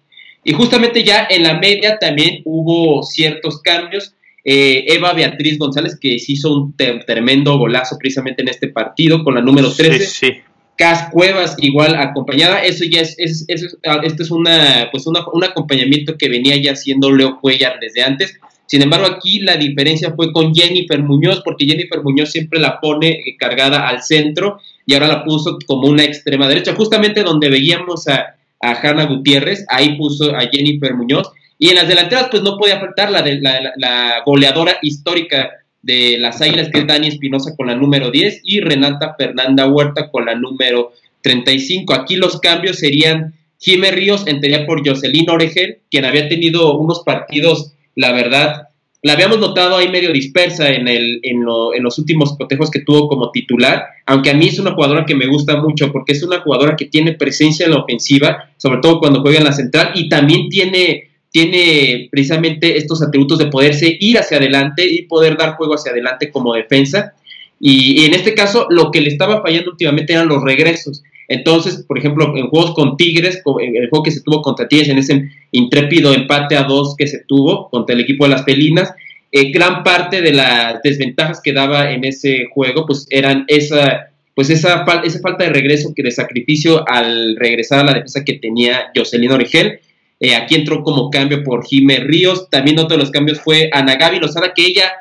Y 0.43 0.51
justamente 0.51 1.03
ya 1.03 1.25
en 1.29 1.43
la 1.43 1.57
media 1.59 1.97
también 1.97 2.41
hubo 2.43 3.01
ciertos 3.03 3.61
cambios. 3.61 4.13
Eh, 4.43 4.83
Eva 4.89 5.13
Beatriz 5.13 5.57
González, 5.57 5.97
que 5.97 6.17
hizo 6.27 6.53
un 6.53 6.75
tremendo 6.75 7.57
golazo 7.57 7.97
precisamente 7.97 8.41
en 8.41 8.49
este 8.49 8.67
partido 8.67 9.23
con 9.23 9.35
la 9.35 9.41
número 9.41 9.71
13. 9.73 9.99
Sí, 9.99 10.27
sí. 10.27 10.41
Cas 10.75 11.09
Cuevas 11.11 11.55
igual 11.59 11.95
acompañada, 11.95 12.63
eso 12.63 12.83
ya 12.83 13.01
es, 13.01 13.15
es, 13.19 13.45
es, 13.47 13.77
este 14.03 14.23
es 14.23 14.31
una, 14.31 14.89
pues 14.91 15.05
un 15.05 15.43
acompañamiento 15.43 16.17
que 16.17 16.29
venía 16.29 16.57
ya 16.57 16.71
haciendo 16.71 17.11
Leo 17.11 17.39
Cuellar 17.39 17.77
desde 17.79 18.01
antes, 18.01 18.39
sin 18.73 18.81
embargo, 18.81 19.05
aquí 19.05 19.39
la 19.41 19.55
diferencia 19.55 20.15
fue 20.15 20.33
con 20.33 20.51
Jennifer 20.51 20.99
Muñoz, 21.03 21.43
porque 21.45 21.67
Jennifer 21.67 22.01
Muñoz 22.01 22.31
siempre 22.31 22.59
la 22.59 22.79
pone 22.79 23.11
eh, 23.11 23.37
cargada 23.37 23.87
al 23.87 24.01
centro 24.01 24.57
y 24.87 24.95
ahora 24.95 25.09
la 25.09 25.23
puso 25.23 25.59
como 25.67 25.87
una 25.87 26.03
extrema 26.03 26.47
derecha, 26.47 26.73
justamente 26.73 27.21
donde 27.21 27.51
veíamos 27.51 28.07
a, 28.07 28.33
Hanna 28.59 29.05
Gutiérrez, 29.05 29.63
ahí 29.69 29.95
puso 29.95 30.35
a 30.35 30.49
Jennifer 30.51 30.95
Muñoz. 30.95 31.29
Y 31.59 31.69
en 31.69 31.75
las 31.75 31.87
delanteras, 31.87 32.29
pues 32.31 32.41
no 32.41 32.57
podía 32.57 32.79
faltar 32.79 33.11
la, 33.11 33.21
de, 33.21 33.39
la, 33.41 34.23
goleadora 34.25 34.79
histórica 34.81 35.51
de 35.83 36.17
las 36.17 36.41
Águilas, 36.41 36.69
que 36.73 36.79
es 36.79 36.87
Dani 36.87 37.09
Espinosa 37.09 37.55
con 37.55 37.67
la 37.67 37.75
número 37.75 38.09
10 38.09 38.41
y 38.43 38.59
Renata 38.61 39.13
Fernanda 39.15 39.67
Huerta 39.67 40.09
con 40.09 40.25
la 40.25 40.33
número 40.33 40.93
35. 41.21 41.93
Aquí 41.93 42.15
los 42.15 42.39
cambios 42.39 42.79
serían 42.79 43.35
Jimé 43.59 43.91
Ríos, 43.91 44.25
entraría 44.25 44.65
por 44.65 44.83
Jocelyn 44.83 45.29
Oregel, 45.29 45.77
quien 45.91 46.05
había 46.05 46.27
tenido 46.27 46.75
unos 46.79 47.03
partidos 47.03 47.73
la 47.95 48.11
verdad, 48.11 48.62
la 49.03 49.13
habíamos 49.13 49.37
notado 49.39 49.75
ahí 49.75 49.89
medio 49.89 50.13
dispersa 50.13 50.69
en, 50.69 50.87
el, 50.87 51.19
en, 51.23 51.43
los 51.43 51.99
últimos 51.99 52.37
cotejos 52.37 52.71
que 52.71 52.79
tuvo 52.79 53.09
como 53.09 53.31
titular, 53.31 53.83
aunque 54.05 54.29
a 54.29 54.33
mí 54.33 54.47
es 54.47 54.59
una 54.59 54.71
jugadora 54.71 55.05
que 55.05 55.13
me 55.13 55.27
gusta 55.27 55.57
mucho 55.57 55.91
porque 55.91 56.13
es 56.13 56.23
una 56.23 56.39
jugadora 56.39 56.77
que 56.77 56.85
tiene 56.85 57.11
presencia 57.11 57.65
en 57.65 57.73
la 57.73 57.79
ofensiva, 57.79 58.49
sobre 58.55 58.79
todo 58.79 58.99
cuando 58.99 59.21
juega 59.21 59.39
en 59.39 59.43
la 59.43 59.51
central, 59.51 59.91
y 59.93 60.07
también 60.07 60.47
tiene, 60.47 61.09
tiene 61.31 62.07
precisamente 62.11 62.77
estos 62.77 63.03
atributos 63.03 63.37
de 63.39 63.47
poderse 63.47 63.97
ir 63.99 64.17
hacia 64.17 64.37
adelante 64.37 64.87
y 64.89 65.01
poder 65.01 65.35
dar 65.35 65.57
juego 65.57 65.75
hacia 65.75 65.91
adelante 65.91 66.31
como 66.31 66.53
defensa. 66.53 67.13
Y, 67.59 68.05
en 68.05 68.13
este 68.13 68.33
caso, 68.33 68.67
lo 68.69 68.89
que 68.89 69.01
le 69.01 69.09
estaba 69.09 69.41
fallando 69.41 69.71
últimamente 69.71 70.13
eran 70.13 70.29
los 70.29 70.41
regresos. 70.43 71.03
Entonces, 71.27 71.83
por 71.87 71.97
ejemplo, 71.97 72.35
en 72.35 72.47
juegos 72.47 72.73
con 72.73 72.97
Tigres, 72.97 73.41
el 73.59 73.89
juego 73.89 74.03
que 74.03 74.11
se 74.11 74.21
tuvo 74.21 74.41
contra 74.41 74.67
Tigres, 74.67 74.89
en 74.89 74.97
ese 74.97 75.29
intrépido 75.51 76.13
empate 76.13 76.55
a 76.55 76.63
dos 76.63 76.95
que 76.97 77.07
se 77.07 77.23
tuvo 77.25 77.69
contra 77.69 77.95
el 77.95 78.01
equipo 78.01 78.25
de 78.25 78.31
las 78.31 78.43
Pelinas, 78.43 78.93
eh, 79.31 79.51
gran 79.51 79.83
parte 79.83 80.21
de 80.21 80.31
las 80.31 80.81
desventajas 80.83 81.41
que 81.41 81.53
daba 81.53 81.91
en 81.91 82.05
ese 82.05 82.45
juego, 82.53 82.85
pues 82.85 83.07
eran 83.09 83.45
esa, 83.47 84.11
pues 84.35 84.51
esa, 84.51 84.85
esa 85.03 85.19
falta 85.21 85.45
de 85.45 85.49
regreso, 85.49 85.93
que 85.95 86.03
de 86.03 86.11
sacrificio 86.11 86.87
al 86.87 87.35
regresar 87.37 87.79
a 87.79 87.83
la 87.83 87.93
defensa 87.93 88.23
que 88.23 88.33
tenía 88.33 88.91
Jocelyn 88.95 89.31
Origel. 89.31 89.79
Eh, 90.19 90.35
aquí 90.35 90.53
entró 90.55 90.83
como 90.83 91.09
cambio 91.09 91.43
por 91.43 91.65
Jimé 91.65 91.97
Ríos. 91.97 92.47
También 92.49 92.77
otro 92.77 92.95
de 92.95 93.03
los 93.03 93.11
cambios 93.11 93.41
fue 93.41 93.69
Ana 93.73 93.95
Gaby 93.95 94.19
Lozada, 94.19 94.53
que 94.53 94.67
ella 94.67 94.91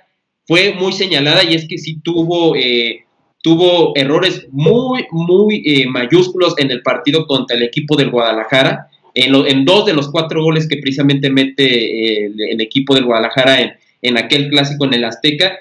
fue 0.47 0.73
muy 0.73 0.93
señalada 0.93 1.45
y 1.45 1.55
es 1.55 1.69
que 1.69 1.79
sí 1.79 2.01
tuvo 2.03 2.57
eh, 2.57 3.05
tuvo 3.43 3.93
errores 3.97 4.47
muy, 4.51 5.05
muy 5.11 5.63
eh, 5.67 5.87
mayúsculos 5.87 6.55
en 6.59 6.71
el 6.71 6.81
partido 6.81 7.27
contra 7.27 7.57
el 7.57 7.65
equipo 7.65 7.97
del 7.97 8.11
Guadalajara. 8.11 8.89
En, 9.15 9.35
en 9.35 9.65
dos 9.67 9.85
de 9.85 9.93
los 9.93 10.11
cuatro 10.11 10.43
goles 10.43 10.67
que 10.67 10.79
precisamente 10.79 11.29
mete 11.29 12.25
eh, 12.25 12.33
el, 12.51 12.61
equipo 12.61 12.95
del 12.95 13.05
Guadalajara 13.05 13.61
en, 13.61 13.73
en, 14.01 14.17
aquel 14.17 14.49
clásico 14.49 14.87
en 14.87 14.95
el 14.95 15.05
Azteca, 15.05 15.59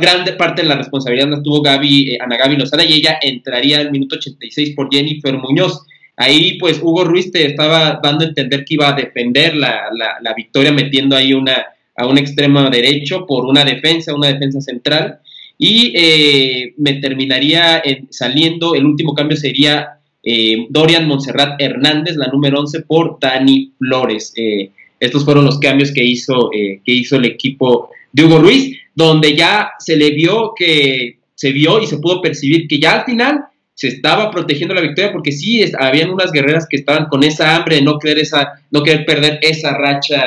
grande 0.00 0.32
parte 0.32 0.60
de 0.60 0.68
la 0.68 0.76
responsabilidad 0.76 1.28
la 1.28 1.42
tuvo 1.42 1.62
Gaby, 1.62 2.10
eh, 2.10 2.18
Ana 2.20 2.36
Gaby 2.36 2.56
Lozada 2.56 2.84
y 2.84 2.92
ella 2.92 3.18
entraría 3.22 3.78
al 3.78 3.90
minuto 3.90 4.16
86 4.16 4.74
por 4.74 4.92
Jennifer 4.92 5.38
Muñoz. 5.38 5.86
Ahí 6.16 6.58
pues 6.58 6.80
Hugo 6.82 7.04
Ruiz 7.04 7.32
te 7.32 7.46
estaba 7.46 7.98
dando 8.02 8.24
a 8.24 8.28
entender 8.28 8.64
que 8.64 8.74
iba 8.74 8.88
a 8.88 8.92
defender 8.92 9.56
la, 9.56 9.84
la, 9.96 10.16
la 10.20 10.34
victoria 10.34 10.72
metiendo 10.72 11.16
ahí 11.16 11.32
una, 11.32 11.66
a 11.96 12.06
un 12.06 12.18
extremo 12.18 12.68
derecho 12.68 13.24
por 13.26 13.46
una 13.46 13.64
defensa, 13.64 14.14
una 14.14 14.28
defensa 14.28 14.60
central 14.60 15.20
y 15.64 15.92
eh, 15.94 16.74
me 16.78 16.94
terminaría 16.94 17.80
saliendo, 18.10 18.74
el 18.74 18.84
último 18.84 19.14
cambio 19.14 19.36
sería 19.36 20.00
eh, 20.20 20.66
Dorian 20.68 21.06
Montserrat 21.06 21.54
Hernández, 21.62 22.16
la 22.16 22.26
número 22.26 22.58
11, 22.58 22.80
por 22.80 23.20
Dani 23.20 23.72
Flores. 23.78 24.32
Eh, 24.34 24.70
estos 24.98 25.24
fueron 25.24 25.44
los 25.44 25.60
cambios 25.60 25.92
que 25.92 26.02
hizo, 26.02 26.50
que 26.50 26.92
hizo 26.92 27.14
el 27.14 27.26
equipo 27.26 27.90
de 28.10 28.24
Hugo 28.24 28.40
Ruiz, 28.40 28.76
donde 28.96 29.36
ya 29.36 29.70
se 29.78 29.96
le 29.96 30.10
vio 30.10 30.52
que 30.56 31.18
se 31.36 31.52
vio 31.52 31.80
y 31.80 31.86
se 31.86 31.98
pudo 31.98 32.20
percibir 32.20 32.66
que 32.66 32.80
ya 32.80 32.98
al 32.98 33.04
final 33.04 33.44
se 33.74 33.86
estaba 33.86 34.32
protegiendo 34.32 34.74
la 34.74 34.80
victoria 34.80 35.12
porque 35.12 35.30
sí 35.30 35.62
habían 35.78 36.10
unas 36.10 36.32
guerreras 36.32 36.66
que 36.68 36.78
estaban 36.78 37.06
con 37.06 37.22
esa 37.22 37.54
hambre 37.54 37.76
de 37.76 37.82
no 37.82 38.00
querer 38.00 38.18
esa 38.18 38.52
no 38.70 38.82
querer 38.82 39.04
perder 39.04 39.38
esa 39.42 39.76
racha 39.76 40.22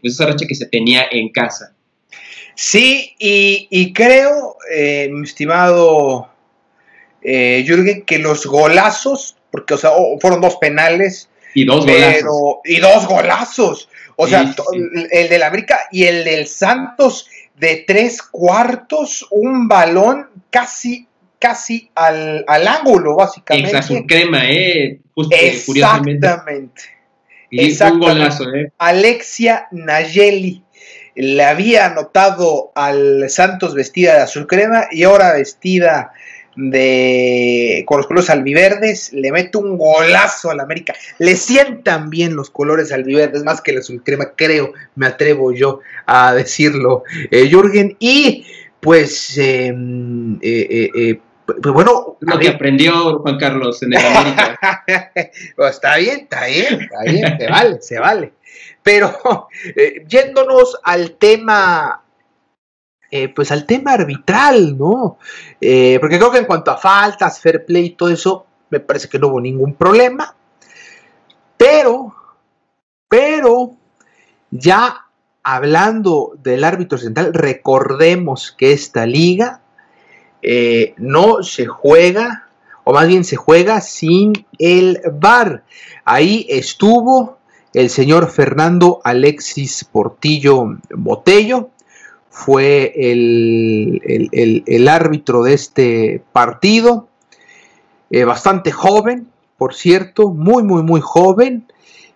pues 0.00 0.14
esa 0.14 0.26
racha 0.26 0.46
que 0.46 0.54
se 0.54 0.66
tenía 0.66 1.06
en 1.10 1.28
casa 1.28 1.76
Sí, 2.60 3.14
y, 3.20 3.92
creo, 3.92 4.56
eh, 4.68 5.08
mi 5.12 5.22
estimado 5.22 6.28
eh, 7.22 7.62
Jürgen, 7.64 8.02
que 8.02 8.18
los 8.18 8.46
golazos, 8.46 9.36
porque 9.52 9.74
o 9.74 9.78
sea, 9.78 9.90
fueron 10.20 10.40
dos 10.40 10.56
penales. 10.56 11.28
Y 11.54 11.64
dos 11.64 11.86
golazos. 11.86 12.56
Y 12.64 12.80
dos 12.80 13.06
golazos. 13.06 13.88
O 14.16 14.26
sea, 14.26 14.52
el 15.12 15.28
del 15.28 15.42
América 15.44 15.82
y 15.92 16.02
el 16.02 16.24
del 16.24 16.48
Santos 16.48 17.28
de 17.54 17.84
tres 17.86 18.22
cuartos, 18.22 19.24
un 19.30 19.68
balón 19.68 20.28
casi, 20.50 21.06
casi 21.38 21.88
al, 21.94 22.44
ángulo, 22.48 23.14
básicamente. 23.14 23.76
Exacto, 23.76 24.04
crema, 24.08 24.50
¿eh? 24.50 24.98
Exactamente. 25.30 26.82
Y 27.50 27.80
un 27.80 28.00
golazo, 28.00 28.52
¿eh? 28.52 28.72
Alexia 28.78 29.68
Nayeli 29.70 30.64
le 31.18 31.44
había 31.44 31.86
anotado 31.86 32.70
al 32.76 33.28
Santos 33.28 33.74
vestida 33.74 34.14
de 34.14 34.22
azul 34.22 34.46
crema 34.46 34.86
y 34.90 35.02
ahora 35.02 35.32
vestida 35.32 36.12
de 36.58 37.84
con 37.86 37.98
los 37.98 38.06
colores 38.06 38.30
albiverdes, 38.30 39.12
le 39.12 39.30
mete 39.30 39.58
un 39.58 39.78
golazo 39.78 40.50
al 40.50 40.60
América. 40.60 40.94
Le 41.18 41.36
sientan 41.36 42.10
bien 42.10 42.34
los 42.34 42.50
colores 42.50 42.92
albiverdes, 42.92 43.44
más 43.44 43.60
que 43.60 43.70
el 43.70 43.78
azul 43.78 44.02
crema, 44.04 44.32
creo, 44.36 44.72
me 44.96 45.06
atrevo 45.06 45.52
yo 45.52 45.80
a 46.06 46.34
decirlo, 46.34 47.04
eh, 47.30 47.48
Jürgen. 47.48 47.96
Y 47.98 48.44
pues, 48.80 49.38
em, 49.38 50.36
eh, 50.42 50.90
eh, 50.94 51.20
pues, 51.46 51.74
bueno. 51.74 52.16
Lo 52.20 52.38
que 52.38 52.48
aprendió 52.48 53.20
Juan 53.20 53.38
Carlos 53.38 53.82
en 53.82 53.94
el 53.94 53.98
América. 54.04 54.84
Pues, 55.56 55.74
está 55.74 55.96
bien, 55.96 56.20
está 56.20 56.46
bien, 56.46 56.82
está 56.82 57.02
bien, 57.04 57.38
se 57.38 57.46
vale, 57.48 57.78
se 57.80 57.98
vale. 57.98 58.32
Pero 58.82 59.48
eh, 59.76 60.04
yéndonos 60.08 60.78
al 60.82 61.12
tema, 61.12 62.02
eh, 63.10 63.28
pues 63.28 63.50
al 63.50 63.66
tema 63.66 63.92
arbitral, 63.92 64.76
¿no? 64.76 65.18
Eh, 65.60 65.98
porque 66.00 66.18
creo 66.18 66.30
que 66.30 66.38
en 66.38 66.46
cuanto 66.46 66.70
a 66.70 66.76
faltas, 66.76 67.40
fair 67.40 67.64
play 67.64 67.86
y 67.86 67.90
todo 67.90 68.10
eso, 68.10 68.46
me 68.70 68.80
parece 68.80 69.08
que 69.08 69.18
no 69.18 69.28
hubo 69.28 69.40
ningún 69.40 69.74
problema. 69.74 70.34
Pero, 71.56 72.14
pero, 73.08 73.72
ya 74.50 75.06
hablando 75.42 76.32
del 76.42 76.62
árbitro 76.62 76.98
central, 76.98 77.34
recordemos 77.34 78.52
que 78.52 78.72
esta 78.72 79.06
liga 79.06 79.62
no 80.98 81.42
se 81.42 81.66
juega, 81.66 82.48
o 82.84 82.92
más 82.92 83.08
bien 83.08 83.24
se 83.24 83.36
juega 83.36 83.80
sin 83.80 84.46
el 84.58 85.00
VAR. 85.12 85.64
Ahí 86.04 86.46
estuvo 86.48 87.37
el 87.74 87.90
señor 87.90 88.30
Fernando 88.30 89.00
Alexis 89.04 89.84
Portillo 89.84 90.78
Botello 90.90 91.70
fue 92.30 92.92
el, 92.96 94.88
árbitro 94.88 95.42
de 95.42 95.54
este 95.54 96.22
partido, 96.32 97.08
eh, 98.10 98.24
bastante 98.24 98.70
joven, 98.70 99.28
por 99.56 99.74
cierto, 99.74 100.30
muy, 100.30 100.62
muy, 100.62 100.82
muy 100.82 101.00
joven. 101.02 101.66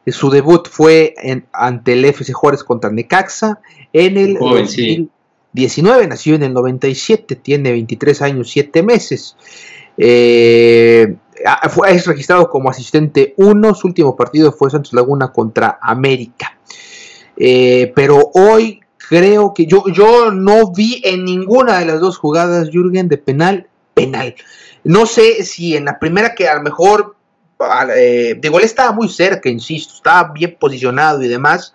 Su 0.07 0.30
debut 0.30 0.68
fue 0.68 1.14
en, 1.22 1.46
ante 1.53 1.94
el 1.94 2.05
FC 2.05 2.32
Juárez 2.32 2.62
contra 2.62 2.90
Necaxa 2.90 3.61
en 3.92 4.16
el 4.16 4.34
2019, 4.34 6.07
nació 6.07 6.36
en 6.36 6.44
el 6.44 6.53
97, 6.55 7.34
tiene 7.36 7.72
23 7.72 8.22
años, 8.22 8.50
7 8.50 8.82
meses. 8.84 9.36
Eh, 9.98 11.16
fue, 11.70 11.93
es 11.93 12.07
registrado 12.07 12.49
como 12.49 12.70
asistente 12.70 13.34
1. 13.36 13.74
Su 13.74 13.88
último 13.88 14.16
partido 14.16 14.53
fue 14.53 14.70
Santos 14.70 14.93
Laguna 14.93 15.32
contra 15.32 15.78
América. 15.80 16.59
Eh, 17.36 17.93
pero 17.95 18.30
hoy 18.34 18.80
creo 18.97 19.53
que 19.55 19.66
yo, 19.66 19.84
yo 19.93 20.30
no 20.30 20.72
vi 20.72 21.01
en 21.05 21.24
ninguna 21.24 21.78
de 21.78 21.86
las 21.86 22.01
dos 22.01 22.18
jugadas, 22.18 22.70
Jürgen, 22.70 23.09
de 23.09 23.18
penal, 23.18 23.68
penal. 23.95 24.34
No 24.84 25.07
sé 25.07 25.45
si 25.45 25.76
en 25.76 25.84
la 25.86 25.99
primera 25.99 26.34
que 26.34 26.49
a 26.49 26.57
lo 26.57 26.62
mejor 26.62 27.16
eh, 27.96 28.36
digo, 28.40 28.58
él 28.58 28.64
estaba 28.64 28.92
muy 28.92 29.08
cerca, 29.08 29.48
insisto, 29.48 29.94
estaba 29.94 30.32
bien 30.32 30.56
posicionado 30.58 31.22
y 31.22 31.28
demás, 31.28 31.72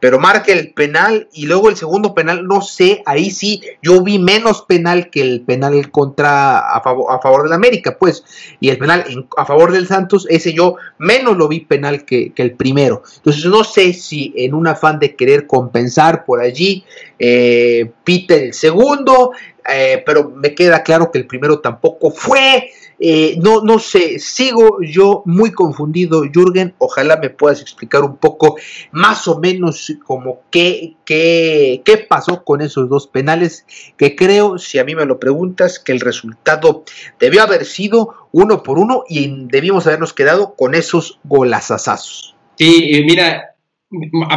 pero 0.00 0.18
marca 0.18 0.52
el 0.52 0.72
penal 0.72 1.28
y 1.32 1.46
luego 1.46 1.68
el 1.68 1.76
segundo 1.76 2.14
penal, 2.14 2.46
no 2.46 2.60
sé, 2.60 3.02
ahí 3.06 3.30
sí, 3.30 3.62
yo 3.82 4.02
vi 4.02 4.18
menos 4.18 4.62
penal 4.62 5.10
que 5.10 5.20
el 5.20 5.42
penal 5.42 5.90
contra 5.90 6.58
a 6.58 6.80
favor, 6.80 7.12
a 7.12 7.20
favor 7.20 7.44
del 7.44 7.52
América, 7.52 7.96
pues, 7.98 8.24
y 8.60 8.68
el 8.68 8.78
penal 8.78 9.26
a 9.36 9.44
favor 9.44 9.72
del 9.72 9.86
Santos, 9.86 10.26
ese 10.28 10.52
yo 10.52 10.76
menos 10.98 11.36
lo 11.36 11.48
vi 11.48 11.60
penal 11.60 12.04
que, 12.04 12.32
el 12.36 12.52
primero. 12.52 13.02
Entonces 13.16 13.44
no 13.44 13.62
sé 13.62 13.92
si 13.92 14.32
en 14.36 14.54
un 14.54 14.66
afán 14.66 14.98
de 14.98 15.14
querer 15.14 15.46
compensar 15.46 16.24
por 16.24 16.40
allí, 16.40 16.84
eh, 17.18 17.92
el 18.06 18.52
segundo, 18.54 19.32
eh, 19.68 20.02
pero 20.04 20.30
me 20.30 20.54
queda 20.54 20.82
claro 20.82 21.10
que 21.10 21.18
el 21.18 21.26
primero 21.26 21.60
tampoco 21.60 22.10
fue. 22.10 22.70
Eh, 23.04 23.36
no, 23.42 23.62
no 23.62 23.80
sé, 23.80 24.20
sigo 24.20 24.78
yo 24.80 25.24
muy 25.26 25.50
confundido, 25.50 26.22
Jürgen. 26.32 26.72
Ojalá 26.78 27.16
me 27.16 27.30
puedas 27.30 27.60
explicar 27.60 28.04
un 28.04 28.16
poco 28.16 28.54
más 28.92 29.26
o 29.26 29.40
menos 29.40 29.92
como 30.06 30.42
qué, 30.52 30.94
qué, 31.04 31.82
qué 31.84 31.96
pasó 31.96 32.44
con 32.44 32.60
esos 32.60 32.88
dos 32.88 33.08
penales, 33.08 33.66
que 33.96 34.14
creo, 34.14 34.56
si 34.56 34.78
a 34.78 34.84
mí 34.84 34.94
me 34.94 35.04
lo 35.04 35.18
preguntas, 35.18 35.80
que 35.80 35.90
el 35.90 35.98
resultado 35.98 36.84
debió 37.18 37.42
haber 37.42 37.64
sido 37.64 38.28
uno 38.30 38.62
por 38.62 38.78
uno 38.78 39.02
y 39.08 39.46
debimos 39.48 39.84
habernos 39.88 40.12
quedado 40.12 40.54
con 40.54 40.76
esos 40.76 41.18
golazazazos. 41.24 42.36
Sí, 42.56 43.02
mira, 43.04 43.56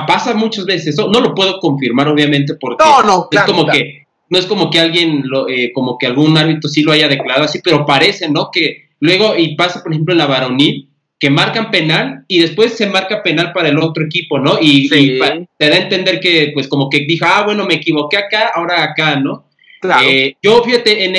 pasa 0.07 0.34
muchas 0.34 0.66
veces, 0.66 0.97
no 0.97 1.20
lo 1.20 1.36
puedo 1.36 1.59
confirmar 1.59 2.07
obviamente 2.07 2.55
porque 2.55 2.84
no, 2.84 3.03
no, 3.03 3.28
es 3.30 3.41
como 3.43 3.68
que 3.68 4.05
no 4.30 4.39
es 4.39 4.45
como 4.45 4.69
que 4.69 4.80
alguien, 4.80 5.23
lo, 5.26 5.47
eh, 5.47 5.71
como 5.73 5.97
que 5.97 6.07
algún 6.07 6.38
árbitro 6.38 6.69
sí 6.69 6.82
lo 6.82 6.91
haya 6.91 7.07
declarado 7.07 7.45
así, 7.45 7.59
pero 7.63 7.86
parece, 7.86 8.30
¿no? 8.30 8.49
Que 8.51 8.89
luego, 8.99 9.36
y 9.38 9.55
pasa 9.55 9.82
por 9.84 9.91
ejemplo 9.91 10.13
en 10.13 10.19
la 10.19 10.26
varonil, 10.26 10.89
que 11.17 11.30
marcan 11.30 11.71
penal 11.71 12.26
y 12.28 12.39
después 12.39 12.73
se 12.73 12.88
marca 12.88 13.23
penal 13.23 13.53
para 13.53 13.69
el 13.69 13.80
otro 13.80 14.03
equipo, 14.05 14.38
¿no? 14.38 14.57
Y, 14.59 14.89
te 14.89 15.69
da 15.69 15.76
a 15.76 15.80
entender 15.80 16.19
que, 16.19 16.51
pues, 16.53 16.67
como 16.67 16.89
que 16.89 17.05
dijo, 17.07 17.26
ah, 17.28 17.43
bueno, 17.43 17.65
me 17.65 17.76
equivoqué 17.76 18.17
acá, 18.17 18.51
ahora 18.53 18.84
acá, 18.84 19.19
¿no? 19.19 19.49
Claro. 19.80 20.07
Eh, 20.07 20.36
yo, 20.41 20.61
fíjate, 20.63 21.05
en 21.05 21.15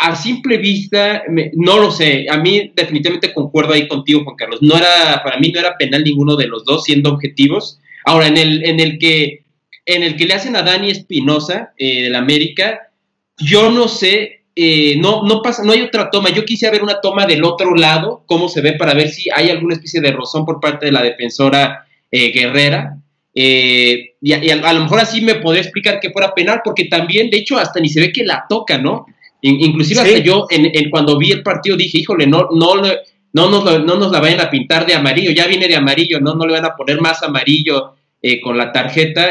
a 0.00 0.14
simple 0.14 0.58
vista, 0.58 1.24
no 1.54 1.78
lo 1.78 1.90
sé, 1.90 2.26
a 2.30 2.36
mí 2.36 2.70
definitivamente 2.74 3.34
concuerdo 3.34 3.72
ahí 3.72 3.88
contigo, 3.88 4.22
Juan 4.22 4.36
Carlos. 4.36 4.62
No 4.62 4.76
era, 4.76 5.20
para 5.24 5.38
mí 5.38 5.50
no 5.50 5.58
era 5.58 5.76
penal 5.76 6.04
ninguno 6.04 6.36
de 6.36 6.46
los 6.46 6.64
dos, 6.64 6.84
siendo 6.84 7.10
objetivos. 7.10 7.80
Ahora, 8.04 8.28
en 8.28 8.36
el, 8.36 8.64
en 8.64 8.78
el 8.78 8.98
que 8.98 9.44
en 9.88 10.02
el 10.04 10.16
que 10.16 10.26
le 10.26 10.34
hacen 10.34 10.54
a 10.54 10.62
Dani 10.62 10.90
Espinosa 10.90 11.72
eh, 11.76 12.02
del 12.04 12.14
América, 12.14 12.90
yo 13.36 13.70
no 13.70 13.88
sé 13.88 14.38
eh, 14.60 14.96
no, 14.98 15.22
no 15.22 15.40
pasa, 15.40 15.62
no 15.62 15.70
hay 15.70 15.82
otra 15.82 16.10
toma. 16.10 16.30
Yo 16.30 16.44
quisiera 16.44 16.72
ver 16.72 16.82
una 16.82 17.00
toma 17.00 17.26
del 17.26 17.44
otro 17.44 17.76
lado, 17.76 18.24
cómo 18.26 18.48
se 18.48 18.60
ve 18.60 18.72
para 18.72 18.92
ver 18.92 19.08
si 19.08 19.30
hay 19.32 19.50
alguna 19.50 19.74
especie 19.74 20.00
de 20.00 20.10
rozón 20.10 20.44
por 20.44 20.58
parte 20.58 20.86
de 20.86 20.90
la 20.90 21.00
defensora 21.00 21.86
eh, 22.10 22.32
Guerrera. 22.32 22.98
Eh, 23.32 24.16
y, 24.20 24.32
a, 24.32 24.72
lo 24.72 24.80
mejor 24.80 24.98
así 24.98 25.20
me 25.20 25.36
podría 25.36 25.62
explicar 25.62 26.00
que 26.00 26.10
fuera 26.10 26.34
penal, 26.34 26.60
porque 26.64 26.86
también, 26.86 27.30
de 27.30 27.36
hecho, 27.36 27.56
hasta 27.56 27.78
ni 27.78 27.88
se 27.88 28.00
ve 28.00 28.12
que 28.12 28.24
la 28.24 28.46
toca, 28.48 28.78
¿no? 28.78 29.06
inclusive 29.40 30.00
hasta 30.00 30.18
yo, 30.18 30.48
en, 30.50 30.90
cuando 30.90 31.16
vi 31.16 31.30
el 31.30 31.44
partido, 31.44 31.76
dije, 31.76 31.98
híjole, 31.98 32.26
no, 32.26 32.48
no, 32.50 32.74
no, 32.74 33.50
nos, 33.50 33.84
no 33.84 33.96
nos 33.96 34.10
la 34.10 34.18
vayan 34.18 34.40
a 34.40 34.50
pintar 34.50 34.84
de 34.84 34.94
amarillo, 34.94 35.30
ya 35.30 35.46
viene 35.46 35.68
de 35.68 35.76
amarillo, 35.76 36.18
no, 36.18 36.34
no 36.34 36.44
le 36.44 36.54
van 36.54 36.64
a 36.64 36.74
poner 36.74 37.00
más 37.00 37.22
amarillo 37.22 37.94
con 38.42 38.56
la 38.56 38.72
tarjeta. 38.72 39.30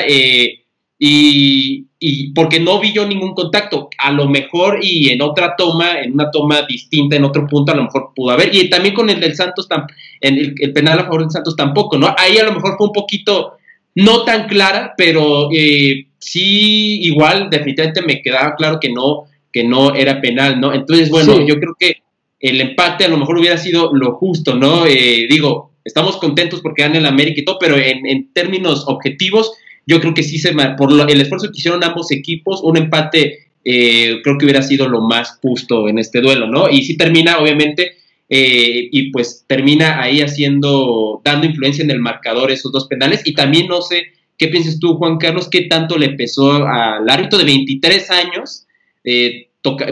y, 1.00 1.88
y 2.00 2.32
porque 2.34 2.60
no 2.60 2.80
vi 2.80 2.94
yo 2.94 3.08
ningún 3.08 3.34
contacto. 3.34 3.90
A 3.98 4.12
lo 4.12 4.28
mejor 4.28 4.80
y 4.82 5.10
en 5.10 5.22
otra 5.22 5.56
toma, 5.58 6.00
en 6.02 6.14
una 6.14 6.30
toma 6.30 6.62
distinta, 6.64 7.16
en 7.16 7.24
otro 7.24 7.48
punto, 7.48 7.72
a 7.72 7.76
lo 7.76 7.84
mejor 7.84 8.12
pudo 8.16 8.32
haber. 8.32 8.54
Y 8.54 8.70
también 8.70 8.94
con 8.94 9.10
el 9.10 9.20
del 9.20 9.36
Santos, 9.36 9.68
en 10.22 10.38
el, 10.38 10.74
penal 10.74 11.00
a 11.00 11.04
favor 11.04 11.22
del 11.22 11.32
Santos 11.32 11.56
tampoco, 11.56 11.98
¿no? 11.98 12.14
Ahí 12.18 12.38
a 12.38 12.44
lo 12.44 12.54
mejor 12.54 12.76
fue 12.78 12.88
un 12.88 12.94
poquito 12.94 13.54
no 13.96 14.24
tan 14.24 14.48
clara, 14.48 14.94
pero 14.96 15.50
eh, 15.52 16.08
sí 16.20 17.02
igual 17.02 17.50
definitivamente 17.50 18.04
me 18.04 18.22
quedaba 18.22 18.54
claro 18.56 18.80
que 18.80 18.92
no, 18.92 19.24
que 19.52 19.64
no 19.64 19.96
era 19.96 20.22
penal, 20.22 20.60
¿no? 20.60 20.74
Entonces, 20.74 21.10
bueno, 21.10 21.42
yo 21.48 21.56
creo 21.56 21.76
que 21.80 22.04
el 22.40 22.62
empate 22.62 23.06
a 23.06 23.08
lo 23.08 23.18
mejor 23.18 23.40
hubiera 23.40 23.58
sido 23.58 23.92
lo 23.96 24.14
justo, 24.14 24.54
¿no? 24.54 24.86
Eh, 24.86 25.26
digo, 25.28 25.67
estamos 25.88 26.18
contentos 26.18 26.62
porque 26.62 26.84
gana 26.84 27.00
el 27.00 27.06
América 27.06 27.42
y 27.42 27.46
todo, 27.46 27.58
pero 27.60 27.76
en, 27.78 28.06
en 28.06 28.32
términos 28.34 28.84
objetivos, 28.88 29.54
yo 29.86 30.00
creo 30.00 30.14
que 30.14 30.24
sí 30.24 30.38
se, 30.38 30.54
por 30.78 30.92
el 31.10 31.22
esfuerzo 31.22 31.48
que 31.48 31.58
hicieron 31.58 31.84
ambos 31.84 32.12
equipos, 32.12 32.62
un 32.62 32.78
empate 32.78 33.48
eh, 33.70 34.22
creo 34.24 34.38
que 34.38 34.46
hubiera 34.46 34.62
sido 34.62 34.88
lo 34.88 35.02
más 35.02 35.40
justo 35.42 35.90
en 35.90 36.00
este 36.00 36.22
duelo, 36.22 36.48
¿no? 36.48 36.70
Y 36.70 36.84
sí 36.84 36.96
termina, 36.96 37.38
obviamente, 37.40 37.98
eh, 38.30 38.88
y 38.90 39.12
pues 39.12 39.44
termina 39.46 40.02
ahí 40.02 40.22
haciendo, 40.22 41.22
dando 41.22 41.48
influencia 41.48 41.84
en 41.84 41.92
el 41.92 42.00
marcador 42.00 42.50
esos 42.50 42.72
dos 42.72 42.88
penales. 42.88 43.24
Y 43.26 43.34
también 43.34 43.68
no 43.68 43.82
sé 43.82 44.04
qué 44.38 44.48
piensas 44.48 44.80
tú, 44.80 44.96
Juan 44.96 45.18
Carlos, 45.18 45.50
qué 45.50 45.64
tanto 45.64 45.98
le 45.98 46.12
pesó 46.12 46.66
al 46.66 47.10
árbitro 47.10 47.40
de 47.40 47.44
23 47.44 48.10
años 48.12 48.68
eh, 49.04 49.50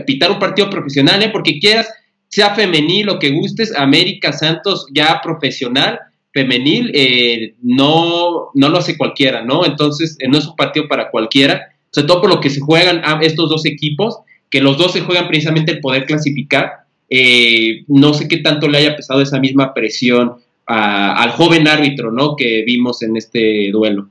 pitar 0.07 0.31
un 0.31 0.39
partido 0.39 0.69
profesional, 0.69 1.21
¿eh? 1.21 1.29
Porque 1.33 1.59
quieras, 1.59 1.89
sea 2.35 2.53
femenil 2.53 3.07
o 3.07 3.17
que 3.17 3.29
gustes, 3.29 3.73
América 3.77 4.33
Santos 4.33 4.87
ya 4.93 5.21
profesional 5.23 6.01
femenil 6.33 6.91
eh, 6.93 7.53
no, 7.63 8.49
no 8.53 8.67
lo 8.67 8.77
hace 8.77 8.97
cualquiera, 8.97 9.41
¿no? 9.41 9.65
Entonces, 9.65 10.17
eh, 10.19 10.27
no 10.27 10.37
es 10.37 10.45
un 10.45 10.57
partido 10.57 10.85
para 10.89 11.09
cualquiera, 11.09 11.73
sobre 11.91 12.07
todo 12.09 12.21
por 12.23 12.29
lo 12.29 12.41
que 12.41 12.49
se 12.49 12.59
juegan 12.59 13.01
estos 13.21 13.49
dos 13.49 13.65
equipos, 13.65 14.19
que 14.49 14.59
los 14.59 14.77
dos 14.77 14.91
se 14.91 14.99
juegan 14.99 15.29
precisamente 15.29 15.71
el 15.71 15.79
poder 15.79 16.05
clasificar. 16.05 16.73
Eh, 17.09 17.85
no 17.87 18.13
sé 18.13 18.27
qué 18.27 18.39
tanto 18.39 18.67
le 18.67 18.79
haya 18.79 18.97
pesado 18.97 19.21
esa 19.21 19.39
misma 19.39 19.73
presión 19.73 20.35
al 20.65 21.29
joven 21.31 21.69
árbitro, 21.69 22.11
¿no? 22.11 22.35
Que 22.35 22.63
vimos 22.65 23.01
en 23.01 23.15
este 23.15 23.69
duelo. 23.71 24.09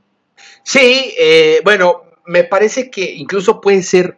Sí, 0.63 1.13
bueno, 1.63 2.05
me 2.25 2.43
parece 2.45 2.89
que 2.89 3.13
incluso 3.13 3.61
puede 3.61 3.83
ser 3.83 4.17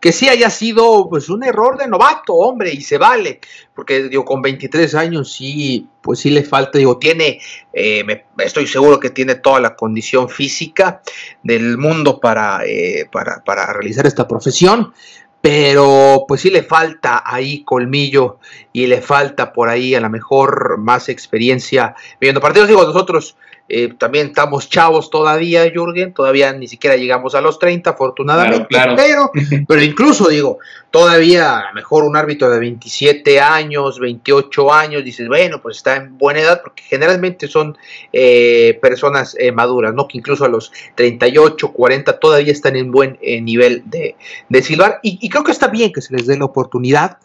que 0.00 0.12
sí 0.12 0.28
haya 0.28 0.48
sido 0.48 1.08
pues 1.08 1.28
un 1.28 1.44
error 1.44 1.76
de 1.76 1.86
novato, 1.86 2.34
hombre, 2.34 2.72
y 2.72 2.80
se 2.80 2.96
vale, 2.96 3.40
porque 3.74 4.08
digo, 4.08 4.24
con 4.24 4.40
23 4.40 4.94
años 4.94 5.32
sí, 5.32 5.86
pues 6.00 6.20
sí 6.20 6.30
le 6.30 6.42
falta, 6.42 6.78
digo, 6.78 6.98
tiene, 6.98 7.38
eh, 7.72 8.02
me, 8.04 8.24
estoy 8.38 8.66
seguro 8.66 8.98
que 8.98 9.10
tiene 9.10 9.34
toda 9.34 9.60
la 9.60 9.76
condición 9.76 10.30
física 10.30 11.02
del 11.42 11.76
mundo 11.76 12.18
para, 12.18 12.64
eh, 12.64 13.08
para, 13.12 13.44
para 13.44 13.72
realizar 13.74 14.06
esta 14.06 14.26
profesión, 14.26 14.94
pero 15.42 16.24
pues 16.26 16.40
sí 16.40 16.50
le 16.50 16.62
falta 16.62 17.22
ahí 17.24 17.62
colmillo 17.64 18.38
y 18.72 18.86
le 18.86 19.00
falta 19.00 19.52
por 19.52 19.68
ahí 19.68 19.94
a 19.94 20.00
lo 20.00 20.10
mejor 20.10 20.78
más 20.78 21.08
experiencia 21.08 21.94
viendo 22.20 22.40
partidos. 22.40 22.68
Digo, 22.68 22.84
nosotros 22.84 23.36
eh, 23.72 23.94
también 23.96 24.26
estamos 24.26 24.68
chavos 24.68 25.10
todavía, 25.10 25.70
Jürgen, 25.70 26.12
todavía 26.12 26.52
ni 26.52 26.66
siquiera 26.66 26.96
llegamos 26.96 27.36
a 27.36 27.40
los 27.40 27.60
30, 27.60 27.90
afortunadamente, 27.90 28.66
Pero, 28.68 29.30
pero 29.68 29.80
incluso 29.80 30.28
digo, 30.28 30.58
todavía 30.90 31.58
a 31.58 31.68
lo 31.68 31.74
mejor 31.74 32.02
un 32.02 32.16
árbitro 32.16 32.50
de 32.50 32.58
27 32.58 33.38
años, 33.40 34.00
28 34.00 34.72
años, 34.72 35.04
dices, 35.04 35.28
bueno, 35.28 35.62
pues 35.62 35.76
está 35.76 35.94
en 35.94 36.18
buena 36.18 36.40
edad, 36.40 36.62
porque 36.64 36.82
generalmente 36.82 37.46
son 37.46 37.78
eh, 38.12 38.76
personas 38.82 39.36
eh, 39.38 39.52
maduras, 39.52 39.94
¿no? 39.94 40.08
Que 40.08 40.18
incluso 40.18 40.44
a 40.44 40.48
los 40.48 40.72
38, 40.96 41.72
40 41.72 42.18
todavía 42.18 42.52
están 42.52 42.74
en 42.74 42.90
buen 42.90 43.20
nivel 43.22 43.84
de, 43.86 44.16
de 44.48 44.62
silbar, 44.62 44.98
y, 45.04 45.20
y 45.22 45.28
creo 45.28 45.44
que 45.44 45.52
está 45.52 45.68
bien 45.68 45.92
que 45.92 46.02
se 46.02 46.12
les 46.12 46.26
dé 46.26 46.36
la 46.36 46.46
oportunidad. 46.46 47.18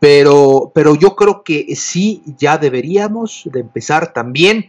Pero, 0.00 0.72
pero 0.74 0.96
yo 0.96 1.14
creo 1.14 1.44
que 1.44 1.74
sí, 1.76 2.22
ya 2.36 2.58
deberíamos 2.58 3.42
de 3.44 3.60
empezar 3.60 4.12
también 4.12 4.68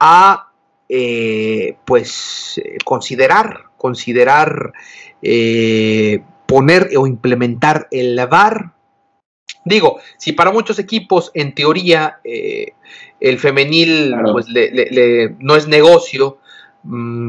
a 0.00 0.48
eh, 0.94 1.76
pues 1.86 2.60
eh, 2.62 2.76
considerar, 2.84 3.60
considerar 3.78 4.74
eh, 5.22 6.22
poner 6.44 6.90
o 6.98 7.06
implementar 7.06 7.88
el 7.90 8.20
VAR. 8.26 8.74
Digo, 9.64 10.00
si 10.18 10.32
para 10.32 10.52
muchos 10.52 10.78
equipos 10.78 11.30
en 11.32 11.54
teoría 11.54 12.20
el 12.22 13.38
femenil 13.38 14.14
pues, 14.32 14.48
no 15.38 15.56
es 15.56 15.66
negocio, 15.66 16.40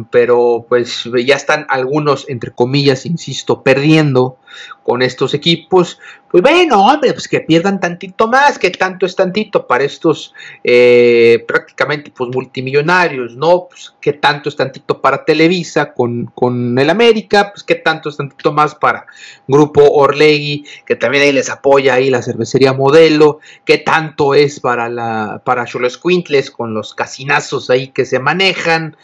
pero 0.09 0.65
pues 0.67 1.07
ya 1.25 1.35
están 1.35 1.65
algunos, 1.69 2.27
entre 2.27 2.51
comillas, 2.51 3.05
insisto, 3.05 3.61
perdiendo 3.61 4.37
con 4.83 5.01
estos 5.01 5.33
equipos, 5.33 5.99
pues 6.29 6.41
bueno, 6.41 6.87
hombre, 6.87 7.13
pues 7.13 7.27
que 7.27 7.41
pierdan 7.41 7.79
tantito 7.79 8.27
más, 8.27 8.57
que 8.57 8.71
tanto 8.71 9.05
es 9.05 9.15
tantito 9.15 9.67
para 9.67 9.83
estos 9.83 10.33
eh, 10.63 11.45
prácticamente 11.47 12.11
pues 12.15 12.31
multimillonarios, 12.33 13.35
¿no? 13.35 13.67
Pues 13.69 13.93
que 14.01 14.13
tanto 14.13 14.49
es 14.49 14.55
tantito 14.55 14.99
para 14.99 15.25
Televisa 15.25 15.93
con, 15.93 16.25
con 16.33 16.77
el 16.79 16.89
América, 16.89 17.51
pues 17.51 17.63
que 17.63 17.75
tanto 17.75 18.09
es 18.09 18.17
tantito 18.17 18.51
más 18.51 18.73
para 18.73 19.05
Grupo 19.47 19.83
Orlegui, 19.83 20.65
que 20.85 20.95
también 20.95 21.23
ahí 21.23 21.31
les 21.31 21.51
apoya 21.51 21.93
ahí 21.93 22.09
la 22.09 22.23
cervecería 22.23 22.73
Modelo, 22.73 23.39
que 23.63 23.77
tanto 23.77 24.33
es 24.33 24.59
para 24.59 24.89
la 24.89 25.41
para 25.45 25.65
Quintles 25.65 26.49
con 26.49 26.73
los 26.73 26.95
casinazos 26.95 27.69
ahí 27.69 27.89
que 27.89 28.05
se 28.05 28.17
manejan, 28.17 28.97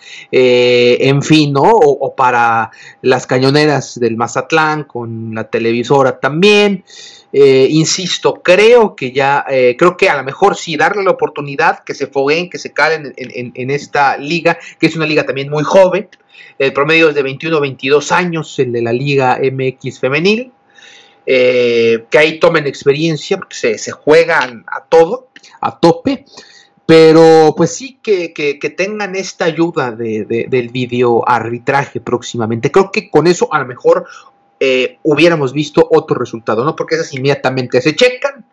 en 1.02 1.22
fin, 1.22 1.54
¿no? 1.54 1.64
O, 1.64 2.16
para 2.16 2.72
las 3.02 3.26
cañoneras 3.26 4.00
del 4.00 4.18
Mazatlán 4.18 4.84
con 4.84 5.34
la 5.34 5.50
televisora 5.50 6.20
también. 6.20 6.84
Eh, 7.32 7.68
insisto, 7.70 8.42
creo 8.42 8.96
que 8.96 9.12
ya, 9.12 9.46
eh, 9.50 9.76
creo 9.78 9.96
que 9.96 10.10
a 10.10 10.18
lo 10.18 10.24
mejor 10.24 10.56
sí 10.56 10.76
darle 10.78 11.04
la 11.04 11.12
oportunidad 11.12 11.84
que 11.84 11.94
se 11.94 12.08
fogueen, 12.08 12.50
que 12.50 12.58
se 12.58 12.74
calen 12.74 13.14
en, 13.16 13.70
esta 13.70 14.18
liga, 14.18 14.58
que 14.80 14.88
es 14.88 14.96
una 14.96 15.06
liga 15.06 15.26
también 15.26 15.50
muy 15.50 15.64
joven. 15.64 16.10
El 16.58 16.74
promedio 16.74 17.10
es 17.10 17.16
de 17.16 17.24
21 17.24 17.60
22 17.60 18.12
años, 18.12 18.58
el 18.60 18.72
de 18.72 18.82
la 18.82 18.94
Liga 18.94 19.40
MX 19.40 20.00
femenil. 20.00 20.52
Eh, 21.32 22.06
que 22.10 22.18
ahí 22.18 22.40
tomen 22.40 22.66
experiencia, 22.66 23.38
porque 23.38 23.78
se, 23.78 23.92
juegan 23.92 24.66
a 24.66 24.84
todo, 24.86 25.28
a 25.62 25.80
tope. 25.80 26.26
Pero 26.90 27.54
pues 27.56 27.76
sí 27.76 28.00
que, 28.02 28.34
tengan 28.76 29.16
esta 29.16 29.46
ayuda 29.46 29.92
del 29.92 30.70
video 30.70 31.22
arbitraje 31.30 32.00
próximamente. 32.00 32.72
Creo 32.72 32.90
que 32.92 33.12
con 33.12 33.28
eso 33.28 33.48
a 33.54 33.60
lo 33.60 33.68
mejor 33.68 34.08
eh, 34.60 34.98
hubiéramos 35.04 35.54
visto 35.54 35.88
otro 35.92 36.18
resultado, 36.18 36.66
¿no? 36.66 36.76
Porque 36.76 36.96
esas 36.96 37.14
inmediatamente 37.14 37.80
se 37.80 37.96
checan, 37.96 38.44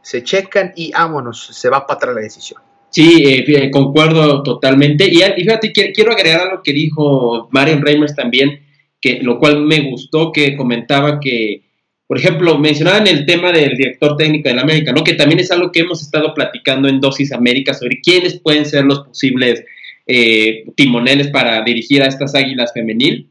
se 0.00 0.22
checan 0.22 0.72
y 0.74 0.92
vámonos, 0.92 1.46
se 1.52 1.68
va 1.68 1.86
para 1.86 1.98
atrás 1.98 2.14
la 2.14 2.22
decisión. 2.22 2.62
Sí, 2.88 3.22
eh, 3.22 3.70
concuerdo 3.70 4.42
totalmente. 4.42 5.04
Y, 5.04 5.18
fíjate, 5.18 5.70
quiero 5.70 6.12
agregar 6.12 6.40
a 6.40 6.54
lo 6.54 6.62
que 6.62 6.72
dijo 6.72 7.50
Marion 7.50 7.82
Reimers 7.82 8.16
también, 8.16 8.64
que, 8.98 9.18
lo 9.20 9.38
cual 9.38 9.60
me 9.60 9.90
gustó, 9.90 10.32
que 10.32 10.56
comentaba 10.56 11.20
que, 11.20 11.64
por 12.06 12.18
ejemplo, 12.18 12.58
mencionaban 12.58 13.06
el 13.06 13.24
tema 13.24 13.50
del 13.50 13.76
director 13.76 14.16
técnico 14.16 14.48
del 14.48 14.58
América, 14.58 14.92
¿no? 14.92 15.04
Que 15.04 15.14
también 15.14 15.40
es 15.40 15.50
algo 15.50 15.72
que 15.72 15.80
hemos 15.80 16.02
estado 16.02 16.34
platicando 16.34 16.88
en 16.88 17.00
Dosis 17.00 17.32
América 17.32 17.72
sobre 17.72 18.00
quiénes 18.00 18.38
pueden 18.40 18.66
ser 18.66 18.84
los 18.84 19.00
posibles 19.00 19.64
eh, 20.06 20.64
timoneles 20.76 21.28
para 21.28 21.62
dirigir 21.62 22.02
a 22.02 22.06
estas 22.06 22.34
águilas 22.34 22.72
femenil. 22.74 23.30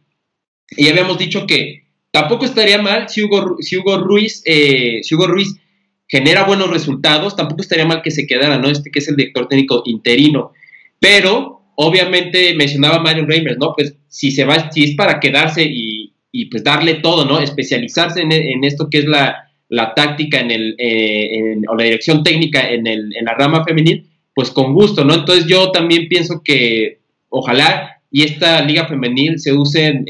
Y 0.71 0.87
habíamos 0.87 1.19
dicho 1.19 1.45
que 1.45 1.83
tampoco 2.11 2.45
estaría 2.45 2.81
mal 2.81 3.09
si 3.09 3.23
Hugo, 3.23 3.57
si 3.59 3.77
Hugo 3.77 3.97
Ruiz, 3.97 4.41
eh, 4.45 5.01
si 5.03 5.13
Hugo 5.13 5.27
Ruiz 5.27 5.55
genera 6.07 6.43
buenos 6.43 6.69
resultados, 6.69 7.35
tampoco 7.35 7.61
estaría 7.61 7.85
mal 7.85 8.01
que 8.01 8.11
se 8.11 8.25
quedara, 8.25 8.57
¿no? 8.57 8.69
Este 8.69 8.89
que 8.89 8.99
es 8.99 9.07
el 9.07 9.15
director 9.15 9.47
técnico 9.47 9.83
interino. 9.85 10.51
Pero, 10.99 11.61
obviamente, 11.75 12.53
mencionaba 12.55 12.99
Mario 12.99 13.25
Reimers, 13.25 13.57
¿no? 13.57 13.73
Pues 13.75 13.95
si 14.07 14.31
se 14.31 14.45
va, 14.45 14.71
si 14.71 14.83
es 14.83 14.95
para 14.95 15.19
quedarse 15.19 15.63
y, 15.63 15.92
pues 16.49 16.63
darle 16.63 16.95
todo, 16.95 17.25
¿no? 17.25 17.39
Especializarse 17.39 18.21
en, 18.21 18.63
esto 18.63 18.89
que 18.89 18.99
es 18.99 19.05
la, 19.05 19.49
táctica 19.95 20.39
en 20.39 20.51
el, 20.51 20.75
eh, 20.77 21.55
o 21.67 21.75
la 21.75 21.83
dirección 21.83 22.23
técnica 22.23 22.69
en, 22.69 22.87
el, 22.87 23.15
en 23.15 23.25
la 23.25 23.35
rama 23.35 23.63
femenil, 23.63 24.07
pues 24.33 24.49
con 24.49 24.73
gusto, 24.73 25.05
¿no? 25.05 25.13
Entonces 25.13 25.45
yo 25.45 25.71
también 25.71 26.07
pienso 26.07 26.41
que 26.43 26.99
ojalá 27.29 27.93
y 28.15 28.21
esta 28.21 28.61
liga 28.63 28.87
femenil 28.87 29.39
se 29.39 29.51
use 29.53 30.05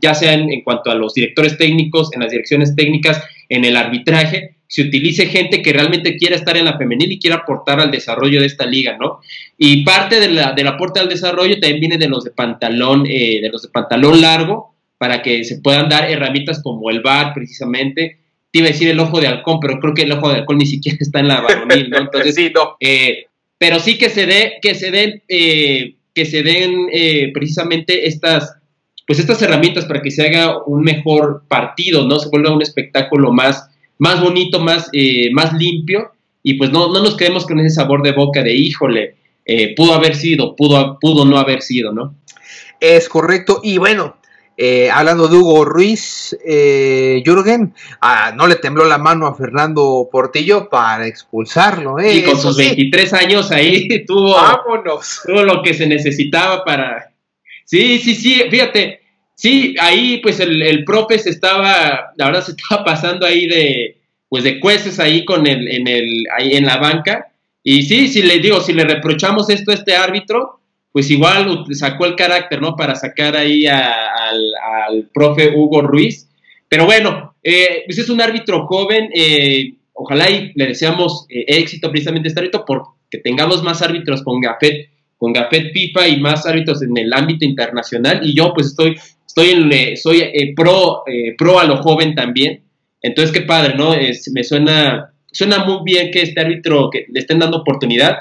ya 0.00 0.14
sea 0.14 0.32
en, 0.32 0.62
cuanto 0.62 0.90
a 0.90 0.94
los 0.94 1.12
directores 1.12 1.58
técnicos, 1.58 2.10
en 2.14 2.20
las 2.20 2.30
direcciones 2.30 2.74
técnicas, 2.74 3.22
en 3.50 3.66
el 3.66 3.76
arbitraje, 3.76 4.56
se 4.66 4.80
utilice 4.80 5.26
gente 5.26 5.60
que 5.60 5.74
realmente 5.74 6.16
quiera 6.16 6.34
estar 6.34 6.56
en 6.56 6.64
la 6.64 6.78
femenil 6.78 7.12
y 7.12 7.18
quiera 7.18 7.36
aportar 7.36 7.78
al 7.78 7.90
desarrollo 7.90 8.40
de 8.40 8.46
esta 8.46 8.64
liga, 8.64 8.96
¿no? 8.98 9.20
Y 9.58 9.84
parte 9.84 10.18
de 10.18 10.30
la, 10.30 10.52
del 10.52 10.66
aporte 10.66 10.98
al 10.98 11.10
desarrollo 11.10 11.60
también 11.60 11.80
viene 11.80 11.98
de 11.98 12.08
los 12.08 12.24
de 12.24 12.30
pantalón, 12.30 13.04
eh, 13.06 13.40
de 13.42 13.50
los 13.50 13.60
de 13.60 13.68
pantalón 13.68 14.22
largo, 14.22 14.71
para 15.02 15.20
que 15.20 15.42
se 15.42 15.58
puedan 15.60 15.88
dar 15.88 16.08
herramientas 16.08 16.62
como 16.62 16.88
el 16.90 17.00
VAR, 17.00 17.34
precisamente. 17.34 18.20
Te 18.52 18.60
iba 18.60 18.68
a 18.68 18.70
decir 18.70 18.88
el 18.88 19.00
ojo 19.00 19.20
de 19.20 19.26
halcón, 19.26 19.58
pero 19.58 19.80
creo 19.80 19.94
que 19.94 20.02
el 20.02 20.12
ojo 20.12 20.28
de 20.28 20.36
halcón 20.36 20.58
ni 20.58 20.66
siquiera 20.66 20.98
está 21.00 21.18
en 21.18 21.26
la 21.26 21.40
varonil, 21.40 21.90
¿no? 21.90 21.98
Entonces, 22.02 22.36
sí, 22.36 22.52
no. 22.54 22.76
Eh, 22.78 23.24
pero 23.58 23.80
sí 23.80 23.98
que 23.98 24.10
se 24.10 24.26
dé, 24.26 24.54
que 24.62 24.76
se 24.76 24.92
den, 24.92 25.22
eh, 25.26 25.96
que 26.14 26.24
se 26.24 26.44
den 26.44 26.86
precisamente 27.32 28.06
estas, 28.06 28.54
pues 29.04 29.18
estas 29.18 29.42
herramientas 29.42 29.86
para 29.86 30.02
que 30.02 30.12
se 30.12 30.24
haga 30.24 30.62
un 30.66 30.82
mejor 30.84 31.42
partido, 31.48 32.06
¿no? 32.06 32.20
Se 32.20 32.28
vuelva 32.28 32.54
un 32.54 32.62
espectáculo 32.62 33.32
más 33.32 33.68
más 34.02 34.20
bonito, 34.20 34.58
más, 34.58 34.88
eh, 34.92 35.30
más 35.32 35.52
limpio, 35.52 36.10
y 36.42 36.54
pues 36.54 36.72
no, 36.72 36.92
no 36.92 37.04
nos 37.04 37.16
quedemos 37.16 37.46
con 37.46 37.60
ese 37.60 37.76
sabor 37.76 38.02
de 38.02 38.10
boca 38.10 38.42
de 38.42 38.52
híjole, 38.52 39.14
eh, 39.44 39.76
pudo 39.76 39.94
haber 39.94 40.16
sido, 40.16 40.56
pudo, 40.56 40.98
pudo 41.00 41.24
no 41.24 41.38
haber 41.38 41.62
sido, 41.62 41.92
¿no? 41.92 42.16
Es 42.80 43.08
correcto, 43.08 43.60
y 43.62 43.78
bueno, 43.78 44.16
eh, 44.56 44.90
hablando 44.90 45.28
de 45.28 45.36
Hugo 45.36 45.64
Ruiz, 45.64 46.36
Jürgen, 46.44 47.74
ah, 48.00 48.32
no 48.36 48.46
le 48.46 48.56
tembló 48.56 48.84
la 48.84 48.98
mano 48.98 49.26
a 49.26 49.34
Fernando 49.34 50.08
Portillo 50.10 50.68
para 50.68 51.06
expulsarlo. 51.06 51.98
¿eh? 51.98 52.16
Y 52.16 52.22
con 52.22 52.38
sus 52.38 52.56
23 52.56 53.12
años 53.14 53.50
ahí 53.50 54.04
tuvo, 54.06 54.34
Vámonos. 54.34 55.20
tuvo 55.26 55.42
lo 55.42 55.62
que 55.62 55.74
se 55.74 55.86
necesitaba 55.86 56.64
para... 56.64 57.12
Sí, 57.64 57.98
sí, 57.98 58.14
sí, 58.14 58.42
fíjate, 58.50 59.02
Sí, 59.42 59.74
ahí 59.80 60.18
pues 60.18 60.38
el, 60.38 60.62
el 60.62 60.84
profe 60.84 61.18
se 61.18 61.30
estaba, 61.30 62.12
la 62.16 62.26
verdad 62.26 62.44
se 62.44 62.52
estaba 62.52 62.84
pasando 62.84 63.26
ahí 63.26 63.48
de, 63.48 63.96
pues 64.28 64.44
de 64.44 64.60
cueces 64.60 65.00
ahí 65.00 65.24
con 65.24 65.48
el, 65.48 65.66
en 65.66 65.88
el, 65.88 66.24
ahí 66.38 66.54
en 66.54 66.64
la 66.64 66.76
banca. 66.76 67.32
Y 67.64 67.82
sí, 67.82 68.06
si 68.06 68.22
le 68.22 68.38
digo, 68.38 68.60
si 68.60 68.72
le 68.72 68.84
reprochamos 68.84 69.50
esto 69.50 69.72
a 69.72 69.74
este 69.74 69.96
árbitro, 69.96 70.60
pues 70.92 71.10
igual 71.10 71.64
sacó 71.72 72.06
el 72.06 72.16
carácter, 72.16 72.60
¿no? 72.60 72.76
Para 72.76 72.94
sacar 72.94 73.36
ahí 73.36 73.66
al, 73.66 75.08
profe 75.12 75.52
Hugo 75.54 75.82
Ruiz. 75.82 76.28
Pero 76.68 76.84
bueno, 76.86 77.34
eh, 77.42 77.82
pues 77.86 77.98
es 77.98 78.08
un 78.08 78.20
árbitro 78.20 78.66
joven, 78.66 79.10
eh, 79.14 79.74
ojalá 79.94 80.30
y 80.30 80.52
le 80.54 80.66
deseamos 80.66 81.26
eh, 81.28 81.44
éxito 81.48 81.90
precisamente 81.90 82.28
a 82.28 82.30
este 82.30 82.40
árbitro 82.40 82.64
porque 82.66 83.18
tengamos 83.22 83.62
más 83.62 83.82
árbitros 83.82 84.22
con 84.22 84.40
Gafet, 84.40 84.88
con 85.18 85.32
Gafet 85.32 85.72
Pipa 85.72 86.06
y 86.08 86.20
más 86.20 86.46
árbitros 86.46 86.82
en 86.82 86.96
el 86.96 87.12
ámbito 87.12 87.44
internacional. 87.44 88.20
Y 88.22 88.34
yo 88.34 88.52
pues 88.54 88.68
estoy 88.68 88.96
estoy 89.32 89.50
en, 89.50 89.72
eh, 89.72 89.96
soy 89.96 90.20
eh, 90.20 90.52
pro, 90.54 91.04
pro 91.38 91.58
a 91.58 91.64
lo 91.64 91.78
joven 91.78 92.14
también. 92.14 92.62
Entonces, 93.00 93.32
qué 93.32 93.42
padre, 93.42 93.74
¿no? 93.74 93.94
me 94.32 94.44
suena, 94.44 95.12
suena 95.30 95.64
muy 95.64 95.78
bien 95.84 96.10
que 96.10 96.22
este 96.22 96.40
árbitro 96.40 96.88
que 96.90 97.06
le 97.08 97.20
estén 97.20 97.38
dando 97.38 97.58
oportunidad. 97.58 98.18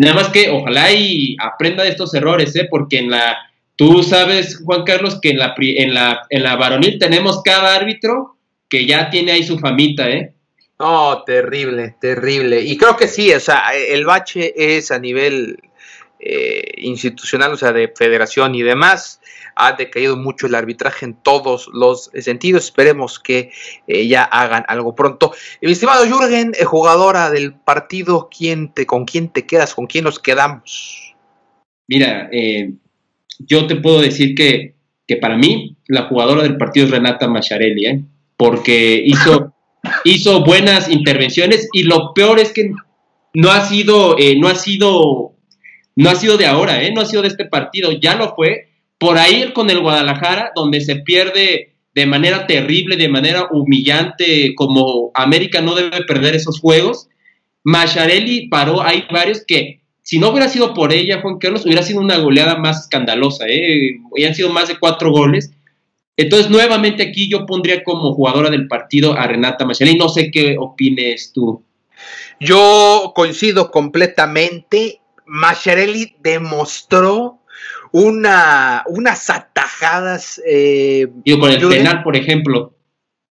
Nada 0.00 0.14
más 0.14 0.28
que 0.28 0.48
ojalá 0.48 0.90
y 0.92 1.36
aprenda 1.38 1.84
de 1.84 1.90
estos 1.90 2.14
errores, 2.14 2.56
¿eh? 2.56 2.66
Porque 2.70 3.00
en 3.00 3.10
la, 3.10 3.36
tú 3.76 4.02
sabes, 4.02 4.58
Juan 4.64 4.84
Carlos, 4.84 5.18
que 5.20 5.28
en 5.28 5.38
la, 5.38 5.54
en 5.58 5.92
la, 5.92 6.22
en 6.30 6.42
la 6.42 6.56
varonil 6.56 6.98
tenemos 6.98 7.42
cada 7.42 7.74
árbitro 7.74 8.38
que 8.70 8.86
ya 8.86 9.10
tiene 9.10 9.32
ahí 9.32 9.42
su 9.42 9.58
famita, 9.58 10.08
¿eh? 10.08 10.32
No, 10.78 11.22
terrible, 11.24 11.96
terrible. 12.00 12.62
Y 12.62 12.78
creo 12.78 12.96
que 12.96 13.08
sí, 13.08 13.30
o 13.34 13.40
sea, 13.40 13.74
el 13.74 14.06
bache 14.06 14.54
es 14.56 14.90
a 14.90 14.98
nivel 14.98 15.58
institucional, 16.78 17.52
o 17.52 17.56
sea, 17.58 17.72
de 17.74 17.92
federación 17.94 18.54
y 18.54 18.62
demás 18.62 19.19
ha 19.56 19.72
decaído 19.72 20.16
mucho 20.16 20.46
el 20.46 20.54
arbitraje 20.54 21.04
en 21.06 21.14
todos 21.14 21.68
los 21.72 22.10
sentidos. 22.14 22.64
Esperemos 22.64 23.18
que 23.18 23.50
eh, 23.86 24.06
ya 24.06 24.24
hagan 24.24 24.64
algo 24.68 24.94
pronto. 24.94 25.32
Mi 25.60 25.72
estimado 25.72 26.06
Jürgen, 26.06 26.52
eh, 26.58 26.64
jugadora 26.64 27.30
del 27.30 27.54
partido, 27.54 28.28
¿quién 28.36 28.72
te, 28.72 28.86
¿con 28.86 29.04
quién 29.04 29.28
te 29.28 29.46
quedas? 29.46 29.74
¿Con 29.74 29.86
quién 29.86 30.04
nos 30.04 30.18
quedamos? 30.18 31.14
Mira, 31.88 32.28
eh, 32.32 32.72
yo 33.38 33.66
te 33.66 33.76
puedo 33.76 34.00
decir 34.00 34.34
que, 34.34 34.74
que, 35.06 35.16
para 35.16 35.36
mí 35.36 35.76
la 35.86 36.04
jugadora 36.04 36.42
del 36.42 36.56
partido 36.56 36.86
es 36.86 36.92
Renata 36.92 37.28
Macharelli, 37.28 38.04
porque 38.36 39.02
hizo, 39.04 39.54
hizo 40.04 40.44
buenas 40.44 40.88
intervenciones 40.88 41.68
y 41.72 41.82
lo 41.82 42.14
peor 42.14 42.38
es 42.38 42.52
que 42.52 42.70
no 43.34 43.50
ha 43.50 43.60
sido, 43.62 44.16
no 44.38 44.48
ha 44.48 44.54
sido, 44.54 45.34
no 45.96 46.10
ha 46.10 46.14
sido 46.14 46.36
de 46.36 46.46
ahora, 46.46 46.80
no 46.94 47.00
ha 47.00 47.06
sido 47.06 47.22
de 47.22 47.28
este 47.28 47.44
partido, 47.44 47.92
ya 47.92 48.16
lo 48.16 48.34
fue 48.34 48.69
por 49.00 49.16
ahí 49.16 49.50
con 49.54 49.70
el 49.70 49.80
Guadalajara, 49.80 50.52
donde 50.54 50.82
se 50.82 50.96
pierde 50.96 51.72
de 51.94 52.06
manera 52.06 52.46
terrible, 52.46 52.96
de 52.96 53.08
manera 53.08 53.48
humillante, 53.50 54.54
como 54.54 55.10
América 55.14 55.62
no 55.62 55.74
debe 55.74 56.04
perder 56.04 56.34
esos 56.36 56.60
juegos. 56.60 57.08
Macharelli 57.64 58.48
paró, 58.48 58.82
hay 58.82 59.04
varios 59.10 59.42
que, 59.46 59.80
si 60.02 60.18
no 60.18 60.28
hubiera 60.28 60.50
sido 60.50 60.74
por 60.74 60.92
ella, 60.92 61.22
Juan 61.22 61.38
Carlos, 61.38 61.64
hubiera 61.64 61.82
sido 61.82 61.98
una 61.98 62.18
goleada 62.18 62.58
más 62.58 62.82
escandalosa, 62.82 63.46
¿eh? 63.48 63.96
sido 64.34 64.50
más 64.50 64.68
de 64.68 64.78
cuatro 64.78 65.10
goles. 65.10 65.50
Entonces, 66.18 66.50
nuevamente 66.50 67.02
aquí 67.02 67.30
yo 67.30 67.46
pondría 67.46 67.82
como 67.82 68.12
jugadora 68.12 68.50
del 68.50 68.68
partido 68.68 69.14
a 69.14 69.26
Renata 69.26 69.64
Macharelli. 69.64 69.96
No 69.96 70.10
sé 70.10 70.30
qué 70.30 70.56
opines 70.58 71.32
tú. 71.32 71.64
Yo 72.38 73.12
coincido 73.14 73.70
completamente. 73.70 75.00
Macharelli 75.24 76.16
demostró 76.22 77.39
una, 77.92 78.84
unas 78.86 79.30
atajadas. 79.30 80.40
Eh, 80.46 81.08
con 81.38 81.50
el 81.50 81.68
penal, 81.68 82.02
por 82.02 82.16
ejemplo. 82.16 82.74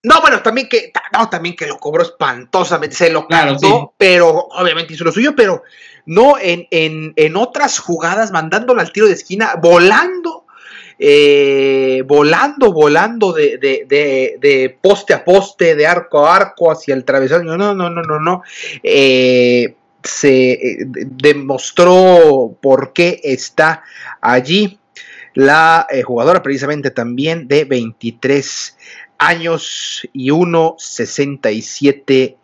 No, 0.03 0.21
bueno, 0.21 0.41
también 0.43 0.69
que, 0.69 0.93
no, 1.13 1.29
también 1.29 1.57
que 1.57 1.67
lo 1.67 1.79
cobró 1.79 2.03
espantosamente, 2.03 2.95
se 2.95 3.11
lo 3.11 3.27
claro, 3.27 3.95
pero 3.99 4.31
obviamente 4.31 4.95
hizo 4.95 5.05
lo 5.05 5.11
suyo, 5.11 5.35
pero 5.35 5.65
no 6.07 6.39
en, 6.41 6.67
en, 6.71 7.13
en 7.17 7.37
otras 7.37 7.79
jugadas, 7.81 8.31
mandándolo 8.31 8.81
al 8.81 8.93
tiro 8.93 9.09
de 9.09 9.15
esquina, 9.15 9.57
volando, 9.61 10.47
eh, 11.01 12.03
volando, 12.07 12.73
volando 12.73 13.33
de, 13.33 13.59
de, 13.59 13.85
de, 13.89 14.39
de, 14.41 14.79
poste 14.81 15.15
a 15.15 15.25
poste, 15.25 15.75
de 15.75 15.87
arco 15.87 16.25
a 16.25 16.37
arco 16.37 16.71
hacia 16.71 16.95
el 16.95 17.05
travesaño. 17.05 17.57
No, 17.57 17.75
no, 17.75 17.91
no, 17.91 18.03
no, 18.03 18.21
no. 18.21 18.43
Eh, 18.83 19.75
se 20.09 20.53
eh, 20.53 20.87
demostró 20.87 22.57
por 22.61 22.93
qué 22.93 23.21
está 23.23 23.85
allí 24.21 24.79
la 25.35 25.87
eh, 25.91 26.03
jugadora 26.03 26.43
precisamente 26.43 26.91
también 26.91 27.47
de 27.47 27.65
23 27.65 28.77
años 29.19 30.03
y 30.13 30.31
1,67 30.31 32.35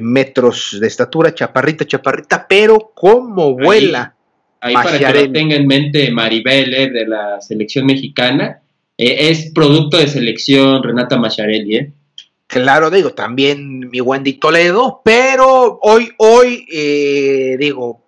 metros 0.00 0.78
de 0.80 0.86
estatura, 0.86 1.34
chaparrita, 1.34 1.86
chaparrita, 1.86 2.46
pero 2.48 2.92
como 2.94 3.56
vuela. 3.56 4.14
Ahí, 4.60 4.74
para 4.74 4.98
que 4.98 5.26
lo 5.26 5.32
tenga 5.32 5.56
en 5.56 5.66
mente 5.66 6.10
Maribel 6.10 6.74
eh, 6.74 6.90
de 6.90 7.06
la 7.06 7.40
selección 7.40 7.86
mexicana, 7.86 8.60
es 8.96 9.50
producto 9.52 9.98
de 9.98 10.06
selección 10.08 10.82
Renata 10.82 11.18
Macharelli, 11.18 11.76
¿eh? 11.76 11.92
Claro, 12.54 12.88
digo, 12.88 13.10
también 13.10 13.90
mi 13.90 14.00
Wendy 14.00 14.34
Toledo, 14.34 15.00
pero 15.04 15.80
hoy, 15.82 16.12
hoy, 16.18 16.64
eh, 16.72 17.56
digo, 17.58 18.00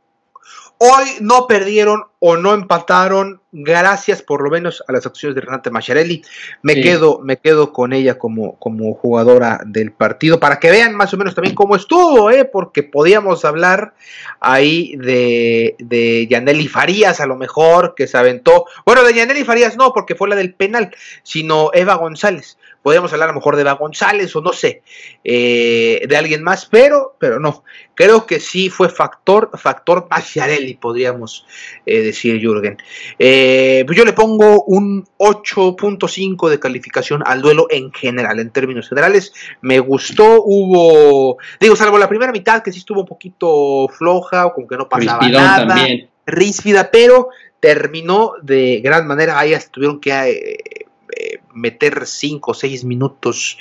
hoy 0.79 1.05
no 1.21 1.49
perdieron 1.49 2.05
o 2.21 2.37
no 2.37 2.55
empataron, 2.55 3.41
gracias 3.51 4.23
por 4.23 4.45
lo 4.45 4.51
menos 4.51 4.85
a 4.87 4.93
las 4.93 5.05
acciones 5.05 5.35
de 5.35 5.41
Renate 5.41 5.73
Macharelli. 5.73 6.23
Me 6.63 6.81
quedo, 6.81 7.19
me 7.25 7.39
quedo 7.39 7.73
con 7.73 7.93
ella 7.93 8.19
como, 8.19 8.57
como 8.61 8.95
jugadora 8.95 9.63
del 9.67 9.91
partido, 9.91 10.39
para 10.39 10.61
que 10.61 10.71
vean 10.71 10.95
más 10.95 11.13
o 11.13 11.17
menos 11.17 11.35
también 11.35 11.57
cómo 11.57 11.75
estuvo, 11.75 12.31
¿eh? 12.31 12.45
porque 12.45 12.85
podíamos 12.85 13.45
hablar 13.45 13.95
ahí 14.39 14.95
de, 14.97 15.75
de 15.81 16.29
Yaneli 16.29 16.69
Farías, 16.69 17.19
a 17.19 17.27
lo 17.27 17.35
mejor, 17.35 17.95
que 17.97 18.07
se 18.07 18.17
aventó. 18.17 18.67
Bueno, 18.85 19.03
de 19.03 19.13
Yaneli 19.13 19.43
Farías 19.43 19.77
no, 19.77 19.93
porque 19.93 20.15
fue 20.15 20.29
la 20.29 20.37
del 20.37 20.55
penal, 20.55 20.95
sino 21.25 21.71
Eva 21.75 21.97
González 21.97 22.59
podríamos 22.87 23.13
hablar 23.13 23.31
a 23.31 23.33
lo 23.33 23.39
mejor 23.39 23.57
de 23.57 23.63
Eva 23.63 23.73
González 23.73 24.37
o 24.37 24.41
no 24.41 24.53
sé, 24.53 24.83
eh, 25.25 26.07
de 26.09 26.17
alguien 26.17 26.45
más, 26.45 26.67
pero, 26.67 27.17
pero 27.19 27.41
no. 27.41 27.65
Creo 27.97 28.27
que 28.27 28.39
sí 28.39 28.71
fue 28.71 28.89
factor, 28.89 29.51
factor 29.59 30.07
Macharelli, 30.09 30.75
podríamos 30.75 31.45
eh, 31.85 32.03
decir 32.03 32.41
Jürgen. 32.41 32.79
Eh, 33.19 33.83
pues 33.89 33.99
yo 33.99 34.05
le 34.05 34.13
pongo 34.13 34.63
un 34.69 35.05
8.5 35.19 36.49
de 36.49 36.61
calificación 36.61 37.25
al 37.27 37.43
duelo 37.43 37.67
en 37.71 37.93
general, 37.93 38.39
en 38.39 38.51
términos 38.51 38.89
generales. 38.89 39.33
Me 39.63 39.81
gustó, 39.81 40.45
hubo, 40.45 41.39
digo, 41.59 41.75
salvo 41.75 41.99
la 41.99 42.09
primera 42.09 42.31
mitad 42.31 42.63
que 42.63 42.71
sí 42.71 42.79
estuvo 42.79 43.01
un 43.01 43.07
poquito 43.09 43.89
floja, 43.89 44.53
como 44.53 44.69
que 44.69 44.77
no 44.77 44.89
pasaba 44.89 45.29
nada. 45.29 45.67
También. 45.67 46.09
Ríspida, 46.25 46.89
pero 46.93 47.31
terminó 47.59 48.35
de 48.43 48.81
gran 48.81 49.09
manera. 49.09 49.41
Ahí 49.41 49.57
tuvieron 49.73 50.01
que 50.01 50.86
eh, 51.09 51.37
eh, 51.37 51.41
meter 51.55 52.07
5 52.07 52.51
o 52.51 52.55
6 52.55 52.85
minutos 52.85 53.59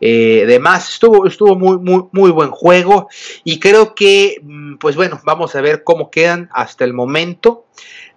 eh, 0.00 0.44
de 0.46 0.58
más. 0.58 0.90
Estuvo, 0.90 1.26
estuvo 1.26 1.56
muy, 1.56 1.78
muy, 1.78 2.04
muy 2.12 2.30
buen 2.30 2.50
juego. 2.50 3.08
Y 3.44 3.58
creo 3.58 3.94
que, 3.94 4.36
mm, 4.42 4.76
pues 4.76 4.96
bueno, 4.96 5.20
vamos 5.24 5.54
a 5.54 5.60
ver 5.60 5.84
cómo 5.84 6.10
quedan 6.10 6.48
hasta 6.52 6.84
el 6.84 6.92
momento 6.92 7.66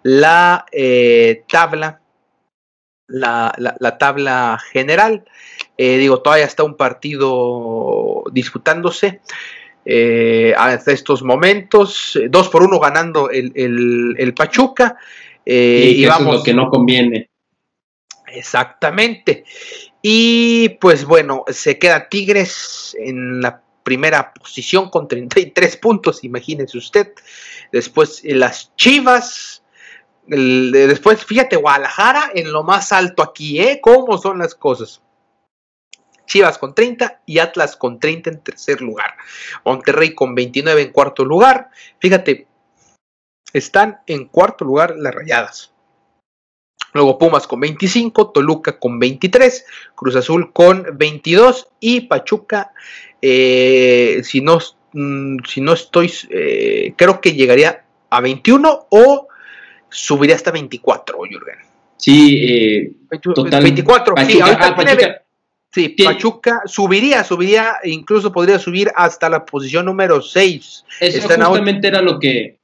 la 0.03 0.65
tabla. 1.47 2.01
La, 3.07 3.53
la, 3.57 3.97
tabla 3.99 4.59
general. 4.71 5.25
digo, 5.77 6.21
todavía 6.21 6.45
está 6.45 6.63
un 6.63 6.75
partido 6.75 8.23
disputándose. 8.31 9.21
hasta 10.57 10.91
estos 10.91 11.21
momentos, 11.21 12.19
dos 12.29 12.49
por 12.49 12.63
uno 12.63 12.79
ganando 12.79 13.29
el, 13.29 13.51
el 14.17 14.33
Pachuca, 14.33 14.97
eh, 15.45 15.93
y, 15.95 16.05
eso 16.05 16.17
es 16.17 16.25
lo 16.25 16.43
que 16.43 16.53
no 16.53 16.69
conviene. 16.69 17.29
Exactamente. 18.35 19.45
Y 20.01 20.69
pues 20.81 21.05
bueno, 21.05 21.43
se 21.47 21.79
queda 21.79 22.09
Tigres 22.09 22.95
en 22.99 23.41
la 23.41 23.61
primera 23.83 24.33
posición 24.33 24.89
con 24.89 25.07
33 25.07 25.77
puntos, 25.77 26.23
imagínense 26.23 26.77
usted. 26.77 27.13
Después 27.71 28.21
las 28.23 28.75
Chivas. 28.75 29.63
después, 30.27 31.23
fíjate, 31.23 31.55
Guadalajara 31.55 32.31
en 32.33 32.51
lo 32.51 32.63
más 32.63 32.91
alto 32.91 33.23
aquí, 33.23 33.61
¿eh? 33.61 33.79
¿Cómo 33.81 34.17
son 34.17 34.39
las 34.39 34.55
cosas? 34.55 35.01
Chivas 36.25 36.57
con 36.57 36.73
30 36.73 37.21
y 37.27 37.37
Atlas 37.37 37.75
con 37.75 37.99
30 37.99 38.31
en 38.31 38.43
tercer 38.43 38.81
lugar. 38.81 39.15
Monterrey 39.63 40.15
con 40.15 40.33
29 40.33 40.81
en 40.81 40.91
cuarto 40.91 41.23
lugar. 41.23 41.69
Fíjate, 41.99 42.47
están 43.53 44.01
en 44.07 44.25
cuarto 44.25 44.65
lugar 44.65 44.95
las 44.97 45.13
Rayadas. 45.13 45.74
Luego 46.95 47.17
Pumas 47.17 47.45
con 47.45 47.59
25, 47.59 48.31
Toluca 48.31 48.79
con 48.79 48.99
23, 48.99 49.65
Cruz 49.95 50.15
Azul 50.15 50.53
con 50.53 50.87
22 50.93 51.67
y 51.81 51.99
Pachuca, 51.99 52.71
eh, 53.21 54.21
si, 54.23 54.39
no, 54.39 54.59
mm, 54.93 55.39
si 55.45 55.59
no 55.59 55.73
estoy, 55.73 56.09
eh, 56.29 56.93
creo 56.95 57.19
que 57.19 57.33
llegaría 57.33 57.83
a 58.09 58.21
21 58.21 58.87
o 58.89 59.27
subiría 59.89 60.35
hasta 60.35 60.51
24, 60.51 61.17
Jürgen. 61.29 61.57
Sí, 61.97 62.45
eh, 62.47 62.91
total. 63.21 63.61
24, 63.61 64.15
sí, 64.25 64.39
ah, 64.41 64.73
Pachuca. 64.77 65.21
Sí, 65.73 65.89
Pachuca 65.89 66.61
subiría, 66.65 67.25
subiría, 67.25 67.73
incluso 67.83 68.31
podría 68.31 68.57
subir 68.57 68.89
hasta 68.95 69.29
la 69.29 69.45
posición 69.45 69.83
número 69.87 70.21
6. 70.21 70.85
Eso 71.01 71.27
justamente 71.27 71.89
era 71.89 72.01
lo 72.01 72.17
que, 72.17 72.57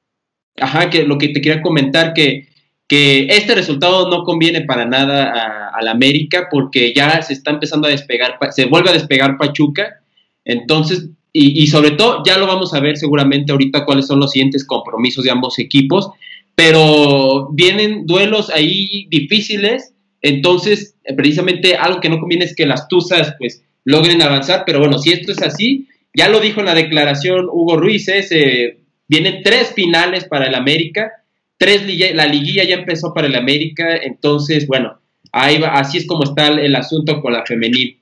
Ajá, 0.57 0.89
que 0.89 1.03
lo 1.03 1.17
que 1.17 1.27
te 1.29 1.41
quería 1.41 1.61
comentar, 1.61 2.13
que, 2.13 2.50
que 2.91 3.27
este 3.29 3.55
resultado 3.55 4.09
no 4.09 4.25
conviene 4.25 4.65
para 4.65 4.83
nada 4.83 5.31
a, 5.73 5.81
la 5.81 5.91
América 5.91 6.49
porque 6.51 6.93
ya 6.93 7.21
se 7.21 7.31
está 7.31 7.51
empezando 7.51 7.87
a 7.87 7.91
despegar, 7.91 8.37
se 8.51 8.65
vuelve 8.65 8.89
a 8.89 8.93
despegar 8.93 9.37
Pachuca, 9.37 10.01
entonces, 10.43 11.07
y, 11.31 11.65
sobre 11.67 11.91
todo, 11.91 12.21
ya 12.25 12.37
lo 12.37 12.47
vamos 12.47 12.73
a 12.73 12.81
ver 12.81 12.97
seguramente 12.97 13.53
ahorita 13.53 13.85
cuáles 13.85 14.07
son 14.07 14.19
los 14.19 14.31
siguientes 14.31 14.67
compromisos 14.67 15.23
de 15.23 15.31
ambos 15.31 15.57
equipos, 15.57 16.09
pero 16.53 17.47
vienen 17.53 18.05
duelos 18.05 18.49
ahí 18.49 19.07
difíciles, 19.09 19.93
entonces, 20.21 20.97
precisamente 21.15 21.77
algo 21.77 22.01
que 22.01 22.09
no 22.09 22.19
conviene 22.19 22.43
es 22.43 22.53
que 22.53 22.65
las 22.65 22.89
Tuzas, 22.89 23.35
pues, 23.39 23.63
logren 23.85 24.21
avanzar, 24.21 24.63
pero 24.65 24.79
bueno, 24.79 24.99
si 24.99 25.13
esto 25.13 25.31
es 25.31 25.41
así, 25.41 25.87
ya 26.13 26.27
lo 26.27 26.41
dijo 26.41 26.59
en 26.59 26.65
la 26.65 26.75
declaración 26.75 27.47
Hugo 27.49 27.77
Ruiz, 27.77 28.09
ese 28.09 28.81
Vienen 29.11 29.43
tres 29.43 29.73
finales 29.73 30.23
para 30.23 30.45
el 30.45 30.55
América, 30.55 31.11
tres 31.61 31.83
la 32.15 32.25
liguilla 32.25 32.63
ya 32.63 32.73
empezó 32.73 33.13
para 33.13 33.27
el 33.27 33.35
América, 33.35 33.95
entonces, 33.97 34.65
bueno, 34.65 34.99
ahí 35.31 35.59
va, 35.59 35.67
así 35.75 35.99
es 35.99 36.07
como 36.07 36.23
está 36.23 36.47
el, 36.47 36.75
asunto 36.75 37.21
con 37.21 37.33
la 37.33 37.45
femenil. 37.45 38.01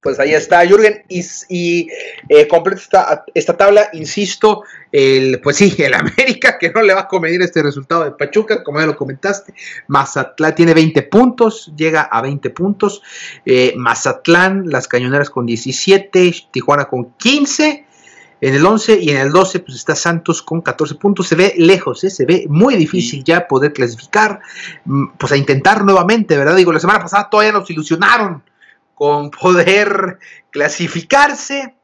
Pues 0.00 0.20
ahí 0.20 0.34
está, 0.34 0.64
Jürgen, 0.64 1.02
y, 1.08 1.88
eh, 2.28 2.46
completa 2.46 3.24
esta, 3.34 3.56
tabla, 3.56 3.88
insisto, 3.92 4.62
el, 4.92 5.40
pues 5.40 5.56
sí, 5.56 5.74
el 5.78 5.94
América 5.94 6.58
que 6.60 6.70
no 6.70 6.80
le 6.80 6.94
va 6.94 7.00
a 7.00 7.08
convenir 7.08 7.42
este 7.42 7.60
resultado 7.60 8.04
de 8.04 8.12
Pachuca, 8.12 8.62
como 8.62 8.78
ya 8.78 8.86
lo 8.86 8.96
comentaste, 8.96 9.52
Mazatlán 9.88 10.54
tiene 10.54 10.74
20 10.74 11.02
puntos, 11.02 11.72
llega 11.76 12.02
a 12.02 12.22
20 12.22 12.50
puntos, 12.50 13.02
eh, 13.46 13.72
Mazatlán, 13.76 14.70
las 14.70 14.86
cañoneras 14.86 15.28
con 15.28 15.44
17, 15.44 16.34
Tijuana 16.52 16.84
con 16.84 17.14
15, 17.14 17.83
en 18.40 18.54
el 18.54 18.64
11 18.64 19.00
y 19.00 19.10
en 19.10 19.18
el 19.18 19.30
12 19.30 19.60
pues 19.60 19.76
está 19.76 19.94
Santos 19.94 20.42
con 20.42 20.60
14 20.60 20.96
puntos. 20.96 21.28
Se 21.28 21.34
ve 21.34 21.54
lejos, 21.56 22.04
¿eh? 22.04 22.10
se 22.10 22.24
ve 22.24 22.46
muy 22.48 22.76
difícil 22.76 23.24
ya 23.24 23.46
poder 23.46 23.72
clasificar, 23.72 24.40
mm, 24.84 25.16
pues 25.18 25.32
a 25.32 25.36
intentar 25.36 25.84
nuevamente, 25.84 26.36
¿verdad? 26.36 26.56
Digo, 26.56 26.72
la 26.72 26.80
semana 26.80 27.00
pasada 27.00 27.28
todavía 27.30 27.52
nos 27.52 27.70
ilusionaron 27.70 28.42
con 28.94 29.30
poder 29.30 30.18
clasificarse 30.50 31.74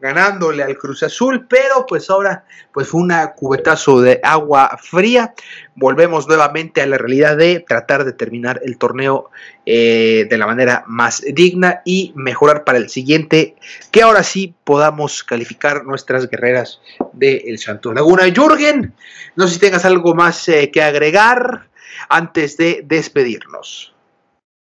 ganándole 0.00 0.62
al 0.62 0.76
Cruz 0.76 1.02
Azul, 1.02 1.46
pero 1.48 1.84
pues 1.86 2.08
ahora 2.08 2.44
pues 2.72 2.88
fue 2.88 3.00
un 3.00 3.12
cubetazo 3.36 4.00
de 4.00 4.20
agua 4.22 4.78
fría. 4.80 5.34
Volvemos 5.74 6.28
nuevamente 6.28 6.80
a 6.80 6.86
la 6.86 6.98
realidad 6.98 7.36
de 7.36 7.64
tratar 7.66 8.04
de 8.04 8.12
terminar 8.12 8.60
el 8.64 8.78
torneo 8.78 9.30
eh, 9.66 10.26
de 10.28 10.38
la 10.38 10.46
manera 10.46 10.84
más 10.86 11.22
digna 11.22 11.82
y 11.84 12.12
mejorar 12.14 12.64
para 12.64 12.78
el 12.78 12.88
siguiente, 12.88 13.56
que 13.90 14.02
ahora 14.02 14.22
sí 14.22 14.54
podamos 14.64 15.24
calificar 15.24 15.84
nuestras 15.84 16.28
guerreras 16.28 16.80
del 17.12 17.42
el 17.46 17.58
Santos 17.58 17.94
Laguna. 17.94 18.24
Jürgen, 18.32 18.94
no 19.36 19.46
sé 19.46 19.54
si 19.54 19.60
tengas 19.60 19.84
algo 19.84 20.14
más 20.14 20.48
eh, 20.48 20.70
que 20.70 20.82
agregar 20.82 21.68
antes 22.08 22.56
de 22.56 22.82
despedirnos. 22.84 23.94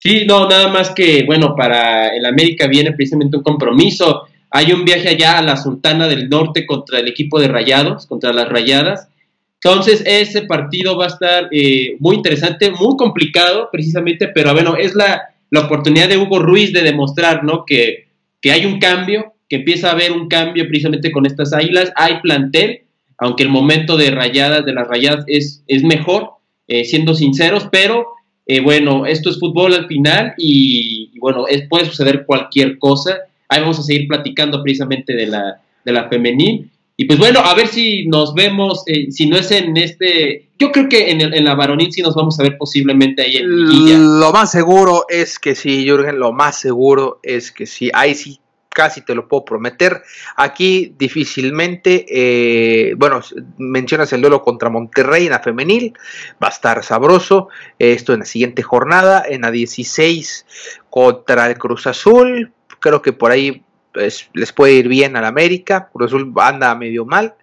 Sí, 0.02 0.24
no, 0.26 0.48
nada 0.48 0.68
más 0.68 0.90
que, 0.90 1.22
bueno, 1.24 1.54
para 1.54 2.08
el 2.08 2.24
América 2.26 2.66
viene 2.66 2.92
precisamente 2.92 3.36
un 3.36 3.42
compromiso 3.42 4.26
hay 4.54 4.70
un 4.72 4.84
viaje 4.84 5.08
allá 5.08 5.38
a 5.38 5.42
la 5.42 5.56
Sultana 5.56 6.06
del 6.08 6.28
Norte 6.28 6.66
contra 6.66 6.98
el 6.98 7.08
equipo 7.08 7.40
de 7.40 7.48
Rayados, 7.48 8.06
contra 8.06 8.34
las 8.34 8.50
Rayadas. 8.50 9.08
Entonces, 9.54 10.02
ese 10.04 10.42
partido 10.42 10.96
va 10.98 11.06
a 11.06 11.08
estar 11.08 11.48
eh, 11.50 11.96
muy 12.00 12.16
interesante, 12.16 12.70
muy 12.70 12.96
complicado 12.98 13.70
precisamente, 13.72 14.28
pero 14.28 14.52
bueno, 14.52 14.76
es 14.76 14.94
la, 14.94 15.30
oportunidad 15.56 16.08
de 16.08 16.18
Hugo 16.18 16.38
Ruiz 16.38 16.72
de 16.72 16.82
demostrar 16.82 17.44
¿no? 17.44 17.64
que, 17.64 18.08
que 18.42 18.52
hay 18.52 18.66
un 18.66 18.78
cambio, 18.78 19.32
que 19.48 19.56
empieza 19.56 19.88
a 19.88 19.92
haber 19.92 20.12
un 20.12 20.28
cambio 20.28 20.66
precisamente 20.66 21.10
con 21.10 21.24
estas 21.24 21.54
águilas. 21.54 21.90
Hay 21.96 22.20
plantel, 22.20 22.82
aunque 23.16 23.44
el 23.44 23.48
momento 23.48 23.96
de 23.96 24.10
Rayadas, 24.10 24.66
de 24.66 24.74
las 24.74 24.86
Rayadas, 24.86 25.24
es, 25.28 25.64
es 25.66 25.82
mejor, 25.82 26.32
eh, 26.68 26.84
siendo 26.84 27.14
sinceros, 27.14 27.68
pero 27.72 28.06
eh, 28.52 28.60
bueno, 28.60 29.06
esto 29.06 29.30
es 29.30 29.38
fútbol 29.38 29.72
al 29.72 29.86
final 29.86 30.34
y, 30.36 31.18
bueno, 31.18 31.46
es, 31.48 31.66
puede 31.68 31.86
suceder 31.86 32.26
cualquier 32.26 32.78
cosa. 32.78 33.16
Ahí 33.48 33.62
vamos 33.62 33.78
a 33.78 33.82
seguir 33.82 34.06
platicando 34.08 34.62
precisamente 34.62 35.14
de 35.14 35.26
la, 35.26 35.58
de 35.82 35.92
la 35.92 36.06
femenil. 36.10 36.70
Y 36.98 37.06
pues 37.06 37.18
bueno, 37.18 37.40
a 37.40 37.54
ver 37.54 37.68
si 37.68 38.06
nos 38.08 38.34
vemos, 38.34 38.82
eh, 38.86 39.10
si 39.10 39.26
no 39.26 39.38
es 39.38 39.50
en 39.50 39.74
este, 39.78 40.48
yo 40.58 40.70
creo 40.70 40.86
que 40.90 41.10
en, 41.10 41.22
el, 41.22 41.32
en 41.32 41.46
la 41.46 41.54
varonil 41.54 41.90
sí 41.90 42.02
nos 42.02 42.14
vamos 42.14 42.38
a 42.38 42.42
ver 42.42 42.58
posiblemente 42.58 43.22
ahí 43.22 43.38
en 43.38 44.20
Lo 44.20 44.32
más 44.32 44.52
seguro 44.52 45.06
es 45.08 45.38
que 45.38 45.54
sí, 45.54 45.86
Jürgen, 45.86 46.18
lo 46.18 46.32
más 46.34 46.60
seguro 46.60 47.20
es 47.22 47.50
que 47.50 47.64
sí, 47.64 47.90
ahí 47.94 48.14
sí 48.14 48.38
casi 48.72 49.02
te 49.02 49.14
lo 49.14 49.28
puedo 49.28 49.44
prometer. 49.44 50.02
Aquí 50.36 50.94
difícilmente, 50.98 52.06
eh, 52.08 52.94
bueno, 52.94 53.20
mencionas 53.58 54.12
el 54.12 54.20
duelo 54.20 54.42
contra 54.42 54.70
Monterrey 54.70 55.26
en 55.26 55.32
la 55.32 55.40
femenil, 55.40 55.94
va 56.42 56.48
a 56.48 56.50
estar 56.50 56.82
sabroso. 56.82 57.48
Esto 57.78 58.12
en 58.12 58.20
la 58.20 58.26
siguiente 58.26 58.62
jornada, 58.62 59.22
en 59.28 59.42
la 59.42 59.50
16 59.50 60.46
contra 60.90 61.46
el 61.48 61.58
Cruz 61.58 61.86
Azul, 61.86 62.52
creo 62.80 63.02
que 63.02 63.12
por 63.12 63.30
ahí 63.30 63.62
pues, 63.92 64.28
les 64.32 64.52
puede 64.52 64.74
ir 64.74 64.88
bien 64.88 65.16
al 65.16 65.24
América, 65.24 65.88
Cruz 65.92 66.08
Azul 66.08 66.32
anda 66.36 66.74
medio 66.74 67.04
mal, 67.04 67.34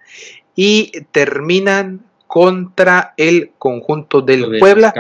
y 0.56 0.92
terminan 1.12 2.09
contra 2.30 3.16
el 3.18 3.54
conjunto 3.58 4.22
del 4.22 4.60
Puebla. 4.60 4.94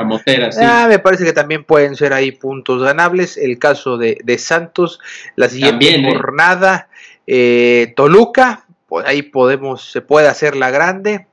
Ah, 0.59 0.87
me 0.89 0.97
parece 0.97 1.23
que 1.23 1.31
también 1.31 1.63
pueden 1.63 1.95
ser 1.95 2.11
ahí 2.11 2.31
puntos 2.31 2.81
ganables. 2.81 3.37
El 3.37 3.59
caso 3.59 3.99
de, 3.99 4.37
Santos, 4.39 4.99
la 5.35 5.47
siguiente 5.47 5.91
¿eh? 5.91 6.11
jornada, 6.11 6.89
eh, 7.27 7.93
Toluca, 7.95 8.65
pues 8.87 9.05
ahí 9.05 9.21
podemos, 9.21 9.91
se 9.91 10.01
puede 10.01 10.27
hacer 10.27 10.55
la 10.55 10.71
grande. 10.71 11.27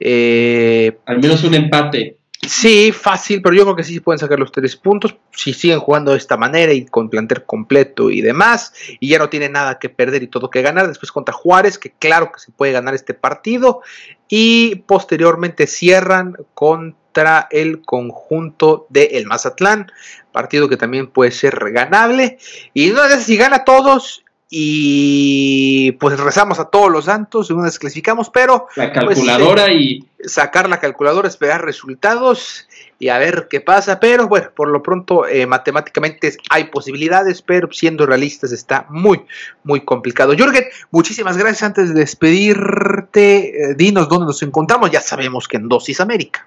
Eh, 0.00 0.96
Al 1.04 1.20
menos 1.20 1.44
un 1.44 1.52
empate. 1.52 2.16
Sí, 2.46 2.92
fácil, 2.92 3.42
pero 3.42 3.54
yo 3.54 3.64
creo 3.64 3.76
que 3.76 3.84
sí 3.84 4.00
pueden 4.00 4.18
sacar 4.18 4.38
los 4.38 4.52
tres 4.52 4.76
puntos 4.76 5.16
si 5.32 5.52
siguen 5.52 5.80
jugando 5.80 6.12
de 6.12 6.18
esta 6.18 6.36
manera 6.36 6.72
y 6.72 6.86
con 6.86 7.10
plantel 7.10 7.44
completo 7.44 8.10
y 8.10 8.20
demás, 8.20 8.72
y 9.00 9.08
ya 9.08 9.18
no 9.18 9.28
tienen 9.28 9.52
nada 9.52 9.78
que 9.78 9.88
perder 9.88 10.22
y 10.22 10.28
todo 10.28 10.50
que 10.50 10.62
ganar. 10.62 10.86
Después 10.86 11.12
contra 11.12 11.34
Juárez, 11.34 11.78
que 11.78 11.90
claro 11.90 12.30
que 12.32 12.38
se 12.38 12.52
puede 12.52 12.72
ganar 12.72 12.94
este 12.94 13.14
partido, 13.14 13.82
y 14.28 14.76
posteriormente 14.86 15.66
cierran 15.66 16.36
contra 16.54 17.48
el 17.50 17.82
conjunto 17.82 18.86
de 18.90 19.04
el 19.12 19.26
Mazatlán, 19.26 19.90
partido 20.32 20.68
que 20.68 20.76
también 20.76 21.06
puede 21.08 21.30
ser 21.30 21.72
ganable. 21.72 22.38
Y 22.74 22.90
no 22.90 23.04
sé 23.08 23.22
si 23.22 23.36
gana 23.36 23.64
todos 23.64 24.24
y 24.48 25.92
pues 25.92 26.18
rezamos 26.20 26.60
a 26.60 26.66
todos 26.66 26.90
los 26.90 27.06
santos, 27.06 27.50
una 27.50 27.64
vez 27.64 27.78
clasificamos, 27.78 28.30
pero 28.30 28.68
la 28.76 28.92
pues, 28.92 29.16
calculadora 29.18 29.72
y 29.72 30.04
sacar 30.20 30.68
la 30.68 30.78
calculadora, 30.78 31.26
esperar 31.26 31.64
resultados 31.64 32.68
y 32.98 33.08
a 33.08 33.18
ver 33.18 33.48
qué 33.50 33.60
pasa, 33.60 33.98
pero 33.98 34.28
bueno, 34.28 34.50
por 34.54 34.68
lo 34.68 34.82
pronto 34.82 35.26
eh, 35.26 35.46
matemáticamente 35.46 36.32
hay 36.48 36.64
posibilidades, 36.64 37.42
pero 37.42 37.72
siendo 37.72 38.06
realistas 38.06 38.52
está 38.52 38.86
muy, 38.88 39.22
muy 39.64 39.80
complicado. 39.80 40.34
Jürgen, 40.36 40.64
muchísimas 40.92 41.36
gracias. 41.36 41.64
Antes 41.64 41.92
de 41.92 42.00
despedirte, 42.00 43.70
eh, 43.70 43.74
dinos 43.76 44.08
dónde 44.08 44.26
nos 44.26 44.42
encontramos, 44.42 44.92
ya 44.92 45.00
sabemos 45.00 45.48
que 45.48 45.56
en 45.56 45.68
Dosis 45.68 46.00
América. 46.00 46.46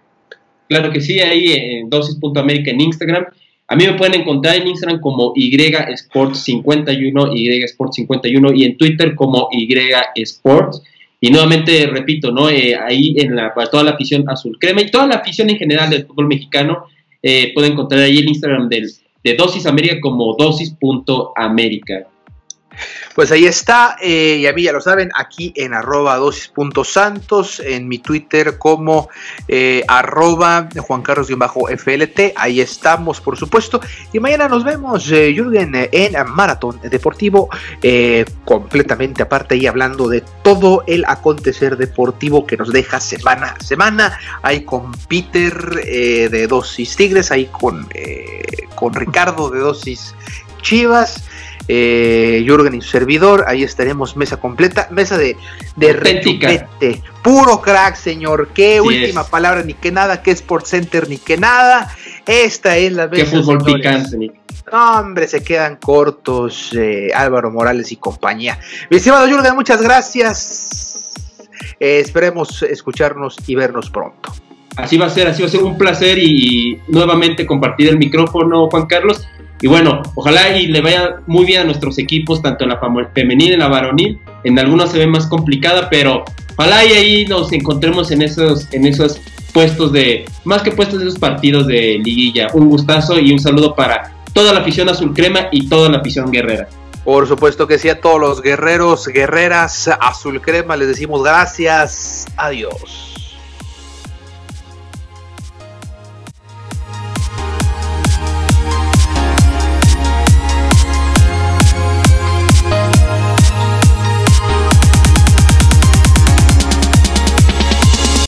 Claro 0.69 0.91
que 0.91 1.01
sí, 1.01 1.19
ahí 1.19 1.51
en 1.53 1.89
dosis.américa 1.89 2.71
en 2.71 2.81
Instagram 2.81 3.25
a 3.71 3.75
mí 3.75 3.85
me 3.85 3.93
pueden 3.93 4.21
encontrar 4.21 4.55
en 4.55 4.67
Instagram 4.67 4.99
como 4.99 5.31
YSports51, 5.35 7.31
YSports51 7.31 8.57
y 8.57 8.63
en 8.63 8.75
Twitter 8.77 9.13
como 9.13 9.47
YSports. 9.51 10.81
Y 11.21 11.29
nuevamente 11.29 11.85
repito, 11.85 12.31
¿no? 12.31 12.49
Eh, 12.49 12.75
ahí 12.75 13.13
en 13.17 13.35
la, 13.35 13.53
para 13.53 13.69
toda 13.69 13.83
la 13.83 13.91
afición 13.91 14.27
azul 14.27 14.57
crema 14.59 14.81
y 14.81 14.89
toda 14.89 15.05
la 15.05 15.17
afición 15.17 15.51
en 15.51 15.57
general 15.57 15.91
del 15.91 16.07
fútbol 16.07 16.27
mexicano, 16.27 16.85
eh, 17.21 17.51
pueden 17.53 17.73
encontrar 17.73 18.01
ahí 18.01 18.17
el 18.17 18.29
Instagram 18.29 18.69
de 18.69 19.35
Dosis 19.37 19.67
América 19.67 19.97
como 20.01 20.33
dosis.américa. 20.33 22.07
Pues 23.15 23.31
ahí 23.31 23.45
está, 23.45 23.97
eh, 24.01 24.37
y 24.39 24.47
a 24.47 24.53
mí 24.53 24.63
ya 24.63 24.71
lo 24.71 24.81
saben, 24.81 25.09
aquí 25.15 25.51
en 25.55 25.73
arroba 25.73 26.15
dosis.santos, 26.17 27.59
en 27.59 27.87
mi 27.87 27.99
Twitter 27.99 28.57
como 28.57 29.09
eh, 29.47 29.83
arroba 29.87 30.69
Juan 30.77 31.01
Carlos-FLT, 31.01 32.33
ahí 32.35 32.61
estamos 32.61 33.19
por 33.19 33.37
supuesto, 33.37 33.81
y 34.13 34.19
mañana 34.19 34.47
nos 34.47 34.63
vemos, 34.63 35.11
eh, 35.11 35.33
Jürgen, 35.35 35.89
en 35.91 36.13
Maratón 36.29 36.79
Deportivo, 36.83 37.49
completamente 38.45 39.23
aparte 39.23 39.57
y 39.57 39.67
hablando 39.67 40.07
de 40.07 40.23
todo 40.43 40.83
el 40.87 41.03
acontecer 41.05 41.77
deportivo 41.77 42.45
que 42.45 42.57
nos 42.57 42.71
deja 42.71 42.99
semana 42.99 43.55
a 43.59 43.63
semana, 43.63 44.17
ahí 44.43 44.63
con 44.63 44.91
Peter 45.09 45.53
de 45.73 46.47
Dosis 46.47 46.95
Tigres, 46.95 47.31
ahí 47.31 47.47
con, 47.47 47.87
con 48.75 48.93
Ricardo 48.93 49.49
de 49.49 49.59
Dosis 49.59 50.15
Chivas, 50.61 51.23
eh, 51.71 52.43
Jürgen 52.47 52.73
y 52.73 52.81
su 52.81 52.89
servidor, 52.89 53.45
ahí 53.47 53.61
estaremos 53.61 54.17
mesa 54.17 54.37
completa, 54.37 54.87
mesa 54.89 55.19
de, 55.19 55.37
de 55.75 57.01
puro 57.21 57.61
crack, 57.61 57.95
señor, 57.95 58.49
qué 58.55 58.81
última 58.81 59.23
palabra, 59.23 59.61
ni 59.61 59.75
que 59.75 59.91
nada, 59.91 60.23
que 60.23 60.31
Sport 60.31 60.65
Center, 60.65 61.07
ni 61.07 61.19
que 61.19 61.37
nada, 61.37 61.95
esta 62.25 62.75
es 62.75 62.91
la 62.91 63.07
mesa. 63.07 63.23
Qué 63.23 63.37
fútbol 63.37 63.63
picante, 63.63 64.31
hombre, 64.71 65.27
se 65.27 65.43
quedan 65.43 65.75
cortos 65.75 66.71
eh, 66.75 67.11
Álvaro 67.13 67.51
Morales 67.51 67.91
y 67.91 67.97
compañía. 67.97 68.59
Mi 68.89 68.97
estimado 68.97 69.27
Jürgen, 69.27 69.53
muchas 69.53 69.79
gracias. 69.79 71.13
Eh, 71.79 71.99
esperemos 71.99 72.63
escucharnos 72.63 73.37
y 73.45 73.53
vernos 73.53 73.91
pronto. 73.91 74.33
Así 74.75 74.97
va 74.97 75.05
a 75.05 75.09
ser, 75.09 75.27
así 75.27 75.43
va 75.43 75.47
a 75.47 75.51
ser 75.51 75.61
un 75.61 75.77
placer 75.77 76.17
y 76.17 76.81
nuevamente 76.87 77.45
compartir 77.45 77.89
el 77.89 77.99
micrófono, 77.99 78.69
Juan 78.69 78.87
Carlos. 78.87 79.27
Y 79.61 79.67
bueno, 79.67 80.01
ojalá 80.15 80.57
y 80.57 80.67
le 80.67 80.81
vaya 80.81 81.17
muy 81.27 81.45
bien 81.45 81.61
a 81.61 81.63
nuestros 81.65 81.97
equipos, 81.97 82.41
tanto 82.41 82.63
en 82.63 82.69
la 82.69 82.79
femenil 83.13 83.53
en 83.53 83.59
la 83.59 83.67
varonil. 83.67 84.19
En 84.43 84.57
algunos 84.57 84.91
se 84.91 84.99
ve 84.99 85.07
más 85.07 85.27
complicada, 85.27 85.89
pero 85.89 86.23
ojalá 86.55 86.85
y 86.85 86.93
ahí 86.93 87.25
nos 87.25 87.51
encontremos 87.51 88.11
en 88.11 88.21
esos, 88.21 88.71
en 88.73 88.85
esos 88.85 89.19
puestos 89.53 89.91
de, 89.91 90.25
más 90.45 90.61
que 90.61 90.71
puestos 90.71 90.99
de 90.99 91.07
esos 91.07 91.19
partidos 91.19 91.67
de 91.67 91.99
liguilla. 92.03 92.47
Un 92.53 92.69
gustazo 92.69 93.19
y 93.19 93.31
un 93.31 93.39
saludo 93.39 93.75
para 93.75 94.13
toda 94.33 94.53
la 94.53 94.61
afición 94.61 94.87
azul 94.87 95.13
crema 95.13 95.47
y 95.51 95.67
toda 95.67 95.89
la 95.89 95.97
afición 95.97 96.31
guerrera. 96.31 96.69
Por 97.03 97.27
supuesto 97.27 97.67
que 97.67 97.79
sí, 97.79 97.89
a 97.89 97.99
todos 97.99 98.19
los 98.19 98.41
guerreros, 98.41 99.07
guerreras 99.07 99.89
azul 99.99 100.41
crema, 100.41 100.77
les 100.77 100.89
decimos 100.89 101.23
gracias. 101.23 102.27
Adiós. 102.37 103.08